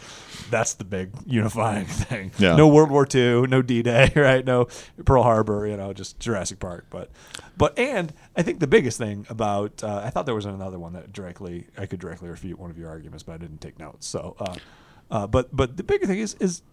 that's 0.50 0.74
the 0.76 0.84
big 0.84 1.12
unifying 1.26 1.86
thing. 1.88 2.32
Yeah. 2.38 2.56
No 2.56 2.68
World 2.68 2.90
War 2.90 3.08
II, 3.14 3.44
no 3.48 3.62
D 3.62 3.82
Day, 3.84 4.12
right? 4.16 4.46
No 4.46 4.68
Pearl 5.06 5.24
Harbor. 5.24 5.68
You 5.68 5.78
know, 5.78 5.94
just 5.94 6.20
Jurassic 6.20 6.60
Park. 6.60 6.86
But 6.90 7.10
but 7.58 7.78
and 7.78 8.14
I 8.36 8.44
think 8.44 8.60
the 8.60 8.68
biggest 8.68 8.98
thing 8.98 9.26
about 9.30 9.84
uh, 9.84 10.02
I 10.06 10.10
thought 10.10 10.26
there 10.26 10.36
was 10.36 10.46
another 10.46 10.80
one 10.80 10.94
that 10.94 11.12
directly 11.12 11.68
I 11.78 11.86
could 11.86 12.00
directly 12.00 12.30
refute 12.30 12.58
one 12.60 12.70
of 12.72 12.78
your 12.78 12.90
arguments, 12.90 13.24
but 13.24 13.34
I 13.34 13.38
didn't 13.38 13.60
take 13.62 13.78
notes. 13.80 14.08
So, 14.08 14.36
uh, 14.40 14.56
uh, 15.12 15.28
but 15.28 15.56
but 15.56 15.78
the 15.78 15.84
bigger 15.84 16.08
thing 16.08 16.20
is 16.20 16.36
is. 16.40 16.64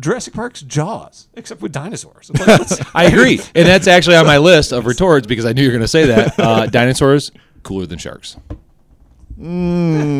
Jurassic 0.00 0.32
Park's 0.32 0.62
Jaws, 0.62 1.26
except 1.34 1.60
with 1.60 1.72
dinosaurs. 1.72 2.30
Like, 2.38 2.70
I 2.94 3.06
agree, 3.06 3.40
and 3.56 3.66
that's 3.66 3.88
actually 3.88 4.14
on 4.14 4.26
my 4.26 4.38
list 4.38 4.70
of 4.70 4.86
retorts 4.86 5.26
because 5.26 5.44
I 5.44 5.52
knew 5.52 5.62
you 5.62 5.68
were 5.70 5.72
going 5.72 5.82
to 5.82 5.88
say 5.88 6.06
that. 6.06 6.38
Uh, 6.38 6.66
dinosaurs 6.66 7.32
cooler 7.64 7.84
than 7.84 7.98
sharks. 7.98 8.36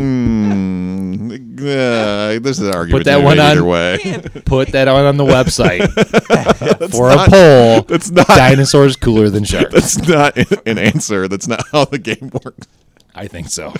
Mm, 0.08 1.60
yeah, 1.60 2.38
this 2.40 2.58
is 2.58 2.66
an 2.66 2.74
argument 2.74 3.04
Put 3.04 3.10
that 3.10 3.22
one 3.22 3.38
on. 3.38 3.46
either 3.46 3.64
way. 3.64 3.98
Put 4.44 4.68
that 4.72 4.88
on 4.88 5.04
on 5.06 5.16
the 5.16 5.24
website 5.24 5.86
for 6.90 7.08
not- 7.10 7.28
a 7.28 7.30
poll. 7.30 7.82
that's 7.82 8.10
not- 8.10 8.26
dinosaurs 8.26 8.96
cooler 8.96 9.28
than 9.30 9.44
sharks. 9.44 9.72
That's 9.74 9.98
not 10.08 10.36
an 10.66 10.78
answer. 10.78 11.28
That's 11.28 11.46
not 11.48 11.62
how 11.72 11.84
the 11.84 11.98
game 11.98 12.30
works. 12.44 12.66
I 13.14 13.26
think 13.28 13.48
so. 13.48 13.72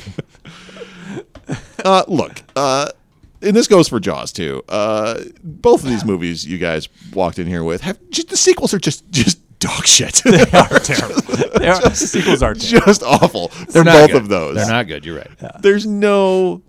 Uh, 1.85 2.05
look, 2.09 2.43
uh, 2.57 2.91
and 3.43 3.57
this 3.57 3.67
goes 3.69 3.89
for 3.89 4.01
Jaws 4.01 4.33
too. 4.33 4.63
Uh, 4.69 5.21
both 5.43 5.83
of 5.83 5.89
these 5.89 6.05
movies 6.13 6.47
you 6.47 6.59
guys 6.59 6.89
walked 7.13 7.39
in 7.39 7.47
here 7.47 7.65
with 7.65 7.83
have 7.83 7.99
just, 8.11 8.29
the 8.29 8.37
sequels 8.37 8.75
are 8.75 8.79
just 8.79 9.09
just 9.11 9.39
dog 9.59 9.87
shit. 9.87 10.15
they 10.25 10.41
are 10.43 10.69
terrible. 10.79 11.21
They 11.59 11.69
are, 11.69 11.95
sequels 11.95 12.43
are 12.43 12.55
terrible. 12.55 12.87
just 12.87 13.03
awful 13.03 13.49
They're 13.69 13.85
both 13.85 14.09
good. 14.13 14.17
of 14.17 14.29
those. 14.29 14.57
They're 14.57 14.69
not 14.69 14.87
good. 14.87 15.05
You're 15.05 15.19
right. 15.19 15.63
There's 15.63 15.87
no, 15.87 16.63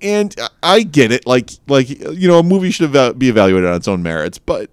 and 0.00 0.34
I 0.62 0.82
get 0.82 1.12
it. 1.12 1.26
Like 1.26 1.50
like 1.68 1.88
you 1.88 2.28
know, 2.28 2.38
a 2.38 2.42
movie 2.42 2.70
should 2.70 2.92
be 3.18 3.28
evaluated 3.28 3.68
on 3.68 3.76
its 3.76 3.88
own 3.88 4.02
merits, 4.02 4.38
but. 4.38 4.70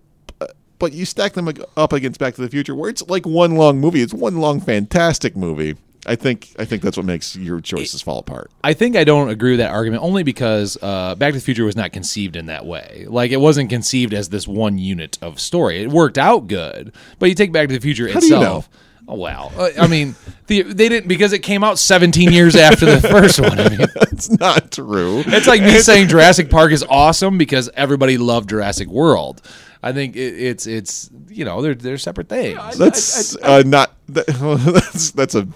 But 0.77 0.91
you 0.91 1.05
stack 1.05 1.33
them 1.33 1.49
up 1.77 1.93
against 1.93 2.19
Back 2.19 2.35
to 2.35 2.41
the 2.41 2.49
Future, 2.49 2.75
where 2.75 2.89
it's 2.89 3.01
like 3.07 3.25
one 3.25 3.55
long 3.55 3.79
movie. 3.79 4.01
It's 4.01 4.13
one 4.13 4.35
long 4.39 4.59
fantastic 4.59 5.33
movie. 5.33 5.77
I 6.05 6.15
think 6.15 6.53
I 6.59 6.65
think 6.65 6.81
that's 6.81 6.97
what 6.97 7.05
makes 7.05 7.35
your 7.35 7.61
choices 7.61 8.01
fall 8.01 8.19
apart. 8.19 8.51
I 8.63 8.73
think 8.73 8.95
I 8.95 9.03
don't 9.03 9.29
agree 9.29 9.51
with 9.51 9.59
that 9.59 9.71
argument 9.71 10.03
only 10.03 10.23
because 10.23 10.77
uh, 10.81 11.15
Back 11.15 11.33
to 11.33 11.39
the 11.39 11.43
Future 11.43 11.65
was 11.65 11.75
not 11.75 11.91
conceived 11.91 12.35
in 12.35 12.45
that 12.47 12.65
way. 12.65 13.05
Like 13.07 13.31
it 13.31 13.37
wasn't 13.37 13.69
conceived 13.69 14.13
as 14.13 14.29
this 14.29 14.47
one 14.47 14.77
unit 14.77 15.17
of 15.21 15.39
story. 15.39 15.81
It 15.81 15.89
worked 15.89 16.17
out 16.17 16.47
good, 16.47 16.93
but 17.19 17.29
you 17.29 17.35
take 17.35 17.51
Back 17.51 17.67
to 17.69 17.73
the 17.73 17.81
Future 17.81 18.07
How 18.11 18.19
do 18.19 18.27
you 18.27 18.35
itself. 18.35 18.69
Oh 19.07 19.15
wow! 19.15 19.51
Uh, 19.55 19.69
I 19.79 19.87
mean, 19.87 20.15
the, 20.47 20.63
they 20.63 20.89
didn't 20.89 21.07
because 21.07 21.31
it 21.33 21.39
came 21.39 21.63
out 21.63 21.77
17 21.77 22.31
years 22.31 22.55
after 22.55 22.85
the 22.85 23.07
first 23.07 23.39
one. 23.39 23.59
I 23.59 23.69
mean, 23.69 23.79
That's 23.95 24.29
not 24.31 24.71
true. 24.71 25.23
it's 25.27 25.47
like 25.47 25.61
me 25.61 25.79
saying 25.79 26.07
Jurassic 26.07 26.49
Park 26.49 26.71
is 26.71 26.83
awesome 26.89 27.37
because 27.37 27.69
everybody 27.75 28.17
loved 28.17 28.49
Jurassic 28.49 28.87
World. 28.87 29.41
I 29.83 29.93
think 29.93 30.15
it, 30.15 30.19
it's 30.33 30.65
it's 30.65 31.11
you 31.27 31.45
know 31.45 31.61
they're 31.61 31.75
they're 31.75 31.99
separate 31.99 32.29
things. 32.29 32.77
That's 32.77 33.35
uh, 33.37 33.61
not. 33.63 33.93
That, 34.09 34.25
that's 34.83 35.11
that's 35.11 35.35
a 35.35 35.47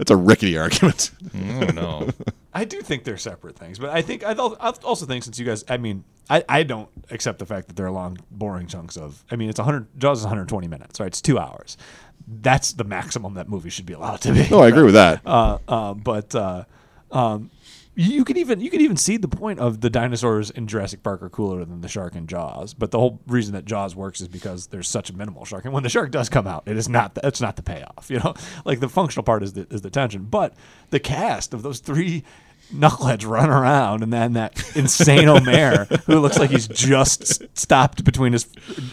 that's 0.00 0.10
a 0.10 0.16
rickety 0.16 0.56
argument. 0.56 1.10
I 1.34 1.60
don't 1.60 1.74
know. 1.74 2.08
I 2.54 2.64
do 2.64 2.80
think 2.80 3.04
they're 3.04 3.18
separate 3.18 3.54
things, 3.54 3.78
but 3.78 3.90
I 3.90 4.00
think 4.00 4.24
I 4.24 4.32
also 4.32 5.04
think 5.04 5.24
since 5.24 5.38
you 5.38 5.44
guys, 5.44 5.62
I 5.68 5.76
mean, 5.76 6.04
I, 6.30 6.42
I 6.48 6.62
don't 6.62 6.88
accept 7.10 7.38
the 7.38 7.44
fact 7.44 7.68
that 7.68 7.76
they're 7.76 7.90
long, 7.90 8.16
boring 8.30 8.66
chunks 8.66 8.96
of. 8.96 9.22
I 9.30 9.36
mean, 9.36 9.50
it's 9.50 9.58
100 9.58 10.00
Jaws 10.00 10.20
is 10.20 10.24
120 10.24 10.68
minutes, 10.68 11.00
right? 11.00 11.08
It's 11.08 11.20
two 11.20 11.38
hours. 11.38 11.76
That's 12.26 12.72
the 12.72 12.84
maximum 12.84 13.34
that 13.34 13.50
movie 13.50 13.68
should 13.68 13.84
be 13.84 13.92
allowed 13.92 14.22
to 14.22 14.32
be. 14.32 14.48
No, 14.48 14.60
I 14.60 14.68
agree 14.68 14.84
with 14.84 14.94
that. 14.94 15.20
Uh, 15.26 15.58
uh, 15.68 15.92
but 15.92 16.34
uh, 16.34 16.64
um, 17.10 17.50
you 17.94 18.14
you 18.20 18.24
could 18.24 18.36
even 18.36 18.60
you 18.60 18.70
could 18.70 18.80
even 18.80 18.96
see 18.96 19.16
the 19.16 19.28
point 19.28 19.58
of 19.58 19.80
the 19.80 19.90
dinosaurs 19.90 20.50
in 20.50 20.66
Jurassic 20.66 21.02
Park 21.02 21.22
are 21.22 21.28
cooler 21.28 21.64
than 21.64 21.80
the 21.80 21.88
shark 21.88 22.14
in 22.14 22.26
Jaws. 22.26 22.74
But 22.74 22.90
the 22.90 22.98
whole 22.98 23.20
reason 23.26 23.54
that 23.54 23.64
Jaws 23.64 23.96
works 23.96 24.20
is 24.20 24.28
because 24.28 24.68
there's 24.68 24.88
such 24.88 25.10
a 25.10 25.12
minimal 25.16 25.44
shark, 25.44 25.64
and 25.64 25.74
when 25.74 25.82
the 25.82 25.88
shark 25.88 26.10
does 26.10 26.28
come 26.28 26.46
out, 26.46 26.62
it 26.66 26.76
is 26.76 26.88
not 26.88 27.14
the, 27.14 27.26
it's 27.26 27.40
not 27.40 27.56
the 27.56 27.62
payoff. 27.62 28.06
You 28.08 28.20
know, 28.20 28.34
like 28.64 28.80
the 28.80 28.88
functional 28.88 29.24
part 29.24 29.42
is 29.42 29.54
the 29.54 29.66
is 29.70 29.82
the 29.82 29.90
tension, 29.90 30.24
but 30.24 30.54
the 30.90 31.00
cast 31.00 31.54
of 31.54 31.62
those 31.62 31.80
three. 31.80 32.24
Knuckleheads 32.72 33.26
run 33.26 33.50
around, 33.50 34.04
and 34.04 34.12
then 34.12 34.34
that 34.34 34.76
insane 34.76 35.26
Omer, 35.28 35.86
who 36.06 36.20
looks 36.20 36.38
like 36.38 36.50
he's 36.50 36.68
just 36.68 37.42
stopped 37.58 38.04
between 38.04 38.32
his 38.32 38.44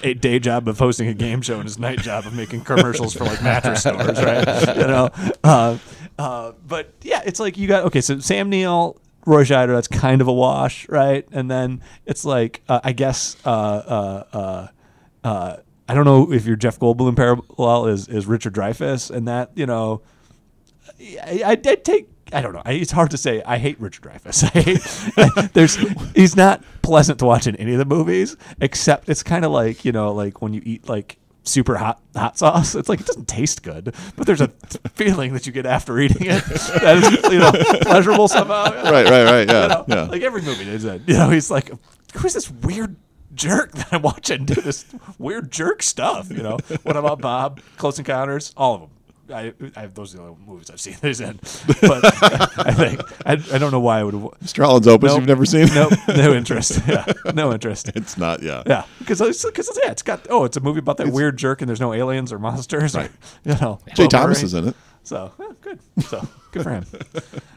day 0.02 0.40
job 0.40 0.68
of 0.68 0.80
hosting 0.80 1.08
a 1.08 1.14
game 1.14 1.44
show 1.44 1.56
and 1.56 1.66
his 1.66 1.78
night 1.78 2.00
job 2.00 2.26
of 2.26 2.34
making 2.34 2.62
commercials 2.62 3.14
for 3.14 3.26
like 3.26 3.44
mattress 3.44 3.82
stores, 3.82 4.24
right? 4.24 4.76
You 4.76 4.88
know, 4.88 5.10
uh, 5.44 5.78
uh, 6.18 6.54
but 6.66 6.94
yeah, 7.02 7.22
it's 7.26 7.40
like 7.40 7.58
you 7.58 7.68
got 7.68 7.84
okay. 7.86 8.02
So 8.02 8.20
Sam 8.20 8.50
Neill, 8.50 9.00
Roy 9.26 9.44
Scheider, 9.44 9.74
that's 9.76 9.88
kind 9.88 10.22
of 10.22 10.28
a 10.28 10.34
wash, 10.34 10.88
right? 10.90 11.28
And 11.32 11.50
then 11.50 11.82
it's 12.06 12.26
like 12.26 12.62
uh, 12.68 12.80
I 12.84 12.94
guess 12.94 13.38
uh, 13.46 13.50
uh, 13.50 14.68
uh, 15.24 15.58
I 15.90 15.94
don't 15.94 16.06
know 16.06 16.32
if 16.32 16.46
your 16.46 16.56
Jeff 16.56 16.80
Goldblum 16.80 17.16
parallel 17.16 17.88
is 17.88 18.08
is 18.08 18.26
Richard 18.26 18.54
Dreyfuss, 18.54 19.12
and 19.12 19.28
that 19.28 19.52
you 19.56 19.66
know, 19.66 20.02
I, 21.00 21.44
I 21.46 21.56
take. 21.56 22.10
I 22.34 22.42
don't 22.42 22.52
know. 22.52 22.62
I, 22.66 22.74
it's 22.74 22.92
hard 22.92 23.12
to 23.12 23.18
say. 23.18 23.42
I 23.46 23.58
hate 23.58 23.80
Richard 23.80 24.04
Dreyfuss. 24.04 25.52
There's 25.54 25.76
he's 26.14 26.36
not 26.36 26.64
pleasant 26.82 27.20
to 27.20 27.26
watch 27.26 27.48
in 27.48 27.56
any 27.56 27.74
of 27.74 27.80
the 27.80 27.86
movies, 27.86 28.36
except 28.60 29.08
it's 29.08 29.24
kind 29.24 29.46
of 29.46 29.52
like 29.52 29.86
you 29.86 29.92
know, 29.92 30.12
like 30.12 30.42
when 30.42 30.54
you 30.54 30.62
eat 30.66 30.90
like 30.90 31.18
super 31.48 31.78
hot 31.78 32.02
hot 32.16 32.38
sauce. 32.38 32.76
It's 32.76 32.90
like 32.90 33.00
it 33.00 33.06
doesn't 33.06 33.28
taste 33.28 33.64
good, 33.64 33.94
but 34.16 34.28
there's 34.28 34.42
a 34.42 34.50
feeling 34.94 35.34
that 35.34 35.46
you 35.48 35.52
get 35.54 35.66
after 35.66 35.98
eating 36.00 36.28
it 36.28 36.44
that 36.82 36.98
is 36.98 37.32
you 37.32 37.40
know 37.40 37.52
pleasurable 37.82 38.28
somehow. 38.28 38.66
right, 38.92 39.10
right, 39.10 39.24
right. 39.26 39.48
Yeah, 39.48 39.64
You 39.64 39.68
know, 39.70 39.86
yeah. 39.88 40.04
Like 40.04 40.22
every 40.22 40.42
movie 40.42 40.68
is 40.70 40.84
that. 40.84 41.08
You 41.08 41.16
know, 41.16 41.30
he's 41.30 41.50
like, 41.50 41.72
who's 42.16 42.34
this 42.34 42.50
weird 42.50 42.96
jerk 43.34 43.72
that 43.74 43.94
I'm 43.94 44.02
watching 44.02 44.46
do 44.46 44.56
this 44.56 44.86
weird 45.18 45.52
jerk 45.52 45.84
stuff? 45.84 46.30
You 46.32 46.44
know, 46.44 46.58
what 46.84 46.98
about 46.98 47.22
Bob? 47.22 47.62
Close 47.78 47.98
Encounters, 48.00 48.54
all 48.58 48.76
of 48.76 48.82
them. 48.82 48.90
I, 49.34 49.54
I 49.76 49.82
have 49.82 49.94
those 49.94 50.14
are 50.14 50.18
the 50.18 50.24
only 50.24 50.36
movies 50.46 50.70
I've 50.70 50.80
seen 50.80 50.96
that 51.02 51.08
he's 51.08 51.22
in, 51.22 51.40
but 51.82 52.04
I 52.66 52.72
think 52.74 53.02
I, 53.26 53.34
I 53.54 53.58
don't 53.58 53.72
know 53.72 53.80
why 53.80 54.00
I 54.00 54.04
would. 54.04 54.14
have 54.14 54.24
Mr. 54.44 54.64
Holland's 54.66 54.88
Opus, 54.88 55.10
Nope. 55.12 55.20
you've 55.20 55.28
never 55.28 55.46
seen? 55.46 55.68
Nope, 55.74 55.94
no 56.08 56.34
interest. 56.34 56.80
Yeah, 56.88 57.06
no 57.34 57.52
interest. 57.54 57.92
It's 57.96 58.18
not. 58.18 58.42
Yeah. 58.42 58.64
Yeah, 58.66 58.84
because 59.00 59.20
because 59.20 59.70
yeah, 59.84 59.92
it's 59.92 60.02
got 60.04 60.28
oh, 60.30 60.46
it's 60.46 60.58
a 60.58 60.62
movie 60.62 60.80
about 60.80 60.98
that 60.98 61.10
weird 61.10 61.38
jerk 61.38 61.62
and 61.62 61.68
there's 61.70 61.80
no 61.82 61.94
aliens 61.94 62.32
or 62.32 62.40
monsters. 62.40 62.96
Or, 62.96 63.10
you 63.44 63.56
know, 63.62 63.80
Jay 63.90 64.04
Bill 64.04 64.08
Thomas 64.08 64.38
Murray. 64.40 64.46
is 64.46 64.54
in 64.54 64.68
it. 64.70 64.76
So 65.04 65.32
yeah, 65.40 65.48
good. 65.62 65.80
So 66.04 66.28
good 66.52 66.64
for 66.64 66.70
him. 66.72 66.86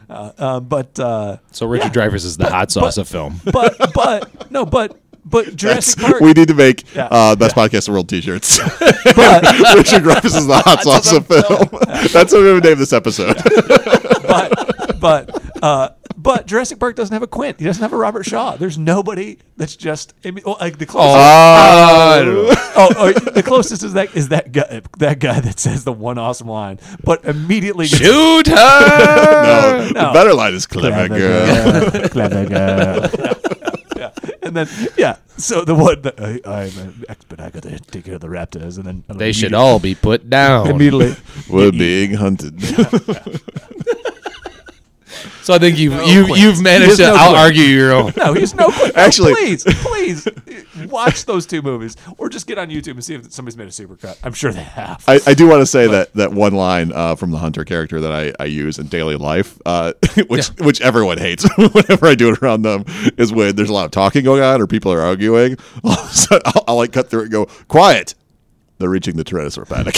Uh, 0.09 0.31
uh, 0.37 0.59
but 0.59 0.99
uh, 0.99 1.37
So 1.51 1.65
Richard 1.67 1.91
Dreyfuss 1.93 2.25
is 2.25 2.37
the 2.37 2.49
hot 2.49 2.71
sauce 2.71 2.97
of 2.97 3.07
film. 3.07 3.39
but 3.51 3.93
but 3.93 4.51
no, 4.51 4.65
but 4.65 4.99
but 5.25 5.55
Jurassic 5.55 5.99
Park. 6.01 6.19
We 6.21 6.33
need 6.33 6.47
to 6.47 6.53
make 6.53 6.93
Yeah. 6.95 7.07
uh, 7.11 7.35
best 7.35 7.55
podcast 7.55 7.87
in 7.87 7.93
the 7.93 7.97
world 7.97 8.09
T-shirts. 8.09 8.59
but 8.79 9.43
Richard 9.75 10.03
Dreyfuss 10.03 10.35
is 10.37 10.47
the 10.47 10.57
hot 10.65 10.83
sauce 10.83 11.11
of 11.13 11.27
film. 11.27 11.69
That's 12.11 12.33
what 12.33 12.41
we're 12.41 12.59
gonna 12.59 12.69
name 12.69 12.79
this 12.79 12.93
episode. 12.93 13.37
but 14.27 14.99
but 14.99 15.63
uh, 15.63 15.89
but 16.17 16.45
Jurassic 16.47 16.79
Park 16.79 16.95
doesn't 16.95 17.13
have 17.13 17.23
a 17.23 17.27
Quint. 17.27 17.59
He 17.59 17.65
doesn't 17.65 17.81
have 17.81 17.93
a 17.93 17.97
Robert 17.97 18.23
Shaw. 18.25 18.55
There's 18.55 18.77
nobody 18.77 19.37
that's 19.57 19.75
just. 19.75 20.13
I 20.25 20.31
mean, 20.31 20.43
well, 20.45 20.57
like 20.59 20.77
the 20.77 20.85
closest. 20.85 21.17
oh, 22.77 22.93
oh, 22.97 23.11
the 23.11 23.43
closest 23.43 23.83
is 23.83 23.93
that 23.93 24.15
is 24.15 24.29
that 24.29 24.51
guy 24.51 24.81
that 24.99 25.19
guy 25.19 25.39
that 25.39 25.59
says 25.59 25.83
the 25.83 25.93
one 25.93 26.17
awesome 26.17 26.47
line, 26.47 26.79
but 27.03 27.25
immediately 27.25 27.87
gets 27.87 28.01
Shoot 28.01 28.47
her! 28.47 28.55
no, 28.55 30.07
the 30.07 30.09
better 30.13 30.33
line 30.33 30.53
is 30.53 30.65
clever, 30.67 31.07
girl. 31.07 31.91
clever 32.09 32.45
girl. 32.45 33.09
yeah, 33.09 33.33
and 34.55 34.67
then 34.67 34.87
yeah. 34.97 35.17
So 35.37 35.63
the 35.63 35.73
one 35.75 36.01
that 36.03 36.19
I, 36.19 36.39
I'm 36.45 36.77
an 36.77 37.03
expert. 37.09 37.39
I 37.39 37.49
got 37.49 37.63
to 37.63 37.79
take 37.79 38.05
care 38.05 38.15
of 38.15 38.21
the 38.21 38.27
raptors, 38.27 38.77
and 38.77 38.85
then 38.85 39.03
They 39.17 39.31
should 39.31 39.53
all 39.53 39.79
be 39.79 39.95
put 39.95 40.29
down. 40.29 40.67
immediately. 40.69 41.15
We're 41.49 41.71
being 41.71 42.13
hunted. 42.13 42.59
So 45.43 45.53
I 45.55 45.59
think 45.59 45.77
you've 45.79 45.93
No 45.93 46.03
you, 46.05 46.25
Quint. 46.25 46.39
you've 46.39 46.61
managed 46.61 46.89
has 46.89 46.97
to 46.99 47.03
no 47.07 47.15
out 47.15 47.27
Quint. 47.29 47.37
argue 47.39 47.63
your 47.63 47.91
own. 47.93 48.13
No, 48.15 48.33
he's 48.33 48.53
no 48.53 48.69
Quint. 48.71 48.93
No, 48.95 49.01
Actually- 49.01 49.33
please, 49.33 49.63
please 49.63 50.27
watch 50.91 51.25
those 51.25 51.45
two 51.45 51.61
movies, 51.61 51.95
or 52.17 52.29
just 52.29 52.47
get 52.47 52.57
on 52.57 52.69
YouTube 52.69 52.91
and 52.91 53.03
see 53.03 53.15
if 53.15 53.31
somebody's 53.31 53.57
made 53.57 53.67
a 53.67 53.71
supercut. 53.71 54.17
I'm 54.23 54.33
sure 54.33 54.51
they 54.51 54.63
have. 54.63 55.03
I, 55.07 55.19
I 55.25 55.33
do 55.33 55.47
want 55.47 55.61
to 55.61 55.65
say 55.65 55.87
that 55.87 56.13
that 56.13 56.33
one 56.33 56.53
line 56.53 56.91
uh, 56.93 57.15
from 57.15 57.31
the 57.31 57.37
Hunter 57.37 57.63
character 57.65 57.99
that 58.01 58.11
I, 58.11 58.33
I 58.39 58.45
use 58.45 58.77
in 58.77 58.87
daily 58.87 59.15
life, 59.15 59.59
uh, 59.65 59.93
which 60.27 60.47
which 60.59 60.81
everyone 60.81 61.17
hates 61.17 61.47
whenever 61.57 62.07
I 62.07 62.15
do 62.15 62.29
it 62.29 62.41
around 62.41 62.61
them, 62.63 62.85
is 63.17 63.31
when 63.33 63.55
there's 63.55 63.69
a 63.69 63.73
lot 63.73 63.85
of 63.85 63.91
talking 63.91 64.23
going 64.23 64.41
on 64.41 64.61
or 64.61 64.67
people 64.67 64.91
are 64.91 65.01
arguing. 65.01 65.57
All 65.83 65.93
of 65.93 65.99
a 65.99 66.13
sudden, 66.13 66.41
I'll, 66.45 66.63
I'll 66.67 66.75
like 66.75 66.91
cut 66.91 67.09
through 67.09 67.21
it 67.21 67.23
and 67.23 67.31
go, 67.31 67.45
"Quiet." 67.67 68.15
They're 68.77 68.89
reaching 68.89 69.15
the 69.15 69.23
Tyrannosaurus 69.23 69.69
panic. 69.69 69.93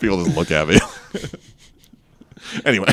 people 0.00 0.24
just 0.24 0.34
look 0.34 0.50
at 0.50 0.66
me. 0.66 0.78
anyway, 2.64 2.86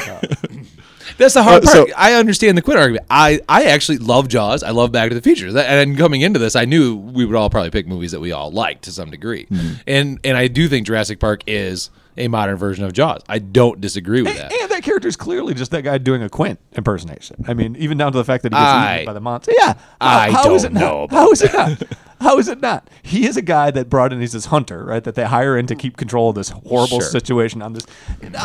That's 1.18 1.34
the 1.34 1.44
hard 1.44 1.64
Uh, 1.66 1.72
part. 1.74 1.90
so- 1.90 1.94
I 1.98 2.14
understand 2.14 2.58
the 2.58 2.62
Quint 2.62 2.80
argument. 2.80 3.06
I, 3.10 3.42
I 3.50 3.66
actually 3.66 3.98
love 3.98 4.28
Jaws. 4.28 4.64
I 4.64 4.70
love 4.72 4.92
Back 4.92 5.10
to 5.10 5.16
the 5.16 5.22
Future. 5.22 5.58
And 5.58 5.98
coming 5.98 6.22
into 6.22 6.40
this, 6.40 6.56
I 6.56 6.66
knew 6.66 6.96
we 6.96 7.26
would 7.26 7.36
all 7.36 7.50
probably 7.50 7.72
pick 7.72 7.88
movies 7.88 8.12
that 8.12 8.20
we 8.20 8.32
all 8.32 8.52
liked 8.52 8.84
to 8.84 8.92
some 8.92 9.10
degree. 9.10 9.46
Mm-hmm. 9.46 9.74
And 9.88 10.20
and 10.24 10.38
I 10.38 10.48
do 10.48 10.68
think 10.68 10.86
Jurassic 10.88 11.20
Park 11.20 11.44
is 11.48 11.90
a 12.20 12.28
modern 12.28 12.56
version 12.58 12.84
of 12.84 12.94
Jaws. 12.94 13.22
I 13.30 13.38
don't 13.40 13.80
disagree 13.80 14.22
with 14.24 14.36
that. 14.38 14.52
And 14.52 14.72
that 14.72 14.82
character 14.84 15.08
is 15.08 15.16
clearly 15.16 15.54
just 15.54 15.70
that 15.72 15.84
guy 15.84 15.98
doing 16.00 16.24
a 16.24 16.30
Quint 16.30 16.60
impersonation. 16.76 17.46
I 17.48 17.54
mean, 17.54 17.76
even 17.76 17.98
down 17.98 18.12
to 18.12 18.18
the 18.18 18.26
fact 18.26 18.42
that 18.44 18.52
he 18.54 18.56
gets 18.58 18.62
I- 18.68 18.96
eaten 18.96 19.06
by 19.06 19.14
the 19.14 19.20
monster. 19.22 19.52
Yeah, 19.58 19.74
I 20.02 20.32
how 20.32 20.44
don't 20.44 20.66
it 20.66 20.74
know 20.74 21.04
about 21.04 21.16
How 21.16 21.32
is 21.32 21.42
it 21.44 21.54
not? 21.54 21.82
How 22.20 22.40
is 22.40 22.48
it 22.48 22.62
not? 22.62 22.90
He 23.04 23.28
is 23.28 23.38
a 23.38 23.42
guy 23.42 23.70
that 23.72 23.90
brought 23.90 24.12
in. 24.12 24.20
He's 24.20 24.32
this 24.32 24.46
hunter, 24.46 24.84
right? 24.84 25.04
That 25.04 25.16
they 25.16 25.26
hire 25.26 25.58
in 25.58 25.68
to 25.68 25.74
hmm. 25.76 25.80
keep 25.80 25.98
control 25.98 26.30
of 26.30 26.36
this 26.36 26.50
horrible 26.50 27.00
Sure. 27.00 27.10
situation. 27.10 27.62
On 27.62 27.74
this, 27.74 27.86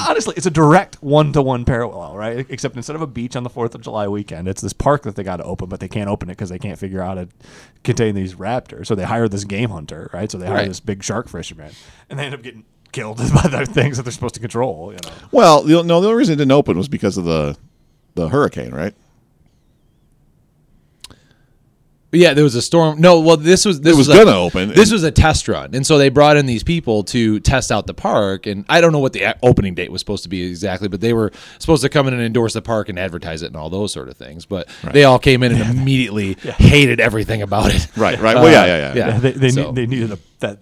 honestly, 0.09 0.35
it's 0.37 0.47
a 0.47 0.51
direct 0.51 1.03
one-to-one 1.03 1.65
parallel, 1.65 2.17
right? 2.17 2.47
Except 2.49 2.77
instead 2.77 2.97
of 2.97 3.03
a 3.03 3.07
beach 3.07 3.35
on 3.37 3.43
the 3.45 3.51
Fourth 3.51 3.75
of 3.75 3.81
July 3.81 4.09
weekend, 4.09 4.49
it's 4.49 4.61
this 4.61 4.73
park 4.73 5.03
that 5.03 5.17
they 5.17 5.23
got 5.23 5.37
to 5.39 5.45
open, 5.45 5.69
but 5.69 5.81
they 5.81 5.89
can't 5.89 6.09
open 6.09 6.29
it 6.29 6.33
because 6.33 6.51
they 6.51 6.59
can't 6.59 6.79
figure 6.79 7.01
out 7.01 7.17
how 7.19 7.25
to 7.25 7.29
contain 7.83 8.15
these 8.15 8.35
raptors. 8.35 8.87
So 8.87 8.95
they 8.95 9.05
hire 9.05 9.29
this 9.29 9.45
game 9.45 9.71
hunter, 9.71 10.11
right? 10.13 10.31
So 10.31 10.39
they 10.39 10.47
hire 10.47 10.57
Right. 10.57 10.69
this 10.69 10.81
big 10.81 11.03
shark 11.03 11.29
fisherman, 11.29 11.73
and 12.11 12.19
they 12.19 12.25
end 12.27 12.35
up 12.35 12.43
getting 12.43 12.65
killed 12.93 13.17
by 13.35 13.49
the 13.49 13.67
things 13.67 13.97
that 13.97 14.03
they're 14.05 14.13
supposed 14.13 14.35
to 14.35 14.41
control. 14.41 14.93
You 14.93 14.99
know. 15.03 15.15
Well, 15.31 15.63
the, 15.63 15.83
no, 15.83 16.01
the 16.01 16.09
only 16.09 16.19
reason 16.19 16.35
it 16.35 16.37
didn't 16.37 16.53
open 16.53 16.77
was 16.77 16.89
because 16.89 17.17
of 17.17 17.25
the 17.25 17.57
the 18.15 18.29
hurricane, 18.29 18.73
right? 18.73 18.95
Yeah, 22.15 22.35
there 22.35 22.45
was 22.45 22.55
a 22.55 22.61
storm. 22.61 23.01
No, 23.01 23.21
well, 23.21 23.39
this 23.39 23.65
was 23.65 23.81
this 23.81 23.95
It 23.95 23.97
was 23.97 24.09
a- 24.11 24.13
gonna 24.15 24.37
open. 24.37 24.69
This 24.75 24.93
was 24.93 25.03
a 25.03 25.11
test 25.11 25.49
run, 25.49 25.75
and 25.75 25.87
so 25.87 25.97
they 25.97 26.11
brought 26.11 26.37
in 26.37 26.45
these 26.45 26.63
people 26.63 27.05
to 27.05 27.41
test 27.41 27.73
out 27.73 27.87
the 27.87 27.95
park. 27.95 28.47
And 28.47 28.67
I 28.69 28.83
don't 28.83 28.93
know 28.93 28.99
what 28.99 29.15
the 29.15 29.35
opening 29.43 29.75
date 29.75 29.91
was 29.91 30.01
supposed 30.03 30.23
to 30.25 30.29
be 30.29 30.43
exactly, 30.43 30.89
but 30.89 31.01
they 31.01 31.15
were 31.15 31.33
supposed 31.59 31.83
to 31.85 31.89
come 31.89 32.07
in 32.09 32.13
and 32.15 32.23
endorse 32.23 32.53
the 32.53 32.61
park 32.61 32.91
and 32.91 32.99
advertise 32.99 33.43
it 33.43 33.47
and 33.47 33.57
all 33.57 33.71
those 33.71 33.93
sort 33.95 34.09
of 34.11 34.17
things. 34.19 34.45
But 34.45 34.69
they 34.93 35.05
all 35.05 35.19
came 35.19 35.43
in 35.43 35.53
and 35.53 35.63
immediately 35.79 36.35
hated 36.59 37.01
everything 37.01 37.41
about 37.41 37.75
it. 37.75 37.87
Right, 37.97 38.21
right. 38.21 38.35
Well, 38.37 38.51
yeah, 38.51 38.67
yeah, 38.67 38.77
yeah. 38.77 38.95
yeah. 38.95 39.07
Yeah, 39.13 39.19
they 39.19 39.31
they, 39.33 39.51
So- 39.51 39.71
need, 39.71 39.75
they 39.75 39.87
needed 39.87 40.13
a, 40.13 40.19
that 40.41 40.59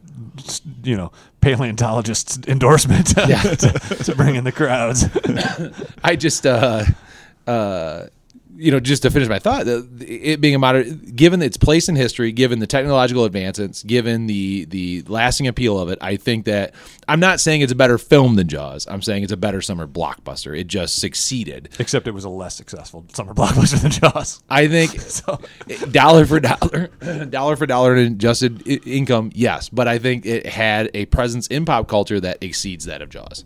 you 0.84 0.96
know 0.96 1.10
paleontologist 1.40 2.46
endorsement 2.48 3.06
to, 3.08 3.14
to, 3.58 4.04
to 4.04 4.14
bring 4.14 4.36
in 4.36 4.44
the 4.44 4.52
crowds. 4.52 5.04
I 6.04 6.14
just, 6.16 6.46
uh, 6.46 6.84
uh, 7.46 8.04
you 8.60 8.70
know, 8.70 8.78
just 8.78 9.02
to 9.02 9.10
finish 9.10 9.28
my 9.28 9.38
thought, 9.38 9.66
it 9.66 10.40
being 10.40 10.54
a 10.54 10.58
modern, 10.58 10.98
given 11.16 11.40
its 11.40 11.56
place 11.56 11.88
in 11.88 11.96
history, 11.96 12.30
given 12.30 12.58
the 12.58 12.66
technological 12.66 13.24
advancements, 13.24 13.82
given 13.82 14.26
the 14.26 14.66
the 14.66 15.02
lasting 15.08 15.46
appeal 15.46 15.78
of 15.78 15.88
it, 15.88 15.98
I 16.02 16.16
think 16.16 16.44
that 16.44 16.74
I'm 17.08 17.20
not 17.20 17.40
saying 17.40 17.62
it's 17.62 17.72
a 17.72 17.76
better 17.76 17.96
film 17.96 18.36
than 18.36 18.48
Jaws. 18.48 18.86
I'm 18.86 19.00
saying 19.00 19.22
it's 19.22 19.32
a 19.32 19.36
better 19.38 19.62
summer 19.62 19.86
blockbuster. 19.86 20.56
It 20.58 20.66
just 20.66 21.00
succeeded. 21.00 21.70
Except 21.78 22.06
it 22.06 22.10
was 22.10 22.24
a 22.24 22.28
less 22.28 22.54
successful 22.54 23.06
summer 23.14 23.32
blockbuster 23.34 23.80
than 23.80 23.92
Jaws. 23.92 24.42
I 24.50 24.68
think 24.68 24.92
dollar 25.92 26.26
for 26.26 26.38
dollar, 26.38 26.88
dollar 27.30 27.56
for 27.56 27.66
dollar 27.66 27.96
in 27.96 28.12
adjusted 28.12 28.66
income, 28.86 29.32
yes, 29.34 29.70
but 29.70 29.88
I 29.88 29.98
think 29.98 30.26
it 30.26 30.44
had 30.44 30.90
a 30.92 31.06
presence 31.06 31.46
in 31.46 31.64
pop 31.64 31.88
culture 31.88 32.20
that 32.20 32.38
exceeds 32.42 32.84
that 32.84 33.00
of 33.00 33.08
Jaws. 33.08 33.44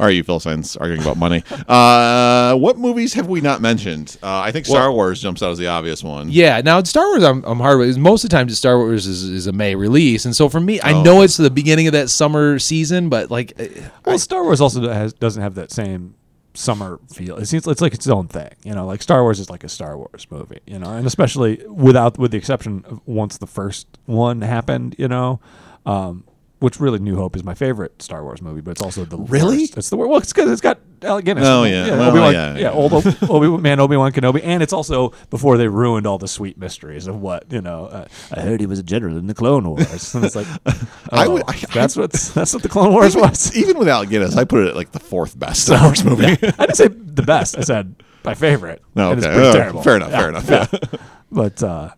All 0.00 0.06
right, 0.06 0.14
you 0.14 0.22
Philistines 0.22 0.76
arguing 0.76 1.02
about 1.02 1.16
money. 1.16 1.42
Uh, 1.66 2.54
what 2.56 2.78
movies 2.78 3.14
have 3.14 3.26
we 3.26 3.40
not 3.40 3.60
mentioned? 3.60 4.16
Uh, 4.22 4.38
I 4.38 4.52
think 4.52 4.64
Star 4.66 4.92
Wars 4.92 5.20
jumps 5.20 5.42
out 5.42 5.50
as 5.50 5.58
the 5.58 5.66
obvious 5.66 6.04
one. 6.04 6.30
Yeah, 6.30 6.60
now 6.60 6.80
Star 6.84 7.04
Wars, 7.08 7.24
I'm, 7.24 7.42
I'm 7.44 7.58
hard 7.58 7.80
with. 7.80 7.98
Most 7.98 8.22
of 8.22 8.30
the 8.30 8.36
time, 8.36 8.48
Star 8.50 8.78
Wars 8.78 9.06
is, 9.08 9.24
is 9.24 9.46
a 9.48 9.52
May 9.52 9.74
release, 9.74 10.24
and 10.24 10.36
so 10.36 10.48
for 10.48 10.60
me, 10.60 10.80
I 10.80 10.92
Oh. 10.92 11.02
know 11.02 11.22
it's 11.22 11.36
the 11.36 11.50
beginning 11.50 11.88
of 11.88 11.94
that 11.94 12.10
summer 12.10 12.58
season, 12.60 13.08
but 13.08 13.30
like, 13.30 13.52
uh, 13.60 13.66
Well, 14.04 14.18
Star 14.20 14.44
Wars 14.44 14.60
also 14.60 14.88
has, 14.88 15.12
doesn't 15.14 15.42
have 15.42 15.56
that 15.56 15.72
same 15.72 16.14
summer 16.54 16.98
feel. 17.12 17.36
It 17.36 17.46
seems 17.46 17.66
it's 17.66 17.80
like 17.80 17.94
its 17.94 18.06
own 18.08 18.28
thing. 18.28 18.50
You 18.62 18.74
know, 18.74 18.86
like 18.86 19.02
Star 19.02 19.22
Wars 19.22 19.40
is 19.40 19.50
like 19.50 19.64
a 19.64 19.68
Star 19.68 19.96
Wars 19.96 20.26
movie. 20.30 20.60
You 20.66 20.78
know, 20.78 20.90
and 20.90 21.06
especially 21.08 21.60
without 21.68 22.18
with 22.18 22.30
the 22.30 22.36
exception 22.38 22.84
of 22.88 23.00
once 23.06 23.38
the 23.38 23.46
first 23.48 23.86
one 24.06 24.42
happened. 24.42 24.94
You 24.96 25.08
know. 25.08 25.40
Um, 25.86 26.24
which 26.60 26.80
really, 26.80 26.98
New 26.98 27.16
Hope 27.16 27.36
is 27.36 27.44
my 27.44 27.54
favorite 27.54 28.02
Star 28.02 28.22
Wars 28.22 28.42
movie, 28.42 28.60
but 28.60 28.72
it's 28.72 28.82
also 28.82 29.04
the 29.04 29.16
Really? 29.18 29.58
worst. 29.58 29.76
It's 29.78 29.90
the 29.90 29.96
worst. 29.96 30.08
Well, 30.10 30.18
it's 30.18 30.32
because 30.32 30.50
it's 30.50 30.60
got 30.60 30.80
Alec 31.02 31.24
Guinness. 31.24 31.46
Oh, 31.46 31.62
yeah. 31.64 31.88
Well, 31.96 32.10
Obi-Wan, 32.10 32.32
yeah, 32.32 32.54
yeah, 32.54 32.60
yeah. 32.60 32.70
old 32.72 32.92
Obi 33.30 33.62
Man, 33.62 33.78
Obi 33.78 33.96
Wan 33.96 34.10
Kenobi, 34.12 34.40
and 34.42 34.62
it's 34.62 34.72
also 34.72 35.12
before 35.30 35.56
they 35.56 35.68
ruined 35.68 36.06
all 36.06 36.18
the 36.18 36.26
sweet 36.26 36.58
mysteries 36.58 37.06
of 37.06 37.20
what 37.20 37.44
you 37.52 37.60
know. 37.60 37.86
Uh, 37.86 38.06
I 38.32 38.40
heard 38.40 38.58
he 38.60 38.66
was 38.66 38.78
a 38.78 38.82
general 38.82 39.16
in 39.16 39.26
the 39.28 39.34
Clone 39.34 39.68
Wars, 39.68 40.14
and 40.14 40.24
it's 40.24 40.34
like, 40.34 40.46
oh, 40.66 40.72
I 41.12 41.28
would- 41.28 41.44
I- 41.46 41.54
that's 41.72 41.96
what 41.96 42.10
that's 42.34 42.52
what 42.52 42.62
the 42.64 42.68
Clone 42.68 42.92
Wars 42.92 43.14
was. 43.16 43.56
Even 43.56 43.78
with 43.78 43.88
Alec 43.88 44.08
Guinness, 44.10 44.36
I 44.36 44.44
put 44.44 44.64
it 44.64 44.68
at 44.70 44.76
like 44.76 44.90
the 44.92 45.00
fourth 45.00 45.38
best 45.38 45.66
Star 45.66 45.82
Wars 45.84 46.04
movie. 46.04 46.24
I 46.26 46.34
didn't 46.36 46.74
say 46.76 46.88
the 46.88 47.22
best. 47.22 47.56
I 47.56 47.60
said 47.60 47.94
my 48.24 48.34
favorite. 48.34 48.82
No, 48.96 49.10
and 49.12 49.18
it's 49.18 49.26
pretty 49.26 49.42
Oh, 49.42 49.52
terrible. 49.52 49.82
fair 49.82 49.96
enough, 49.96 50.10
Yeah, 50.10 50.18
fair 50.18 50.28
enough. 50.30 50.44
Yeah. 50.92 50.98
But 51.30 51.62
uh, 51.62 51.90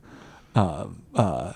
um, 0.55 1.03
uh, 1.15 1.53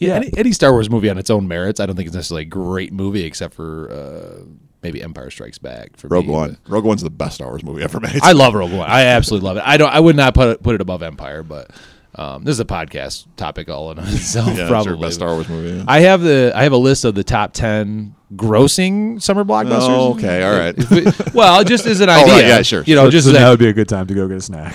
yeah, 0.00 0.08
Yeah. 0.08 0.14
Any, 0.16 0.30
any 0.36 0.52
Star 0.52 0.72
Wars 0.72 0.90
movie 0.90 1.08
on 1.08 1.18
its 1.18 1.30
own 1.30 1.46
merits, 1.46 1.78
I 1.78 1.86
don't 1.86 1.94
think 1.94 2.08
it's 2.08 2.16
necessarily 2.16 2.42
a 2.42 2.46
great 2.46 2.92
movie, 2.92 3.22
except 3.24 3.54
for 3.54 3.90
uh, 3.92 4.44
maybe 4.82 5.02
Empire 5.02 5.30
Strikes 5.30 5.58
Back. 5.58 5.96
For 5.96 6.08
Rogue 6.08 6.26
me. 6.26 6.32
One. 6.32 6.58
Rogue 6.66 6.84
One's 6.84 7.02
the 7.02 7.10
best 7.10 7.36
Star 7.36 7.48
Wars 7.48 7.62
movie 7.62 7.82
ever 7.82 8.00
made. 8.00 8.18
I 8.22 8.32
love 8.32 8.54
Rogue 8.54 8.72
One. 8.72 8.90
I 8.90 9.02
absolutely 9.04 9.46
love 9.46 9.56
it. 9.58 9.62
I 9.64 9.76
don't. 9.76 9.90
I 9.92 10.00
would 10.00 10.16
not 10.16 10.34
put 10.34 10.48
it, 10.48 10.62
put 10.62 10.74
it 10.74 10.80
above 10.80 11.02
Empire, 11.02 11.42
but 11.44 11.70
um, 12.16 12.42
this 12.42 12.54
is 12.54 12.60
a 12.60 12.64
podcast 12.64 13.26
topic 13.36 13.68
all 13.68 13.92
in 13.92 13.98
itself. 14.00 14.48
yeah, 14.48 14.62
it's 14.62 14.68
probably 14.70 14.92
your 14.94 15.00
best 15.00 15.14
Star 15.14 15.28
Wars 15.34 15.48
movie. 15.48 15.76
yeah. 15.78 15.84
I 15.86 16.00
have 16.00 16.22
the 16.22 16.52
I 16.54 16.64
have 16.64 16.72
a 16.72 16.76
list 16.78 17.04
of 17.04 17.14
the 17.14 17.22
top 17.24 17.52
ten 17.52 18.14
grossing 18.34 19.20
summer 19.20 19.44
blockbusters. 19.44 19.88
Oh, 19.88 20.12
okay, 20.14 20.42
all 20.44 20.56
right. 20.58 20.76
We- 20.90 21.04
well, 21.34 21.62
just 21.64 21.84
as 21.86 22.00
an 22.00 22.08
Oh, 22.10 22.12
idea, 22.22 22.32
right, 22.34 22.44
yeah, 22.46 22.62
sure, 22.62 22.82
You 22.86 22.94
know, 22.94 23.06
so, 23.06 23.10
just 23.10 23.26
so 23.28 23.34
as 23.34 23.42
a- 23.42 23.48
would 23.50 23.58
be 23.58 23.68
a 23.68 23.72
good 23.72 23.88
time 23.88 24.06
to 24.06 24.14
go 24.14 24.26
get 24.28 24.36
a 24.38 24.40
snack. 24.40 24.72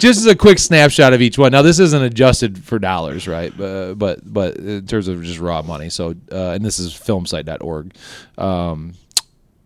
Just 0.00 0.18
as 0.20 0.26
a 0.26 0.34
quick 0.34 0.58
snapshot 0.58 1.12
of 1.12 1.22
each 1.22 1.38
one. 1.38 1.52
Now, 1.52 1.62
this 1.62 1.78
isn't 1.78 2.02
adjusted 2.02 2.58
for 2.64 2.78
dollars, 2.78 3.28
right? 3.28 3.52
Uh, 3.60 3.94
but 3.94 4.20
but 4.24 4.56
in 4.56 4.86
terms 4.86 5.06
of 5.08 5.22
just 5.22 5.38
raw 5.38 5.62
money. 5.62 5.88
So, 5.90 6.14
uh, 6.32 6.50
and 6.50 6.64
this 6.64 6.78
is 6.78 6.92
filmsite.org. 6.92 7.94
Um, 8.38 8.94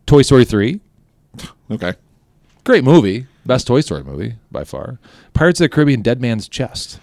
Toy 0.07 0.23
Story 0.23 0.45
three, 0.45 0.81
Okay. 1.71 1.95
great 2.65 2.85
movie, 2.85 3.27
best 3.47 3.67
Toy 3.67 3.81
Story 3.81 4.03
movie 4.05 4.35
by 4.53 4.65
far. 4.65 4.99
Pirates 5.33 5.61
of 5.61 5.65
the 5.65 5.69
Caribbean, 5.71 6.03
Dead 6.03 6.21
Man's 6.21 6.49
Chest. 6.49 6.99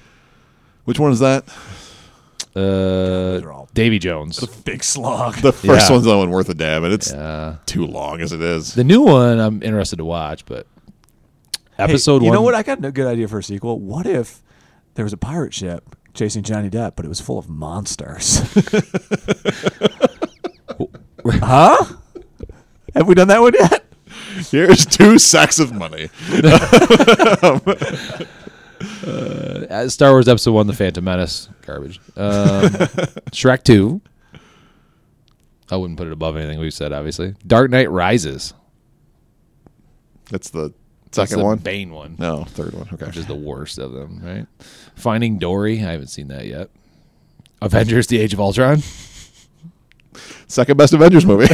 Which 0.86 1.00
one 1.00 1.12
is 1.12 1.20
that? 1.20 1.44
Uh, 2.56 3.40
are 3.44 3.52
all- 3.52 3.70
Davy 3.74 3.98
Jones. 4.00 4.38
The 4.38 4.50
big 4.66 4.84
slog. 4.84 5.36
The 5.38 5.54
first 5.54 5.88
Yeah. 5.90 5.92
one's 5.94 6.04
the 6.06 6.18
one 6.18 6.30
worth 6.32 6.50
a 6.50 6.54
damn, 6.54 6.84
and 6.84 6.94
it's 6.94 7.12
Uh, 7.14 7.56
too 7.66 7.86
long 7.88 8.20
as 8.20 8.34
it 8.34 8.42
is. 8.42 8.74
the 8.74 8.84
new 8.84 9.02
one, 9.02 9.40
I'm 9.40 9.64
interested 9.64 9.98
to 9.98 10.06
watch, 10.06 10.44
but 10.46 10.68
Hey, 11.88 11.94
episode 11.94 12.22
you 12.22 12.30
one. 12.30 12.36
know 12.36 12.42
what? 12.42 12.56
I 12.56 12.64
got 12.64 12.84
a 12.84 12.92
good 12.92 13.08
idea 13.08 13.28
for 13.28 13.40
a 13.40 13.44
sequel. 13.44 13.80
What 13.80 14.06
if 14.06 14.42
there 14.94 15.06
was 15.06 15.14
a 15.14 15.18
pirate 15.18 15.54
ship 15.54 15.96
chasing 16.14 16.44
Johnny 16.44 16.70
Depp, 16.70 16.96
but 16.96 17.06
it 17.06 17.10
was 17.10 17.20
full 17.20 17.38
of 17.38 17.50
monsters? 17.50 18.40
huh? 21.26 21.86
Have 22.94 23.08
we 23.08 23.16
done 23.16 23.30
that 23.30 23.42
one 23.42 23.54
yet? 23.54 23.86
Here's 24.50 24.86
two 24.86 25.18
sacks 25.20 25.60
of 25.60 25.74
money. 25.74 26.10
Uh, 29.04 29.88
Star 29.90 30.12
Wars 30.12 30.28
Episode 30.28 30.52
One: 30.54 30.68
The 30.68 30.74
Phantom 30.74 31.04
Menace, 31.04 31.50
garbage. 31.62 32.00
Um, 32.16 32.64
Shrek 33.32 33.64
Two. 33.64 34.02
I 35.70 35.78
wouldn't 35.78 35.98
put 35.98 36.08
it 36.08 36.14
above 36.14 36.36
anything 36.36 36.60
we've 36.60 36.74
said. 36.74 36.92
Obviously, 36.92 37.36
Dark 37.46 37.72
Knight 37.72 37.90
Rises. 37.90 38.54
That's 40.30 40.50
the 40.50 40.74
That's 40.74 40.74
second 41.12 41.42
one. 41.42 41.58
Bane 41.60 41.92
one, 41.92 42.16
No, 42.20 42.44
third 42.46 42.74
one. 42.74 42.88
Okay. 42.94 43.06
which 43.06 43.18
is 43.18 43.26
the 43.28 43.36
worst 43.36 43.78
of 43.78 43.92
them. 43.94 44.22
Right? 44.24 44.48
Finding 44.96 45.38
Dory. 45.38 45.80
I 45.80 45.92
haven't 45.92 46.08
seen 46.08 46.28
that 46.30 46.46
yet. 46.46 46.70
Avengers: 47.62 48.08
The 48.08 48.20
Age 48.20 48.34
of 48.34 48.40
Ultron. 48.40 48.82
Second 50.48 50.78
best 50.78 50.94
Avengers 50.94 51.26
movie. 51.26 51.48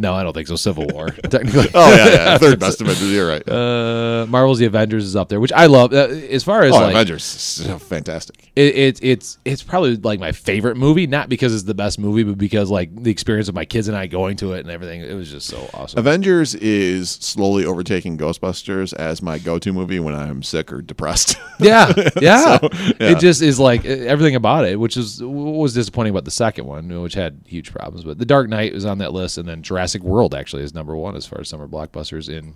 No, 0.00 0.14
I 0.14 0.22
don't 0.22 0.32
think 0.32 0.48
so. 0.48 0.56
Civil 0.56 0.86
War, 0.86 1.08
technically. 1.30 1.68
oh 1.74 1.94
yeah, 1.94 2.06
yeah. 2.06 2.38
Third 2.38 2.58
best 2.58 2.80
Avengers. 2.80 3.12
You're 3.12 3.28
right. 3.28 3.46
Uh, 3.48 4.26
Marvel's 4.28 4.58
The 4.58 4.64
Avengers 4.64 5.04
is 5.04 5.14
up 5.14 5.28
there, 5.28 5.40
which 5.40 5.52
I 5.52 5.66
love. 5.66 5.92
Uh, 5.92 6.08
as 6.30 6.42
far 6.42 6.62
as 6.62 6.72
oh, 6.72 6.80
like, 6.80 6.90
Avengers, 6.94 7.22
so 7.22 7.78
fantastic. 7.78 8.50
it, 8.56 8.74
it, 8.74 9.00
it's 9.02 9.38
it's 9.44 9.62
probably 9.62 9.96
like 9.96 10.18
my 10.18 10.32
favorite 10.32 10.76
movie, 10.76 11.06
not 11.06 11.28
because 11.28 11.54
it's 11.54 11.64
the 11.64 11.74
best 11.74 11.98
movie, 11.98 12.22
but 12.22 12.38
because 12.38 12.70
like 12.70 12.94
the 13.02 13.10
experience 13.10 13.48
of 13.48 13.54
my 13.54 13.64
kids 13.64 13.88
and 13.88 13.96
I 13.96 14.06
going 14.06 14.36
to 14.38 14.54
it 14.54 14.60
and 14.60 14.70
everything. 14.70 15.02
It 15.02 15.14
was 15.14 15.30
just 15.30 15.46
so 15.46 15.68
awesome. 15.74 15.98
Avengers 15.98 16.54
is 16.54 17.10
slowly 17.10 17.64
overtaking 17.64 18.16
Ghostbusters 18.16 18.94
as 18.94 19.20
my 19.20 19.38
go-to 19.38 19.72
movie 19.72 20.00
when 20.00 20.14
I'm 20.14 20.42
sick 20.42 20.72
or 20.72 20.82
depressed. 20.82 21.36
Yeah, 21.60 21.92
yeah. 22.22 22.58
So, 22.58 22.68
yeah. 22.72 23.10
It 23.10 23.18
just 23.18 23.42
is 23.42 23.60
like 23.60 23.84
everything 23.84 24.34
about 24.34 24.64
it, 24.64 24.80
which 24.80 24.96
is 24.96 25.22
what 25.22 25.56
was 25.56 25.74
disappointing 25.74 26.10
about 26.10 26.24
the 26.24 26.30
second 26.30 26.64
one, 26.64 27.02
which 27.02 27.12
had 27.12 27.38
huge 27.46 27.70
problems. 27.70 28.02
But 28.02 28.18
The 28.18 28.24
Dark 28.24 28.48
Knight 28.48 28.72
was 28.72 28.86
on 28.86 28.96
that 28.98 29.12
list, 29.12 29.36
and 29.36 29.46
then 29.46 29.60
Jurassic 29.62 29.89
World 29.98 30.34
actually 30.34 30.62
is 30.62 30.74
number 30.74 30.96
one 30.96 31.16
as 31.16 31.26
far 31.26 31.40
as 31.40 31.48
summer 31.48 31.66
blockbusters 31.68 32.28
in 32.28 32.54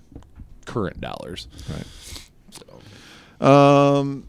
current 0.64 1.01
dollars. 1.01 1.49
Right. 1.70 1.87
So. 3.41 3.47
Um, 3.47 4.26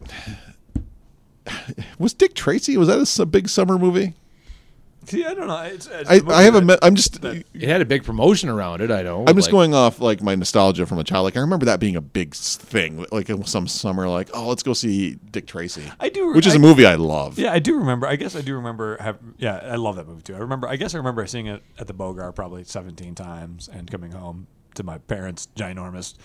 was 1.99 2.14
Dick 2.14 2.34
Tracy? 2.34 2.78
Was 2.78 2.88
that 2.88 3.22
a 3.22 3.26
big 3.26 3.49
summer 3.49 3.78
movie? 3.78 4.14
See, 5.10 5.26
I 5.26 5.34
don't 5.34 5.47
know. 5.47 5.62
It's, 5.62 5.88
it's 5.88 6.10
I, 6.10 6.20
I 6.28 6.43
have 6.43 6.56
a. 6.56 6.62
movie 6.62 6.74
me- 6.74 6.80
I'm 6.82 6.95
just. 6.95 7.24
It 7.24 7.45
had 7.62 7.82
a 7.82 7.86
big 7.86 8.03
promotion 8.03 8.49
around 8.49 8.82
it. 8.82 8.91
I 8.91 9.03
know. 9.03 9.24
I'm 9.28 9.36
just 9.36 9.47
like- 9.47 9.51
going 9.51 9.74
off 9.74 9.99
like 9.99 10.22
my 10.22 10.36
nostalgia 10.36 10.86
from 10.86 10.99
a 10.99 11.03
child. 11.03 11.26
Like 11.26 11.38
I 11.38 11.41
remember 11.41 11.66
that 11.66 11.80
being 11.80 11.95
a 11.95 12.01
big 12.01 12.34
thing. 12.34 13.06
Like 13.12 13.30
some 13.45 13.68
summer, 13.68 14.08
like 14.08 14.30
oh, 14.34 14.47
let's 14.47 14.64
go 14.64 14.74
see 14.74 15.16
Dick 15.32 15.47
Tracy. 15.47 15.84
I 15.99 16.10
do- 16.10 16.34
which 16.34 16.47
is 16.47 16.53
I- 16.53 16.58
a 16.58 16.60
movie 16.60 16.86
I 16.86 16.95
love. 16.95 17.38
Yeah, 17.39 17.51
I 17.51 17.60
do 17.60 17.78
remember. 17.78 18.08
I 18.08 18.16
guess 18.16 18.36
I 18.36 18.41
do 18.41 18.56
remember. 18.56 18.97
Have 18.99 19.20
yeah, 19.38 19.58
I 19.58 19.76
love 19.76 19.95
that 19.97 20.08
movie 20.08 20.22
too. 20.24 20.36
I 20.36 20.39
remember. 20.39 20.68
I 20.68 20.76
guess 20.76 20.93
I 20.93 20.97
remember 20.97 21.26
seeing 21.28 21.47
it 21.47 21.64
at 21.80 21.88
the 21.88 21.93
Bogart 21.93 22.36
probably 22.36 22.64
17 22.64 23.16
times 23.16 23.68
and 23.72 23.89
coming 23.89 24.12
home 24.12 24.47
to 24.76 24.84
my 24.84 24.97
parents' 24.97 25.47
ginormous 25.56 26.16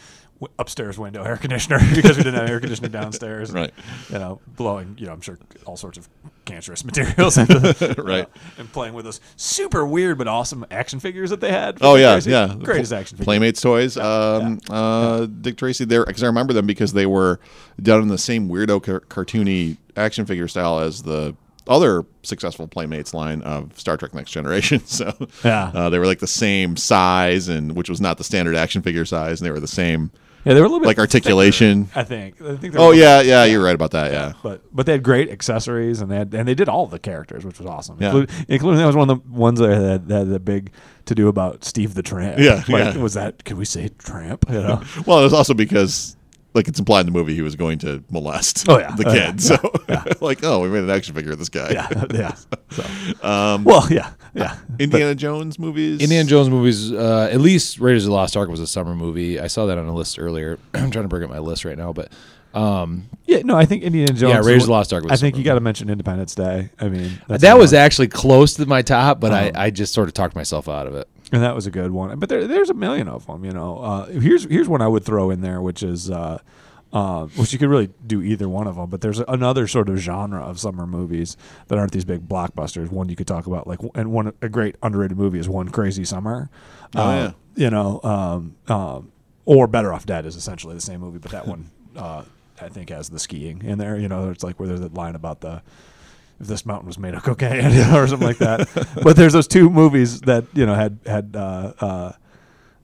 w- 0.40 0.52
upstairs 0.58 0.98
window 0.98 1.22
air 1.22 1.36
conditioner 1.36 1.78
because 1.94 2.16
we 2.16 2.22
didn't 2.24 2.40
have 2.40 2.48
air 2.50 2.60
conditioning 2.60 2.90
downstairs. 2.90 3.52
Right. 3.52 3.72
You 4.10 4.18
know, 4.18 4.40
blowing. 4.56 4.96
You 4.98 5.06
know, 5.06 5.12
I'm 5.12 5.20
sure 5.20 5.38
all 5.66 5.76
sorts 5.76 5.98
of 5.98 6.08
cancerous 6.44 6.84
materials 6.84 7.38
into 7.38 7.58
the, 7.58 7.94
Right. 8.04 8.26
and 8.58 8.72
playing 8.72 8.94
with 8.94 9.04
those 9.04 9.20
super 9.36 9.86
weird 9.86 10.18
but 10.18 10.26
awesome 10.28 10.66
action 10.70 10.98
figures 11.00 11.30
that 11.30 11.40
they 11.40 11.50
had. 11.52 11.78
Oh 11.80 11.94
yeah, 11.96 12.12
Tracy. 12.14 12.30
yeah. 12.30 12.54
Greatest 12.60 12.92
action 12.92 13.16
figure. 13.18 13.24
Playmates 13.26 13.60
toys. 13.60 13.96
Um, 13.96 14.58
uh, 14.68 15.26
Dick 15.26 15.56
Tracy. 15.56 15.84
There 15.84 16.04
because 16.04 16.22
I 16.22 16.26
remember 16.26 16.52
them 16.52 16.66
because 16.66 16.92
they 16.92 17.06
were 17.06 17.40
done 17.80 18.02
in 18.02 18.08
the 18.08 18.18
same 18.18 18.48
weirdo 18.48 18.82
car- 18.82 19.00
cartoony 19.00 19.76
action 19.96 20.26
figure 20.26 20.48
style 20.48 20.78
as 20.80 21.02
the 21.02 21.34
other 21.68 22.04
successful 22.22 22.66
Playmates 22.66 23.14
line 23.14 23.42
of 23.42 23.78
Star 23.78 23.96
Trek 23.96 24.12
Next 24.14 24.30
Generation. 24.32 24.80
So 24.86 25.12
Yeah. 25.44 25.70
uh, 25.72 25.90
they 25.90 25.98
were 26.00 26.06
like 26.06 26.18
the 26.18 26.26
same 26.26 26.76
size 26.76 27.48
and 27.48 27.76
which 27.76 27.88
was 27.88 28.00
not 28.00 28.18
the 28.18 28.24
standard 28.24 28.56
action 28.56 28.82
figure 28.82 29.04
size, 29.04 29.40
and 29.40 29.46
they 29.46 29.52
were 29.52 29.60
the 29.60 29.68
same. 29.68 30.10
Yeah, 30.44 30.54
they 30.54 30.60
were 30.60 30.66
a 30.66 30.68
little 30.68 30.80
bit 30.80 30.86
Like 30.86 30.98
articulation. 30.98 31.84
thicker, 31.84 31.98
I 32.00 32.04
think. 32.04 32.40
I 32.42 32.56
think. 32.56 32.74
Oh 32.78 32.92
yeah, 32.92 33.20
yeah, 33.20 33.44
you're 33.44 33.62
right 33.62 33.74
about 33.74 33.90
that. 33.90 34.10
Yeah. 34.12 34.32
but 34.42 34.62
but 34.74 34.86
they 34.86 34.92
had 34.92 35.02
great 35.02 35.30
accessories 35.30 36.00
and 36.00 36.10
they 36.10 36.16
had 36.16 36.32
and 36.34 36.48
they 36.48 36.54
did 36.54 36.68
all 36.68 36.86
the 36.86 36.98
characters, 36.98 37.44
which 37.44 37.58
was 37.58 37.66
awesome. 37.68 37.98
Yeah. 38.00 38.08
Including, 38.08 38.46
including 38.48 38.78
that 38.80 38.86
was 38.86 38.96
one 38.96 39.10
of 39.10 39.22
the 39.22 39.30
ones 39.30 39.58
that 39.60 39.70
had, 39.70 40.08
that 40.08 40.18
had 40.20 40.28
the 40.30 40.40
big 40.40 40.72
to 41.06 41.14
do 41.14 41.28
about 41.28 41.64
Steve 41.64 41.94
the 41.94 42.02
Tramp. 42.02 42.38
Yeah, 42.38 42.62
like, 42.68 42.94
yeah. 42.94 42.96
Was 42.98 43.14
that? 43.14 43.44
Could 43.44 43.58
we 43.58 43.64
say 43.64 43.88
tramp? 43.98 44.46
You 44.48 44.62
know. 44.62 44.82
Well, 45.06 45.20
it 45.20 45.24
was 45.24 45.32
also 45.32 45.54
because, 45.54 46.16
like, 46.54 46.68
it's 46.68 46.78
implied 46.78 47.00
in 47.00 47.06
the 47.06 47.12
movie 47.12 47.34
he 47.34 47.42
was 47.42 47.56
going 47.56 47.78
to 47.80 48.02
molest 48.10 48.68
Oh, 48.68 48.78
yeah. 48.78 48.94
the 48.96 49.08
Oh, 49.08 49.12
kid. 49.12 49.42
yeah. 49.42 50.06
So, 50.16 50.16
like, 50.24 50.42
oh, 50.44 50.60
we 50.60 50.68
made 50.68 50.84
an 50.84 50.90
action 50.90 51.14
figure 51.14 51.32
of 51.32 51.38
this 51.38 51.48
guy. 51.48 51.70
yeah, 51.72 52.04
yeah. 52.14 52.34
So, 52.70 52.84
Um, 53.22 53.64
well, 53.64 53.86
yeah, 53.90 54.10
yeah. 54.34 54.56
Indiana 54.78 55.14
Jones 55.14 55.58
movies. 55.58 56.00
Indiana 56.00 56.28
Jones 56.28 56.48
movies, 56.50 56.92
uh, 56.92 57.28
at 57.32 57.40
least 57.40 57.80
Raiders 57.80 58.04
of 58.04 58.10
the 58.10 58.14
Lost 58.14 58.36
Ark 58.36 58.48
was 58.48 58.60
a 58.60 58.66
summer 58.66 58.94
movie. 58.94 59.40
I 59.40 59.46
saw 59.48 59.66
that 59.66 59.76
on 59.78 59.86
a 59.86 59.94
list 59.94 60.18
earlier. 60.18 60.58
I'm 60.74 60.90
trying 60.90 61.04
to 61.04 61.08
bring 61.08 61.24
up 61.24 61.30
my 61.30 61.38
list 61.40 61.64
right 61.64 61.76
now, 61.76 61.92
but 61.92 62.12
um, 62.54 63.08
Yeah, 63.26 63.40
no, 63.44 63.56
I 63.56 63.64
think 63.64 63.82
Indiana 63.82 64.12
Jones. 64.12 64.32
Yeah, 64.32 64.38
Raiders 64.38 64.62
of 64.64 64.66
the 64.68 64.72
Lost 64.72 64.92
Ark 64.92 65.04
was 65.04 65.12
I 65.12 65.16
think 65.16 65.36
you 65.36 65.44
got 65.44 65.54
to 65.54 65.60
mention 65.60 65.88
Independence 65.90 66.34
Day. 66.34 66.70
I 66.80 66.88
mean, 66.88 67.20
that's 67.28 67.42
that 67.42 67.54
the 67.54 67.60
was 67.60 67.72
one. 67.72 67.80
actually 67.80 68.08
close 68.08 68.54
to 68.54 68.66
my 68.66 68.82
top, 68.82 69.20
but 69.20 69.32
Uh-huh. 69.32 69.50
I, 69.54 69.66
I 69.66 69.70
just 69.70 69.92
sort 69.94 70.08
of 70.08 70.14
talked 70.14 70.34
myself 70.34 70.68
out 70.68 70.86
of 70.86 70.94
it. 70.94 71.08
and 71.32 71.42
that 71.42 71.54
was 71.54 71.66
a 71.66 71.70
good 71.70 71.90
one. 71.92 72.18
But 72.18 72.28
there, 72.28 72.46
there's 72.46 72.70
a 72.70 72.74
million 72.74 73.08
of 73.08 73.26
them. 73.26 73.44
You 73.44 73.52
know, 73.52 73.78
uh, 73.78 74.06
here's 74.06 74.44
here's 74.44 74.68
one 74.68 74.82
I 74.82 74.88
would 74.88 75.04
throw 75.04 75.30
in 75.30 75.40
there, 75.40 75.60
which 75.60 75.82
is. 75.82 76.10
Uh, 76.10 76.38
uh, 76.92 77.26
which 77.26 77.52
you 77.52 77.58
could 77.58 77.68
really 77.68 77.88
do 78.06 78.20
either 78.22 78.48
one 78.48 78.66
of 78.66 78.76
them, 78.76 78.90
but 78.90 79.00
there's 79.00 79.20
another 79.20 79.66
sort 79.68 79.88
of 79.88 79.96
genre 79.98 80.40
of 80.40 80.58
summer 80.58 80.86
movies 80.86 81.36
that 81.68 81.78
aren't 81.78 81.92
these 81.92 82.04
big 82.04 82.28
blockbusters. 82.28 82.90
One 82.90 83.08
you 83.08 83.16
could 83.16 83.26
talk 83.28 83.46
about, 83.46 83.66
like, 83.66 83.78
and 83.94 84.10
one 84.12 84.32
a 84.42 84.48
great 84.48 84.76
underrated 84.82 85.16
movie 85.16 85.38
is 85.38 85.48
One 85.48 85.68
Crazy 85.68 86.04
Summer. 86.04 86.50
Oh, 86.96 87.02
Uh, 87.02 87.14
yeah. 87.14 87.32
you 87.64 87.70
know, 87.70 88.00
um, 88.02 88.56
um, 88.68 89.12
or 89.44 89.66
Better 89.66 89.92
Off 89.92 90.04
Dead 90.06 90.26
is 90.26 90.34
essentially 90.36 90.74
the 90.74 90.80
same 90.80 91.00
movie, 91.00 91.18
but 91.18 91.30
that 91.32 91.46
one 91.46 91.70
uh, 91.96 92.24
I 92.60 92.68
think 92.68 92.90
has 92.90 93.08
the 93.08 93.18
skiing 93.18 93.62
in 93.64 93.78
there. 93.78 93.96
You 93.96 94.08
know, 94.08 94.30
it's 94.30 94.42
like 94.44 94.58
where 94.58 94.66
there's 94.68 94.80
that 94.80 94.94
line 94.94 95.14
about 95.14 95.40
the 95.40 95.62
if 96.40 96.46
this 96.46 96.64
mountain 96.64 96.86
was 96.86 96.98
made 96.98 97.14
of 97.14 97.22
cocaine 97.22 97.66
or 97.94 98.06
something 98.08 98.26
like 98.26 98.38
that. 98.38 98.68
but 99.02 99.14
there's 99.16 99.32
those 99.34 99.46
two 99.46 99.68
movies 99.70 100.22
that 100.22 100.44
you 100.54 100.66
know 100.66 100.74
had 100.74 100.98
had 101.06 101.36
uh, 101.36 101.72
uh, 101.80 102.12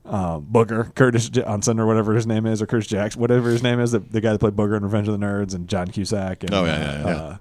uh, 0.06 0.38
Booger 0.40 0.94
Curtis 0.94 1.28
Johnson 1.28 1.78
or 1.80 1.86
whatever 1.86 2.14
his 2.14 2.26
name 2.26 2.46
is, 2.46 2.62
or 2.62 2.66
Curtis 2.66 2.86
Jackson, 2.86 3.20
whatever 3.20 3.50
his 3.50 3.62
name 3.62 3.80
is, 3.80 3.92
the, 3.92 3.98
the 4.00 4.20
guy 4.20 4.32
that 4.32 4.38
played 4.38 4.54
Booger 4.54 4.76
in 4.76 4.82
Revenge 4.84 5.08
of 5.08 5.18
the 5.18 5.24
Nerds, 5.26 5.54
and 5.54 5.68
John 5.68 5.88
Cusack. 5.88 6.42
And, 6.44 6.54
Oh, 6.54 6.64
yeah, 6.64 6.78
yeah, 6.78 7.00
yeah. 7.04 7.16
Uh, 7.16 7.36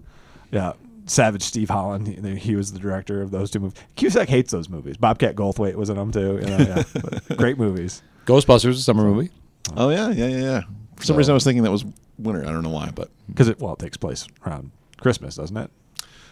yeah. 0.51 0.73
Savage 1.07 1.43
Steve 1.43 1.69
Holland, 1.69 2.07
he, 2.07 2.35
he 2.35 2.55
was 2.55 2.73
the 2.73 2.79
director 2.79 3.21
of 3.21 3.29
those 3.29 3.51
two 3.51 3.59
movies. 3.59 3.79
Cusack 3.95 4.27
hates 4.27 4.51
those 4.51 4.67
movies. 4.69 4.97
Bobcat 4.97 5.35
Goldthwait 5.35 5.75
was 5.75 5.89
in 5.91 5.97
them 5.97 6.11
too. 6.11 6.39
You 6.41 6.47
know, 6.47 6.57
yeah. 6.57 6.83
Great 7.35 7.59
movies. 7.59 8.01
Ghostbusters, 8.25 8.71
a 8.71 8.75
summer 8.77 9.03
movie. 9.03 9.29
Oh 9.77 9.89
yeah, 9.89 10.09
yeah, 10.09 10.25
yeah, 10.27 10.37
yeah. 10.37 10.61
For 10.95 11.03
some 11.05 11.13
So- 11.13 11.17
reason, 11.17 11.33
I 11.33 11.35
was 11.35 11.43
thinking 11.43 11.61
that 11.63 11.71
was 11.71 11.85
winter. 12.17 12.41
I 12.41 12.51
don't 12.51 12.63
know 12.63 12.69
why, 12.71 12.89
but 12.95 13.11
Because 13.27 13.47
it 13.49 13.59
well, 13.59 13.73
it 13.73 13.79
takes 13.79 13.97
place 13.97 14.25
around 14.47 14.71
Christmas, 14.97 15.35
doesn't 15.35 15.55
it? 15.57 15.69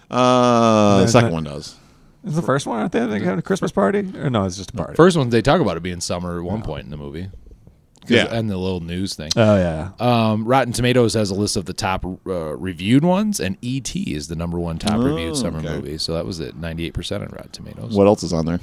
uh, 0.10 1.02
the 1.02 1.08
second 1.08 1.30
that- 1.30 1.34
one 1.36 1.44
does. 1.44 1.76
Is 2.24 2.36
the 2.36 2.42
first 2.42 2.66
one? 2.66 2.80
Aren't 2.80 2.92
they 2.94 3.00
having 3.00 3.24
a 3.40 3.42
Christmas 3.42 3.72
party? 3.72 4.00
Or 4.18 4.30
no, 4.30 4.46
it's 4.46 4.58
just 4.58 4.70
a 4.72 4.74
party. 4.74 4.96
First 4.96 5.18
one, 5.18 5.30
they 5.30 5.42
talk 5.42 5.60
about 5.62 5.78
it 5.78 5.84
being 5.84 6.00
summer 6.02 6.38
at 6.40 6.44
one 6.44 6.62
point 6.62 6.86
in 6.86 6.92
the 6.92 6.98
movie. 6.98 7.30
'Cause- 8.02 8.12
Yeah. 8.12 8.26
And 8.36 8.50
the 8.50 8.58
little 8.58 8.82
news 8.82 9.14
thing. 9.14 9.32
Oh 9.38 9.56
yeah. 9.56 9.92
Um, 9.98 10.44
Rotten 10.46 10.74
Tomatoes 10.74 11.14
has 11.14 11.30
a 11.30 11.34
list 11.36 11.56
of 11.56 11.64
the 11.66 11.72
top 11.74 12.04
uh, 12.06 12.58
reviewed 12.58 13.06
ones, 13.06 13.40
and 13.40 13.56
E.T. 13.62 14.14
is 14.14 14.28
the 14.28 14.36
number 14.36 14.60
one 14.60 14.78
top 14.78 14.96
Oh, 15.00 15.04
reviewed 15.04 15.38
summer 15.38 15.60
okay. 15.60 15.70
movie. 15.70 15.98
So 15.98 16.14
that 16.14 16.26
was 16.26 16.42
at 16.42 16.56
98% 16.56 17.22
on 17.22 17.28
Rotten 17.30 17.52
Tomatoes. 17.52 17.96
What 17.96 18.08
else 18.08 18.22
is 18.24 18.34
on 18.34 18.46
there? 18.46 18.60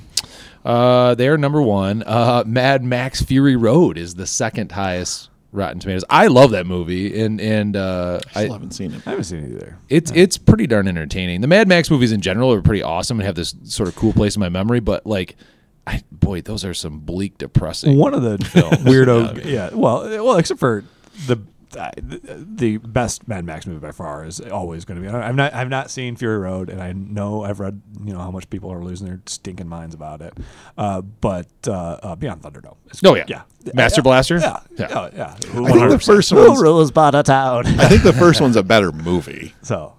Uh, 0.63 1.15
they 1.15 1.27
are 1.29 1.39
number 1.39 1.63
one. 1.63 2.03
Uh, 2.07 2.45
Mad 2.47 2.85
Max 2.85 3.23
Fury 3.23 3.57
Road 3.57 3.97
is 3.97 4.17
the 4.17 4.27
second 4.27 4.73
highest 4.73 5.30
Rotten 5.53 5.81
Tomatoes. 5.81 6.05
I 6.09 6.29
love 6.29 6.53
that 6.53 6.67
movie, 6.67 7.21
and 7.21 7.41
and 7.41 7.77
uh, 7.77 8.21
I 8.29 8.31
still 8.31 8.51
I, 8.53 8.55
haven't 8.55 8.71
seen 8.73 8.93
it. 8.93 9.03
I 9.07 9.11
haven't 9.11 9.25
seen 9.25 9.45
it 9.45 9.51
either. 9.53 9.79
it's 9.89 10.13
it's 10.15 10.39
pretty 10.39 10.67
darn 10.67 10.87
entertaining. 10.87 11.41
The 11.41 11.49
Mad 11.49 11.67
Max 11.69 11.91
movies 11.91 12.13
in 12.13 12.21
general 12.21 12.53
are 12.53 12.63
pretty 12.63 12.83
awesome 12.83 13.19
and 13.19 13.27
have 13.27 13.35
this 13.35 13.55
sort 13.65 13.89
of 13.89 13.97
cool 13.97 14.13
place 14.13 14.37
in 14.37 14.41
my 14.41 14.49
memory. 14.49 14.81
But 14.81 15.07
like, 15.07 15.37
I, 15.87 16.03
boy, 16.13 16.43
those 16.43 16.65
are 16.65 16.75
some 16.75 17.01
bleak, 17.01 17.39
depressing. 17.39 17.99
One 17.99 18.15
of 18.15 18.23
the 18.23 18.39
films. 18.39 18.77
weirdo. 18.79 19.45
Yeah. 19.45 19.51
Yeah. 19.51 19.71
Well, 19.75 20.03
well, 20.25 20.37
except 20.37 20.61
for 20.61 20.85
the. 21.27 21.39
The 21.73 22.79
best 22.79 23.29
Mad 23.29 23.45
Max 23.45 23.67
movie 23.67 23.81
by 23.81 23.93
far 23.93 24.25
is 24.25 24.41
always 24.41 24.85
going 24.85 25.03
to 25.03 25.09
be. 25.09 25.15
I've 25.15 25.35
not, 25.35 25.55
I've 25.55 25.69
not 25.69 25.91
seen 25.91 26.17
Fury 26.17 26.39
Road, 26.39 26.69
and 26.69 26.83
I 26.83 26.93
know 26.93 27.45
I've 27.45 27.61
read, 27.61 27.81
you 28.05 28.13
know, 28.13 28.19
how 28.19 28.31
much 28.31 28.49
people 28.51 28.73
are 28.73 28.83
losing 28.83 29.07
their 29.07 29.21
stinking 29.27 29.69
minds 29.69 29.95
about 29.95 30.21
it. 30.23 30.37
Uh, 30.77 31.01
but 31.01 31.47
uh, 31.67 31.73
uh, 32.03 32.17
Beyond 32.17 32.43
Thunderdome. 32.43 32.77
Is 32.91 33.01
Oh, 33.05 33.15
yeah. 33.15 33.25
yeah, 33.29 33.43
Master 33.75 34.01
yeah, 34.01 34.03
Blaster? 34.03 34.39
Yeah, 34.39 34.61
Yeah. 34.79 34.89
yeah, 34.91 35.11
yeah. 35.15 35.35
I 35.35 35.73
think 35.73 35.91
the 35.91 35.99
first 35.99 36.31
Who 36.31 36.49
one's. 36.49 36.63
rules 36.63 36.91
Bartertown? 36.91 37.67
I 37.79 37.89
think 37.89 38.03
the 38.03 38.13
first 38.13 38.41
one's 38.43 38.57
a 38.57 38.63
better 38.63 38.93
movie. 38.93 39.55
So 39.63 39.95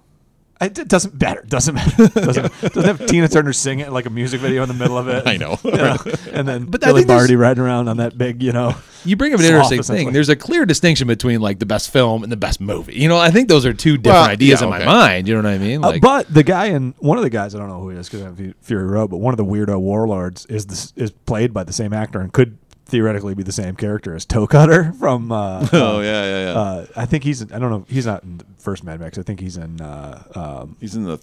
it 0.66 0.88
doesn't 0.88 1.20
matter. 1.20 1.42
Doesn't 1.46 1.74
matter. 1.74 2.08
Doesn't, 2.14 2.60
doesn't 2.60 2.84
have 2.98 3.06
Tina 3.06 3.28
Turner 3.28 3.52
sing 3.52 3.80
it 3.80 3.90
like 3.92 4.06
a 4.06 4.10
music 4.10 4.40
video 4.40 4.62
in 4.62 4.68
the 4.68 4.74
middle 4.74 4.96
of 4.98 5.08
it. 5.08 5.26
I 5.26 5.36
know. 5.36 5.58
You 5.64 5.70
know? 5.72 5.96
And 6.32 6.46
then 6.48 6.64
But 6.66 6.82
I 6.84 6.88
Billy 6.88 7.00
think 7.00 7.08
there's- 7.08 7.20
Barty 7.22 7.36
riding 7.36 7.62
around 7.62 7.88
on 7.88 7.98
that 7.98 8.16
big, 8.16 8.42
you 8.42 8.52
know. 8.52 8.74
You 9.04 9.16
bring 9.16 9.34
up 9.34 9.40
an 9.40 9.46
interesting 9.46 9.82
thing. 9.82 10.12
There's 10.12 10.28
a 10.28 10.36
clear 10.36 10.64
distinction 10.64 11.08
between 11.08 11.40
like 11.40 11.58
the 11.58 11.66
best 11.66 11.90
film 11.90 12.22
and 12.22 12.30
the 12.30 12.36
best 12.36 12.60
movie. 12.60 12.94
You 12.94 13.08
know, 13.08 13.18
I 13.18 13.30
think 13.32 13.48
those 13.48 13.66
are 13.66 13.72
two 13.72 13.96
different 13.98 14.22
Well, 14.22 14.30
ideas 14.30 14.60
yeah, 14.60 14.68
in 14.68 14.72
okay. 14.74 14.84
my 14.84 14.92
mind. 14.92 15.26
You 15.28 15.34
know 15.34 15.42
what 15.42 15.52
I 15.54 15.58
mean? 15.58 15.84
Uh, 15.84 15.98
but 16.00 16.32
the 16.32 16.44
guy 16.44 16.66
in 16.66 16.94
one 16.98 17.18
of 17.18 17.24
the 17.24 17.30
guys, 17.30 17.54
I 17.54 17.58
don't 17.58 17.68
know 17.68 17.80
who 17.80 17.90
he 17.90 17.96
is 17.98 18.08
because 18.08 18.22
I 18.22 18.26
have 18.26 18.54
Fury 18.60 18.84
Road, 18.84 19.10
but 19.10 19.16
one 19.16 19.32
of 19.34 19.38
the 19.38 19.44
weirdo 19.44 19.80
warlords 19.80 20.46
is 20.46 20.66
this, 20.66 20.92
is 20.94 21.10
played 21.10 21.52
by 21.52 21.64
the 21.64 21.72
same 21.72 21.92
actor 21.92 22.20
and 22.20 22.32
could 22.32 22.56
theoretically 22.92 23.34
be 23.34 23.42
the 23.42 23.50
same 23.52 23.74
character 23.74 24.14
as 24.14 24.24
Toe 24.24 24.46
Cutter 24.46 24.92
from. 25.00 25.32
Uh, 25.42 25.66
Oh 25.72 26.00
yeah, 26.00 26.22
yeah, 26.24 26.44
yeah. 26.44 26.60
Uh, 26.60 26.86
I 26.94 27.06
think 27.06 27.24
he's. 27.24 27.42
I 27.52 27.58
don't 27.58 27.70
know. 27.70 27.84
He's 27.88 28.06
not 28.06 28.22
in 28.22 28.38
the 28.38 28.44
first 28.58 28.84
Mad 28.84 29.00
Max. 29.00 29.18
I 29.18 29.22
think 29.22 29.40
he's 29.40 29.56
in. 29.56 29.80
Uh, 29.80 30.22
um, 30.36 30.76
He's 30.78 30.94
in 30.94 31.04
the 31.04 31.18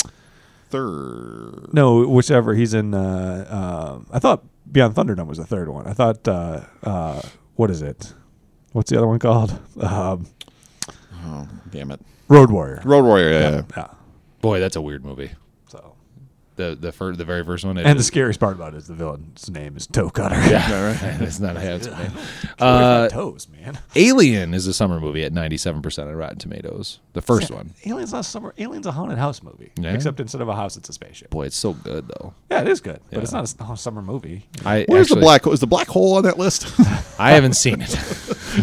third. 0.69 1.69
No, 1.73 2.07
whichever 2.07 2.53
he's 2.55 2.73
in. 2.73 2.93
Uh, 2.93 3.45
um 3.49 4.07
I 4.11 4.19
thought 4.19 4.43
Beyond 4.71 4.95
Thunderdome 4.95 5.27
was 5.27 5.37
the 5.37 5.45
third 5.45 5.69
one. 5.69 5.87
I 5.87 5.93
thought. 5.93 6.27
Uh, 6.27 6.61
uh, 6.83 7.21
what 7.55 7.69
is 7.71 7.81
it? 7.81 8.13
What's 8.71 8.89
the 8.91 8.97
other 8.97 9.07
one 9.07 9.19
called? 9.19 9.59
Um, 9.81 10.27
Oh, 11.25 11.47
damn 11.69 11.91
it. 11.91 11.99
Road 12.29 12.49
Warrior. 12.49 12.81
Road 12.85 13.03
Warrior. 13.03 13.29
Yeah, 13.31 13.49
yeah. 13.49 13.61
Yeah. 13.75 13.87
boy, 14.41 14.59
that's 14.61 14.77
a 14.77 14.81
weird 14.81 15.03
movie. 15.03 15.31
So, 16.59 16.71
The 16.71 16.75
the 16.75 16.91
fir- 16.91 17.15
the 17.15 17.23
very 17.23 17.43
first 17.45 17.63
one. 17.63 17.77
it 17.77 17.85
and 17.85 17.97
the 17.97 18.03
scariest 18.03 18.37
part 18.39 18.53
about 18.55 18.73
it 18.73 18.77
is 18.77 18.87
the 18.87 18.93
villain's 18.93 19.49
name 19.49 19.77
is 19.77 19.87
Toe 19.87 20.09
Cutter. 20.09 20.35
yeah, 20.35 21.17
it's 21.21 21.39
not 21.39 21.55
a 21.55 21.59
handsome 21.61 21.97
name. 21.97 22.11
uh, 22.59 23.07
toes, 23.07 23.47
man. 23.47 23.79
Alien 23.95 24.53
is 24.53 24.67
a 24.67 24.73
summer 24.73 24.99
movie 24.99 25.23
at 25.23 25.31
97% 25.31 26.07
on 26.07 26.15
Rotten 26.15 26.37
Tomatoes. 26.37 26.99
The 27.13 27.21
first 27.21 27.49
one. 27.49 27.73
Alien's 27.85 28.11
not 28.11 28.25
summer. 28.25 28.53
Alien's 28.57 28.85
a 28.85 28.91
haunted 28.91 29.17
house 29.17 29.41
movie. 29.41 29.71
Yeah. 29.79 29.93
Except 29.93 30.19
instead 30.19 30.41
of 30.41 30.49
a 30.49 30.55
house, 30.55 30.75
it's 30.75 30.89
a 30.89 30.93
spaceship. 30.93 31.29
Boy, 31.29 31.45
it's 31.45 31.55
so 31.55 31.73
good 31.73 32.09
though. 32.09 32.33
Yeah, 32.51 32.61
it 32.61 32.67
is 32.67 32.81
good, 32.81 32.99
but 33.09 33.23
it's 33.23 33.31
not 33.31 33.45
a 33.71 33.77
summer 33.77 34.01
movie. 34.01 34.45
I 34.65 34.83
Where's 34.89 35.07
actually, 35.07 35.21
the 35.21 35.25
black? 35.25 35.47
Is 35.47 35.61
the 35.61 35.67
black 35.67 35.87
hole 35.87 36.15
on 36.17 36.23
that 36.23 36.37
list? 36.37 36.67
I 37.19 37.31
haven't 37.31 37.53
seen 37.53 37.81
it. 37.81 37.89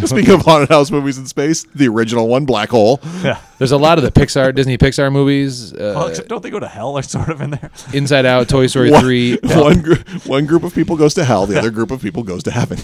Speaking 0.05 0.35
of 0.35 0.43
haunted 0.43 0.69
house 0.69 0.91
movies 0.91 1.19
in 1.19 1.27
space, 1.27 1.65
the 1.75 1.89
original 1.89 2.29
one, 2.29 2.45
Black 2.47 2.69
Hole. 2.71 3.01
Yeah. 3.23 3.41
There's 3.59 3.73
a 3.73 3.77
lot 3.79 3.99
of 3.99 4.05
the 4.05 4.11
Pixar, 4.11 4.55
Disney 4.55 4.77
Pixar 4.79 5.11
movies. 5.13 5.73
Well, 5.73 6.05
Uh, 6.05 6.09
except 6.09 6.29
don't 6.29 6.43
they 6.43 6.51
go 6.51 6.61
to 6.61 6.69
hell? 6.69 6.95
They're 6.95 7.03
sort 7.03 7.29
of 7.29 7.41
in 7.41 7.51
there. 7.51 7.71
Inside 7.95 8.27
Out, 8.27 8.49
Toy 8.49 8.67
Story 8.67 8.91
One, 8.91 9.01
3. 9.03 9.39
one, 9.43 9.83
gr- 9.83 9.95
one 10.27 10.47
group 10.47 10.63
of 10.65 10.75
people 10.75 10.97
goes 10.97 11.15
to 11.15 11.25
hell, 11.25 11.47
the 11.47 11.59
other 11.59 11.71
group 11.71 11.91
of 11.91 12.01
people 12.03 12.23
goes 12.23 12.43
to 12.45 12.51
heaven. 12.51 12.79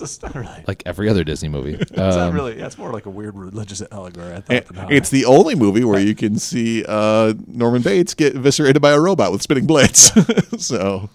It's 0.00 0.22
not 0.22 0.32
really. 0.36 0.64
like 0.68 0.84
every 0.86 1.08
other 1.08 1.24
Disney 1.24 1.48
movie. 1.48 1.74
It's 1.74 1.90
not 1.90 2.16
Um, 2.16 2.32
really. 2.34 2.56
Yeah, 2.58 2.66
it's 2.66 2.78
more 2.78 2.92
like 2.92 3.06
a 3.06 3.10
weird 3.10 3.36
religious 3.36 3.82
allegory. 3.90 4.32
I 4.32 4.40
thought. 4.42 4.76
And 4.78 4.92
it's 4.92 5.10
the 5.10 5.24
only 5.24 5.56
movie 5.56 5.82
where 5.82 5.98
you 5.98 6.14
can 6.14 6.38
see 6.38 6.84
uh, 6.86 7.34
Norman 7.48 7.82
Bates 7.82 8.14
get 8.14 8.36
eviscerated 8.36 8.80
by 8.80 8.92
a 8.92 9.00
robot 9.00 9.32
with 9.32 9.42
spinning 9.42 9.66
blades. 9.66 10.12
so 10.64 11.10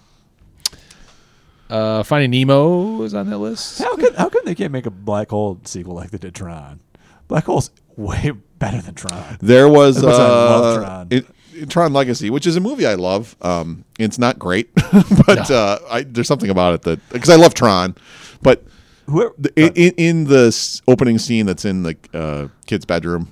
uh, 1.70 2.02
Finding 2.02 2.30
Nemo 2.30 3.02
is 3.02 3.14
on 3.14 3.28
that 3.30 3.38
list. 3.38 3.78
how 3.78 3.96
come 3.96 4.14
how 4.14 4.28
come 4.28 4.42
they 4.44 4.54
can't 4.54 4.72
make 4.72 4.86
a 4.86 4.90
black 4.90 5.30
hole 5.30 5.58
sequel 5.64 5.94
like 5.94 6.10
they 6.10 6.18
did 6.18 6.34
Tron? 6.34 6.80
Black 7.28 7.44
hole's 7.44 7.70
way 7.96 8.32
better 8.58 8.80
than 8.82 8.94
Tron. 8.94 9.38
there 9.40 9.68
was 9.68 9.96
As 9.98 10.02
much 10.02 10.12
as 10.14 10.18
I 10.20 10.28
love 10.28 10.64
uh, 10.64 10.84
Tron. 10.84 11.08
in- 11.10 11.26
in 11.56 11.68
Tron 11.68 11.92
Legacy, 11.92 12.30
which 12.30 12.48
is 12.48 12.56
a 12.56 12.60
movie 12.60 12.84
I 12.84 12.94
love. 12.94 13.36
Um, 13.40 13.84
it's 13.96 14.18
not 14.18 14.40
great, 14.40 14.74
but 15.26 15.48
uh, 15.52 15.78
I, 15.88 16.02
there's 16.02 16.26
something 16.26 16.50
about 16.50 16.74
it 16.74 16.82
that 16.82 17.08
because 17.10 17.30
I 17.30 17.36
love 17.36 17.54
Tron, 17.54 17.94
but 18.42 18.64
Whoever, 19.06 19.32
the, 19.38 19.52
in, 19.54 19.72
in- 19.74 19.94
in 19.96 20.24
the 20.24 20.46
s- 20.48 20.82
opening 20.88 21.16
scene 21.18 21.46
that's 21.46 21.64
in 21.64 21.84
the 21.84 21.96
uh, 22.12 22.48
kid's 22.66 22.84
bedroom, 22.84 23.30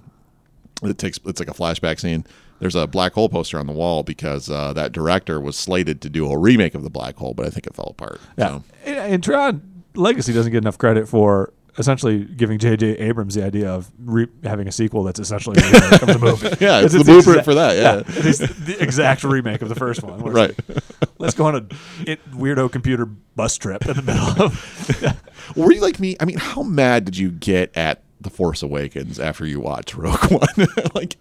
it 0.85 0.99
takes 0.99 1.18
it's 1.26 1.41
like 1.41 1.49
a 1.51 1.53
flashback 1.53 1.99
scene. 1.99 2.24
There's 2.63 2.75
a 2.77 2.87
black 2.87 3.13
hole 3.13 3.29
poster 3.29 3.59
on 3.59 3.67
the 3.67 3.73
wall 3.73 4.03
because 4.03 4.49
uh, 4.49 4.73
that 4.73 4.93
director 4.93 5.41
was 5.41 5.57
slated 5.57 6.01
to 6.03 6.09
do 6.09 6.31
a 6.31 6.39
remake 6.39 6.75
of 6.75 6.83
the 6.83 6.91
black 6.91 7.17
hole, 7.17 7.35
but 7.35 7.45
I 7.47 7.51
think 7.51 7.67
it 7.67 7.75
fell 7.75 7.89
apart. 7.91 8.21
yeah, 8.39 8.49
So. 8.49 8.65
and, 8.87 8.97
and 8.99 9.23
Tron 9.25 9.83
Legacy 9.95 10.33
doesn't 10.33 10.53
get 10.53 10.59
enough 10.59 10.79
credit 10.79 11.09
for 11.09 11.53
essentially 11.79 12.25
giving 12.25 12.59
J.J. 12.59 12.99
Abrams 12.99 13.35
the 13.35 13.43
idea 13.45 13.71
of 13.71 13.91
re- 13.99 14.29
having 14.45 14.69
a 14.69 14.73
sequel 14.73 15.05
that's 15.05 15.19
essentially 15.19 15.59
a 15.59 15.65
remake 15.65 16.03
of 16.03 16.07
the 16.09 16.19
movie. 16.21 16.47
Yeah, 16.65 16.83
it's 16.83 16.93
the 16.95 17.03
blueprint 17.03 17.45
for 17.45 17.55
that, 17.55 17.77
yeah. 17.77 17.99
it 18.19 18.27
is 18.27 18.39
the 18.39 18.77
exact 18.81 19.25
remake 19.25 19.61
of 19.63 19.69
the 19.71 19.75
first 19.75 20.03
one. 20.03 20.21
Right. 20.23 20.55
like, 20.69 20.83
Let's 21.19 21.35
go 21.35 21.47
on 21.47 21.55
a 21.57 21.67
it, 22.11 22.21
weirdo 22.33 22.71
computer 22.71 23.07
bus 23.07 23.57
trip 23.57 23.87
in 23.87 23.97
the 23.97 24.03
middle 24.03 24.45
of. 24.47 25.23
Were 25.57 25.73
you 25.73 25.81
like 25.81 25.99
me? 25.99 26.17
I 26.21 26.27
mean, 26.27 26.39
how 26.39 26.63
mad 26.63 27.05
did 27.07 27.17
you 27.17 27.31
get 27.31 27.77
at 27.77 28.03
The 28.21 28.31
Force 28.31 28.63
Awakens 28.63 29.19
after 29.19 29.47
you 29.47 29.59
watched 29.61 29.95
Rogue 29.97 30.31
One? 30.31 30.69
like, 30.95 31.17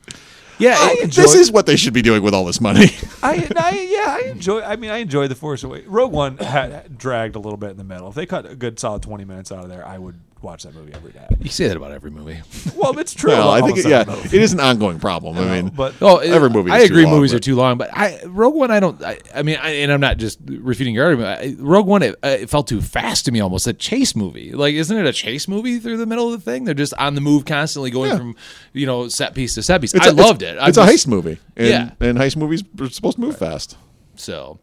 Yeah, 0.62 0.76
I 0.78 0.98
enjoy- 1.04 1.22
this 1.24 1.36
is 1.36 1.52
what 1.52 1.66
they 1.66 1.76
should 1.76 1.94
be 1.94 2.02
doing 2.02 2.22
with 2.24 2.34
all 2.34 2.46
this 2.46 2.62
money. 2.62 2.88
I, 3.24 3.48
I 3.56 3.88
yeah, 3.90 4.18
I 4.28 4.30
enjoy. 4.32 4.62
I 4.62 4.76
mean, 4.76 4.92
I 4.92 4.98
enjoy 4.98 5.28
the 5.28 5.36
Force 5.36 5.64
Awakens. 5.64 5.90
Rogue 5.90 6.12
One 6.12 6.38
had 6.38 6.98
dragged 6.98 7.36
a 7.36 7.40
little 7.40 7.58
bit 7.58 7.72
in 7.72 7.78
the 7.78 7.84
middle. 7.84 8.08
If 8.10 8.16
they 8.16 8.26
cut 8.26 8.46
a 8.50 8.56
good 8.56 8.80
solid 8.80 9.02
twenty 9.02 9.26
minutes 9.26 9.52
out 9.52 9.64
of 9.64 9.70
there, 9.70 9.86
I 9.86 9.98
would 9.98 10.20
watch 10.42 10.64
that 10.64 10.74
movie 10.74 10.94
every 10.94 11.12
day. 11.12 11.28
you 11.40 11.50
say 11.50 11.68
that 11.68 11.78
about 11.78 11.92
every 11.92 12.12
movie. 12.12 12.40
Well, 12.76 12.98
it's 13.00 13.14
true. 13.14 13.30
well, 13.32 13.50
I 13.52 13.62
think, 13.62 13.78
it, 13.78 13.86
yeah, 13.88 14.04
movie. 14.08 14.36
it 14.38 14.42
is 14.42 14.54
an 14.54 14.60
ongoing 14.60 15.00
problem. 15.00 15.38
I 15.38 15.62
mean, 15.62 15.70
but 15.70 15.94
Oh, 16.02 16.18
Every 16.18 16.50
movie 16.50 16.72
I 16.72 16.80
is 16.80 16.88
too 16.88 16.94
agree. 16.94 17.04
long, 17.06 17.14
movies 17.16 17.32
but- 17.32 17.38
are 17.38 17.40
too 17.42 17.56
long, 17.56 17.78
but 17.78 17.90
I 17.96 18.22
Rogue 18.26 18.56
One. 18.56 18.72
I 18.72 18.80
don't. 18.80 19.02
I, 19.04 19.20
I 19.36 19.44
mean, 19.44 19.58
I, 19.62 19.70
and 19.72 19.92
I'm 19.92 20.00
not 20.02 20.18
just 20.18 20.40
refuting 20.46 20.96
your 20.96 21.06
argument. 21.06 21.40
I, 21.42 21.56
Rogue 21.62 21.86
One, 21.88 22.02
it, 22.02 22.16
it 22.24 22.50
felt 22.50 22.68
too 22.68 22.82
fast 22.82 23.26
to 23.26 23.32
me. 23.32 23.40
Almost 23.40 23.68
a 23.68 23.74
chase 23.74 24.16
movie. 24.16 24.52
Like, 24.54 24.74
isn't 24.74 24.96
it 24.98 25.06
a 25.06 25.14
chase 25.14 25.48
movie 25.48 25.80
through 25.80 25.98
the 25.98 26.06
middle 26.08 26.34
of 26.34 26.44
the 26.44 26.52
thing? 26.52 26.64
They're 26.66 26.74
just 26.74 26.94
on 26.96 27.16
the 27.16 27.22
move, 27.22 27.46
constantly 27.46 27.92
going 27.92 28.10
Yeah. 28.12 28.18
from 28.18 28.36
you 28.74 28.86
know 28.88 29.08
set 29.10 29.36
piece 29.36 29.54
to 29.56 29.64
set 29.64 29.82
piece. 29.82 29.94
it's 29.94 30.06
I 30.06 30.10
a- 30.10 30.14
it's- 30.14 30.26
loved 30.28 30.42
it. 30.42 30.58
I'm 30.60 30.70
It's 30.70 30.78
a 30.78 30.86
heist 30.86 31.08
movie. 31.08 31.38
And, 31.56 31.68
Yeah. 31.68 31.92
and 32.00 32.18
heist 32.18 32.36
movies 32.38 32.64
are 32.80 32.90
supposed 32.90 33.16
to 33.18 33.22
move 33.22 33.38
fast. 33.38 33.78
So, 34.16 34.60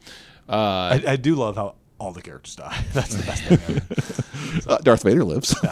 uh, 0.49 0.53
I, 0.53 1.03
I 1.09 1.17
do 1.17 1.35
love 1.35 1.57
how 1.57 1.75
all 1.99 2.13
the 2.13 2.23
characters 2.23 2.57
die. 2.57 2.85
That's 2.95 3.15
the 3.15 3.25
best 3.27 3.43
thing. 3.45 3.59
Ever. 3.77 3.83
Uh, 4.67 4.79
Darth 4.79 5.03
Vader 5.03 5.25
lives. 5.25 5.55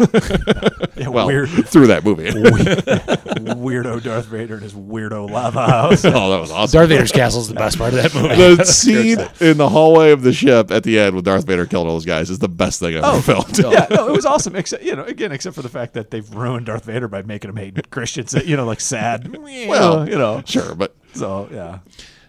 Yeah, 0.96 1.08
well, 1.08 1.26
weird, 1.26 1.48
through 1.50 1.88
that 1.88 2.04
movie. 2.04 2.24
weirdo 2.30 4.02
Darth 4.02 4.26
Vader 4.26 4.54
and 4.54 4.62
his 4.62 4.72
weirdo 4.74 5.28
lava 5.30 5.66
house. 5.66 6.04
oh, 6.06 6.30
that 6.30 6.40
was 6.40 6.50
awesome. 6.50 6.78
Darth 6.78 6.88
Vader's 6.88 7.12
castle 7.12 7.40
is 7.42 7.48
the 7.48 7.54
best 7.54 7.76
part 7.78 7.92
of 7.92 8.02
that 8.02 8.14
movie. 8.14 8.54
the 8.56 8.64
scene 8.64 9.18
in 9.40 9.58
the 9.58 9.68
hallway 9.68 10.10
of 10.12 10.22
the 10.22 10.32
ship 10.32 10.70
at 10.70 10.84
the 10.84 10.98
end 10.98 11.14
with 11.14 11.24
Darth 11.26 11.46
Vader 11.46 11.66
killing 11.66 11.86
all 11.86 11.94
those 11.94 12.06
guys 12.06 12.30
is 12.30 12.38
the 12.38 12.48
best 12.48 12.80
thing 12.80 12.96
I've 12.96 13.04
ever 13.04 13.20
felt. 13.22 13.58
yeah, 13.58 13.86
no, 13.90 14.08
it 14.08 14.12
was 14.12 14.24
awesome. 14.24 14.56
Except 14.56 14.82
you 14.82 14.96
know, 14.96 15.04
again, 15.04 15.32
except 15.32 15.54
for 15.54 15.62
the 15.62 15.68
fact 15.68 15.92
that 15.94 16.10
they've 16.10 16.28
ruined 16.34 16.66
Darth 16.66 16.84
Vader 16.86 17.08
by 17.08 17.20
making 17.22 17.50
him 17.50 17.56
hate 17.56 17.90
Christians. 17.90 18.32
You 18.32 18.56
know, 18.56 18.64
like 18.64 18.80
sad. 18.80 19.36
Well, 19.36 20.08
you 20.08 20.16
know, 20.16 20.42
Sure, 20.46 20.74
but 20.74 20.94
So 21.14 21.48
yeah, 21.52 21.80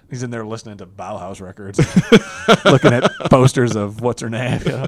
he's 0.10 0.24
in 0.24 0.30
there 0.30 0.46
listening 0.46 0.78
to 0.78 0.86
Bauhaus 0.86 1.42
records, 1.42 1.80
looking 2.66 2.94
at 2.94 3.12
posters 3.30 3.76
of 3.76 4.02
what's 4.02 4.22
her 4.22 4.30
name. 4.30 4.62
You 4.66 4.72
know? 4.72 4.88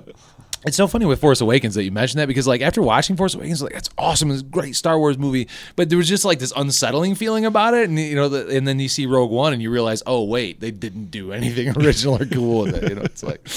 It's 0.65 0.76
so 0.76 0.88
funny 0.88 1.05
with 1.05 1.22
Force 1.22 1.39
Awakens 1.41 1.76
that 1.76 1.84
you 1.84 1.91
mentioned 1.91 2.20
that 2.20 2.28
because 2.28 2.47
like 2.47 2.61
after 2.61 2.82
watching 2.82 3.15
Force 3.15 3.34
Awakens, 3.34 3.61
like 3.61 3.74
that's 3.74 3.89
awesome, 3.97 4.32
it's 4.32 4.41
a 4.41 4.45
great 4.45 4.76
Star 4.76 4.99
Wars 4.99 5.17
movie, 5.17 5.47
but 5.76 5.89
there 5.89 5.97
was 5.97 6.07
just 6.07 6.26
like 6.26 6.39
this 6.39 6.53
unsettling 6.55 7.15
feeling 7.15 7.45
about 7.45 7.74
it, 7.74 7.88
and 7.88 7.97
you 7.97 8.15
know, 8.15 8.30
the, 8.30 8.47
and 8.55 8.67
then 8.67 8.80
you 8.80 8.89
see 8.89 9.05
Rogue 9.05 9.32
One 9.32 9.53
and 9.53 9.61
you 9.61 9.72
realize, 9.72 10.03
oh 10.05 10.24
wait, 10.24 10.59
they 10.59 10.72
didn't 10.72 11.11
do 11.11 11.32
anything 11.32 11.70
original 11.78 12.22
or 12.22 12.26
cool 12.26 12.63
with 12.63 12.76
it. 12.76 12.89
You 12.89 12.95
know, 12.95 13.03
it's 13.03 13.24
like 13.24 13.47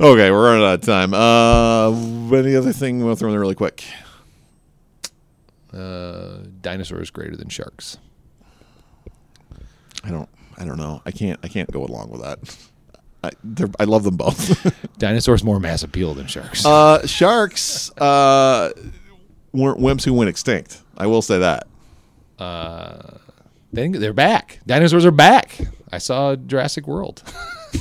okay, 0.00 0.30
we're 0.30 0.44
running 0.44 0.64
out 0.64 0.74
of 0.74 0.80
time. 0.82 1.14
Uh, 1.14 1.90
any 2.36 2.54
other 2.54 2.72
thing 2.72 3.04
we'll 3.04 3.16
throw 3.16 3.28
in 3.28 3.32
there 3.32 3.40
really 3.40 3.54
quick? 3.54 3.84
uh, 5.72 6.38
dinosaurs 6.60 7.10
greater 7.10 7.36
than 7.36 7.48
sharks. 7.48 7.98
I 10.04 10.10
don't. 10.10 10.28
I 10.58 10.64
don't 10.64 10.76
know. 10.78 11.00
I 11.06 11.10
can't. 11.12 11.38
I 11.42 11.48
can't 11.48 11.70
go 11.70 11.84
along 11.84 12.10
with 12.10 12.22
that. 12.22 12.38
I, 13.24 13.30
they're- 13.42 13.70
I 13.80 13.84
love 13.84 14.04
them 14.04 14.16
both. 14.16 14.74
Dinosaurs 14.98 15.42
more 15.44 15.58
mass 15.60 15.82
appeal 15.82 16.14
than 16.14 16.26
sharks. 16.26 16.64
uh, 16.64 17.06
sharks 17.06 17.90
uh, 17.98 18.70
weren't 19.52 19.78
wimps 19.80 20.04
who 20.04 20.14
went 20.14 20.28
extinct. 20.30 20.80
I 20.96 21.06
will 21.06 21.22
say 21.22 21.38
that. 21.38 21.66
they, 23.72 23.88
they're 23.88 24.12
back. 24.12 24.60
Dinosaurs 24.66 25.04
are 25.04 25.10
back. 25.10 25.58
I 25.92 25.98
saw 25.98 26.36
Jurassic 26.36 26.86
World. 26.86 27.22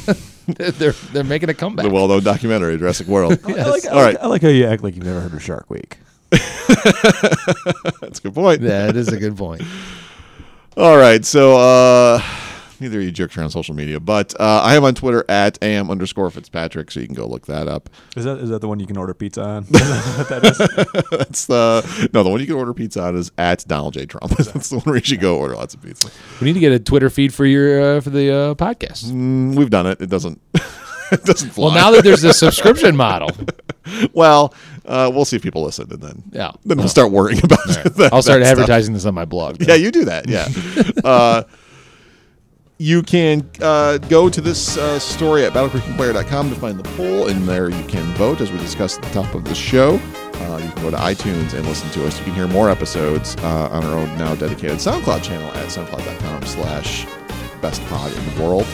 they're 0.48 0.92
they're 0.92 1.24
making 1.24 1.50
a 1.50 1.54
comeback. 1.54 1.86
The 1.86 1.92
well-known 1.92 2.24
documentary 2.24 2.78
Jurassic 2.78 3.08
World. 3.08 3.40
I, 3.46 3.48
like, 3.48 3.58
I, 3.58 3.62
All 3.64 3.72
like, 3.72 3.86
right. 3.96 4.18
I 4.22 4.28
like 4.28 4.42
how 4.42 4.48
you 4.50 4.66
act 4.66 4.84
like 4.84 4.96
you've 4.96 5.06
never 5.06 5.20
heard 5.20 5.34
of 5.34 5.44
Shark 5.44 5.70
Week. 5.70 5.98
That's 6.32 8.20
a 8.20 8.22
good 8.24 8.34
point. 8.34 8.62
that 8.62 8.96
is 8.96 9.08
a 9.10 9.18
good 9.18 9.38
point. 9.38 9.62
All 10.76 10.98
right. 10.98 11.24
So 11.26 11.58
uh, 11.58 12.22
neither 12.82 13.00
of 13.00 13.06
you 13.06 13.12
jerks 13.12 13.38
are 13.38 13.44
on 13.44 13.50
social 13.50 13.76
media, 13.76 14.00
but 14.00 14.34
uh, 14.40 14.62
I 14.64 14.76
am 14.76 14.84
on 14.84 14.96
Twitter 14.96 15.24
at 15.30 15.62
am 15.64 15.90
underscore 15.92 16.30
Fitzpatrick, 16.30 16.92
so 16.92 17.00
you 17.00 17.06
can 17.08 17.16
go 17.16 17.28
look 17.28 17.46
that 17.48 17.68
up. 17.68 17.90
Is 18.16 18.24
that 18.26 18.38
is 18.38 18.50
that 18.50 18.62
the 18.62 18.68
one 18.68 18.80
you 18.80 18.88
can 18.88 18.98
order 18.98 19.14
pizza 19.14 19.42
on? 19.44 19.64
That 19.70 20.28
that 20.30 20.44
is? 20.46 21.18
That's 21.18 21.46
the 21.46 22.10
no. 22.14 22.24
The 22.24 22.30
one 22.30 22.40
you 22.40 22.46
can 22.48 22.56
order 22.56 22.74
pizza 22.74 23.02
on 23.04 23.16
is 23.16 23.32
at 23.38 23.64
Donald 23.68 23.94
J 23.94 24.06
Trump. 24.06 24.32
That's 24.38 24.70
the 24.70 24.78
one 24.78 24.84
where 24.86 24.96
you 24.98 25.04
should 25.04 25.20
go 25.20 25.38
order 25.38 25.56
lots 25.56 25.74
of 25.74 25.82
pizza. 25.82 26.10
We 26.42 26.46
need 26.46 26.54
to 26.54 26.60
get 26.60 26.72
a 26.72 26.80
Twitter 26.80 27.10
feed 27.10 27.34
for 27.34 27.46
your 27.46 27.98
uh, 27.98 28.02
for 28.02 28.10
the 28.10 28.32
uh, 28.34 28.54
podcast. 28.56 29.06
Mm, 29.12 29.56
we've 29.56 29.70
done 29.70 29.88
it. 29.88 30.02
It 30.02 30.10
doesn't. 30.10 30.42
it 31.12 31.24
doesn't 31.24 31.50
fly. 31.52 31.66
Well, 31.66 31.74
now 31.74 31.92
that 31.92 32.04
there's 32.04 32.24
a 32.24 32.34
subscription 32.34 32.96
model, 32.96 33.30
well, 34.14 34.54
uh, 34.86 35.10
we'll 35.14 35.24
see 35.26 35.36
if 35.38 35.42
people 35.42 35.64
listen, 35.64 35.92
and 35.92 36.02
then 36.02 36.24
Yeah. 36.32 36.52
then 36.66 36.78
we'll 36.78 36.90
start 36.90 37.12
worrying 37.12 37.40
about 37.44 37.60
it. 37.70 37.96
that- 37.96 38.14
I'll 38.14 38.22
start 38.22 38.42
that 38.42 38.48
stuff. 38.48 38.60
advertising 38.60 38.94
this 38.94 39.06
on 39.06 39.14
my 39.14 39.26
blog. 39.26 39.62
Yeah, 39.62 39.76
you 39.76 39.92
do 39.92 40.06
that. 40.06 40.28
Yeah. 40.28 40.48
You 42.80 43.02
can 43.02 43.50
uh, 43.62 43.98
go 43.98 44.30
to 44.30 44.40
this 44.40 44.78
uh, 44.78 45.00
story 45.00 45.46
at 45.46 45.54
battlecreekplayer.com 45.54 46.50
to 46.50 46.56
find 46.56 46.80
the 46.80 46.90
poll, 46.96 47.28
and 47.28 47.48
there 47.48 47.70
you 47.70 47.84
can 47.86 48.14
vote 48.14 48.40
as 48.40 48.52
we 48.52 48.58
discussed 48.60 49.00
at 49.00 49.04
the 49.06 49.22
top 49.22 49.34
of 49.34 49.46
the 49.46 49.56
show. 49.56 50.00
Uh, 50.34 50.60
you 50.64 50.70
can 50.70 50.84
go 50.84 50.92
to 50.92 50.98
iTunes 50.98 51.54
and 51.54 51.66
listen 51.66 51.90
to 51.92 52.06
us. 52.06 52.20
You 52.20 52.26
can 52.26 52.34
hear 52.36 52.48
more 52.48 52.70
episodes 52.70 53.36
uh, 53.38 53.70
on 53.72 53.84
our 53.84 53.98
own 53.98 54.18
now 54.18 54.36
dedicated 54.36 54.78
SoundCloud 54.78 55.24
channel 55.24 55.50
at 55.54 55.68
soundcloud.com 55.70 56.44
slash 56.44 57.06
best 57.62 57.84
pod 57.86 58.14
in 58.14 58.36
the 58.36 58.44
world. 58.44 58.66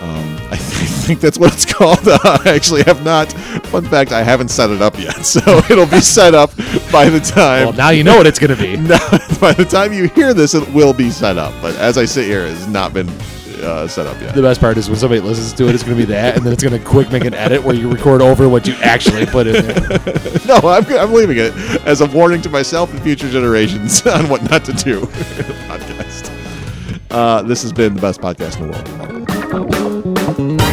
Um, 0.00 0.36
I 0.50 0.56
think 0.56 1.20
that's 1.20 1.38
what 1.38 1.52
it's 1.52 1.64
called. 1.72 2.06
Uh, 2.06 2.18
I 2.22 2.50
actually 2.50 2.82
have 2.82 3.04
not. 3.04 3.32
Fun 3.66 3.84
fact: 3.84 4.10
I 4.10 4.24
haven't 4.24 4.48
set 4.48 4.70
it 4.70 4.82
up 4.82 4.98
yet, 4.98 5.14
so 5.24 5.40
it'll 5.70 5.86
be 5.86 6.00
set 6.00 6.34
up 6.34 6.54
by 6.90 7.08
the 7.08 7.20
time. 7.20 7.66
Well, 7.66 7.72
now 7.74 7.90
you 7.90 8.02
know 8.02 8.16
what 8.16 8.26
it's 8.26 8.40
going 8.40 8.54
to 8.54 8.60
be. 8.60 8.76
Now, 8.76 9.08
by 9.40 9.52
the 9.52 9.64
time 9.64 9.92
you 9.92 10.08
hear 10.08 10.34
this, 10.34 10.54
it 10.54 10.68
will 10.74 10.92
be 10.92 11.10
set 11.10 11.38
up. 11.38 11.54
But 11.62 11.76
as 11.76 11.96
I 11.96 12.04
sit 12.04 12.26
here, 12.26 12.40
it 12.40 12.54
has 12.54 12.66
not 12.66 12.92
been 12.92 13.08
uh, 13.58 13.86
set 13.86 14.06
up 14.06 14.20
yet. 14.20 14.34
The 14.34 14.42
best 14.42 14.60
part 14.60 14.76
is 14.76 14.88
when 14.88 14.98
somebody 14.98 15.20
listens 15.20 15.52
to 15.54 15.68
it, 15.68 15.74
it's 15.74 15.82
going 15.82 15.96
to 15.96 16.06
be 16.06 16.12
that, 16.12 16.36
and 16.36 16.44
then 16.44 16.52
it's 16.52 16.62
going 16.62 16.78
to 16.78 16.84
quick 16.84 17.10
make 17.10 17.24
an 17.24 17.34
edit 17.34 17.62
where 17.62 17.74
you 17.74 17.90
record 17.90 18.22
over 18.22 18.48
what 18.48 18.66
you 18.66 18.74
actually 18.82 19.26
put 19.26 19.46
in 19.46 19.66
there. 19.66 19.78
no, 20.46 20.56
I'm, 20.68 20.84
I'm 20.96 21.12
leaving 21.12 21.38
it 21.38 21.52
as 21.86 22.00
a 22.00 22.06
warning 22.06 22.42
to 22.42 22.50
myself 22.50 22.92
and 22.92 23.02
future 23.02 23.30
generations 23.30 24.06
on 24.06 24.28
what 24.28 24.48
not 24.50 24.64
to 24.66 24.72
do 24.72 25.00
in 25.00 25.06
the 25.08 25.56
podcast. 25.68 26.32
Uh, 27.10 27.42
this 27.42 27.62
has 27.62 27.72
been 27.72 27.94
the 27.94 28.00
best 28.00 28.20
podcast 28.20 28.60
in 28.60 28.70
the 28.70 30.46
world. 30.56 30.65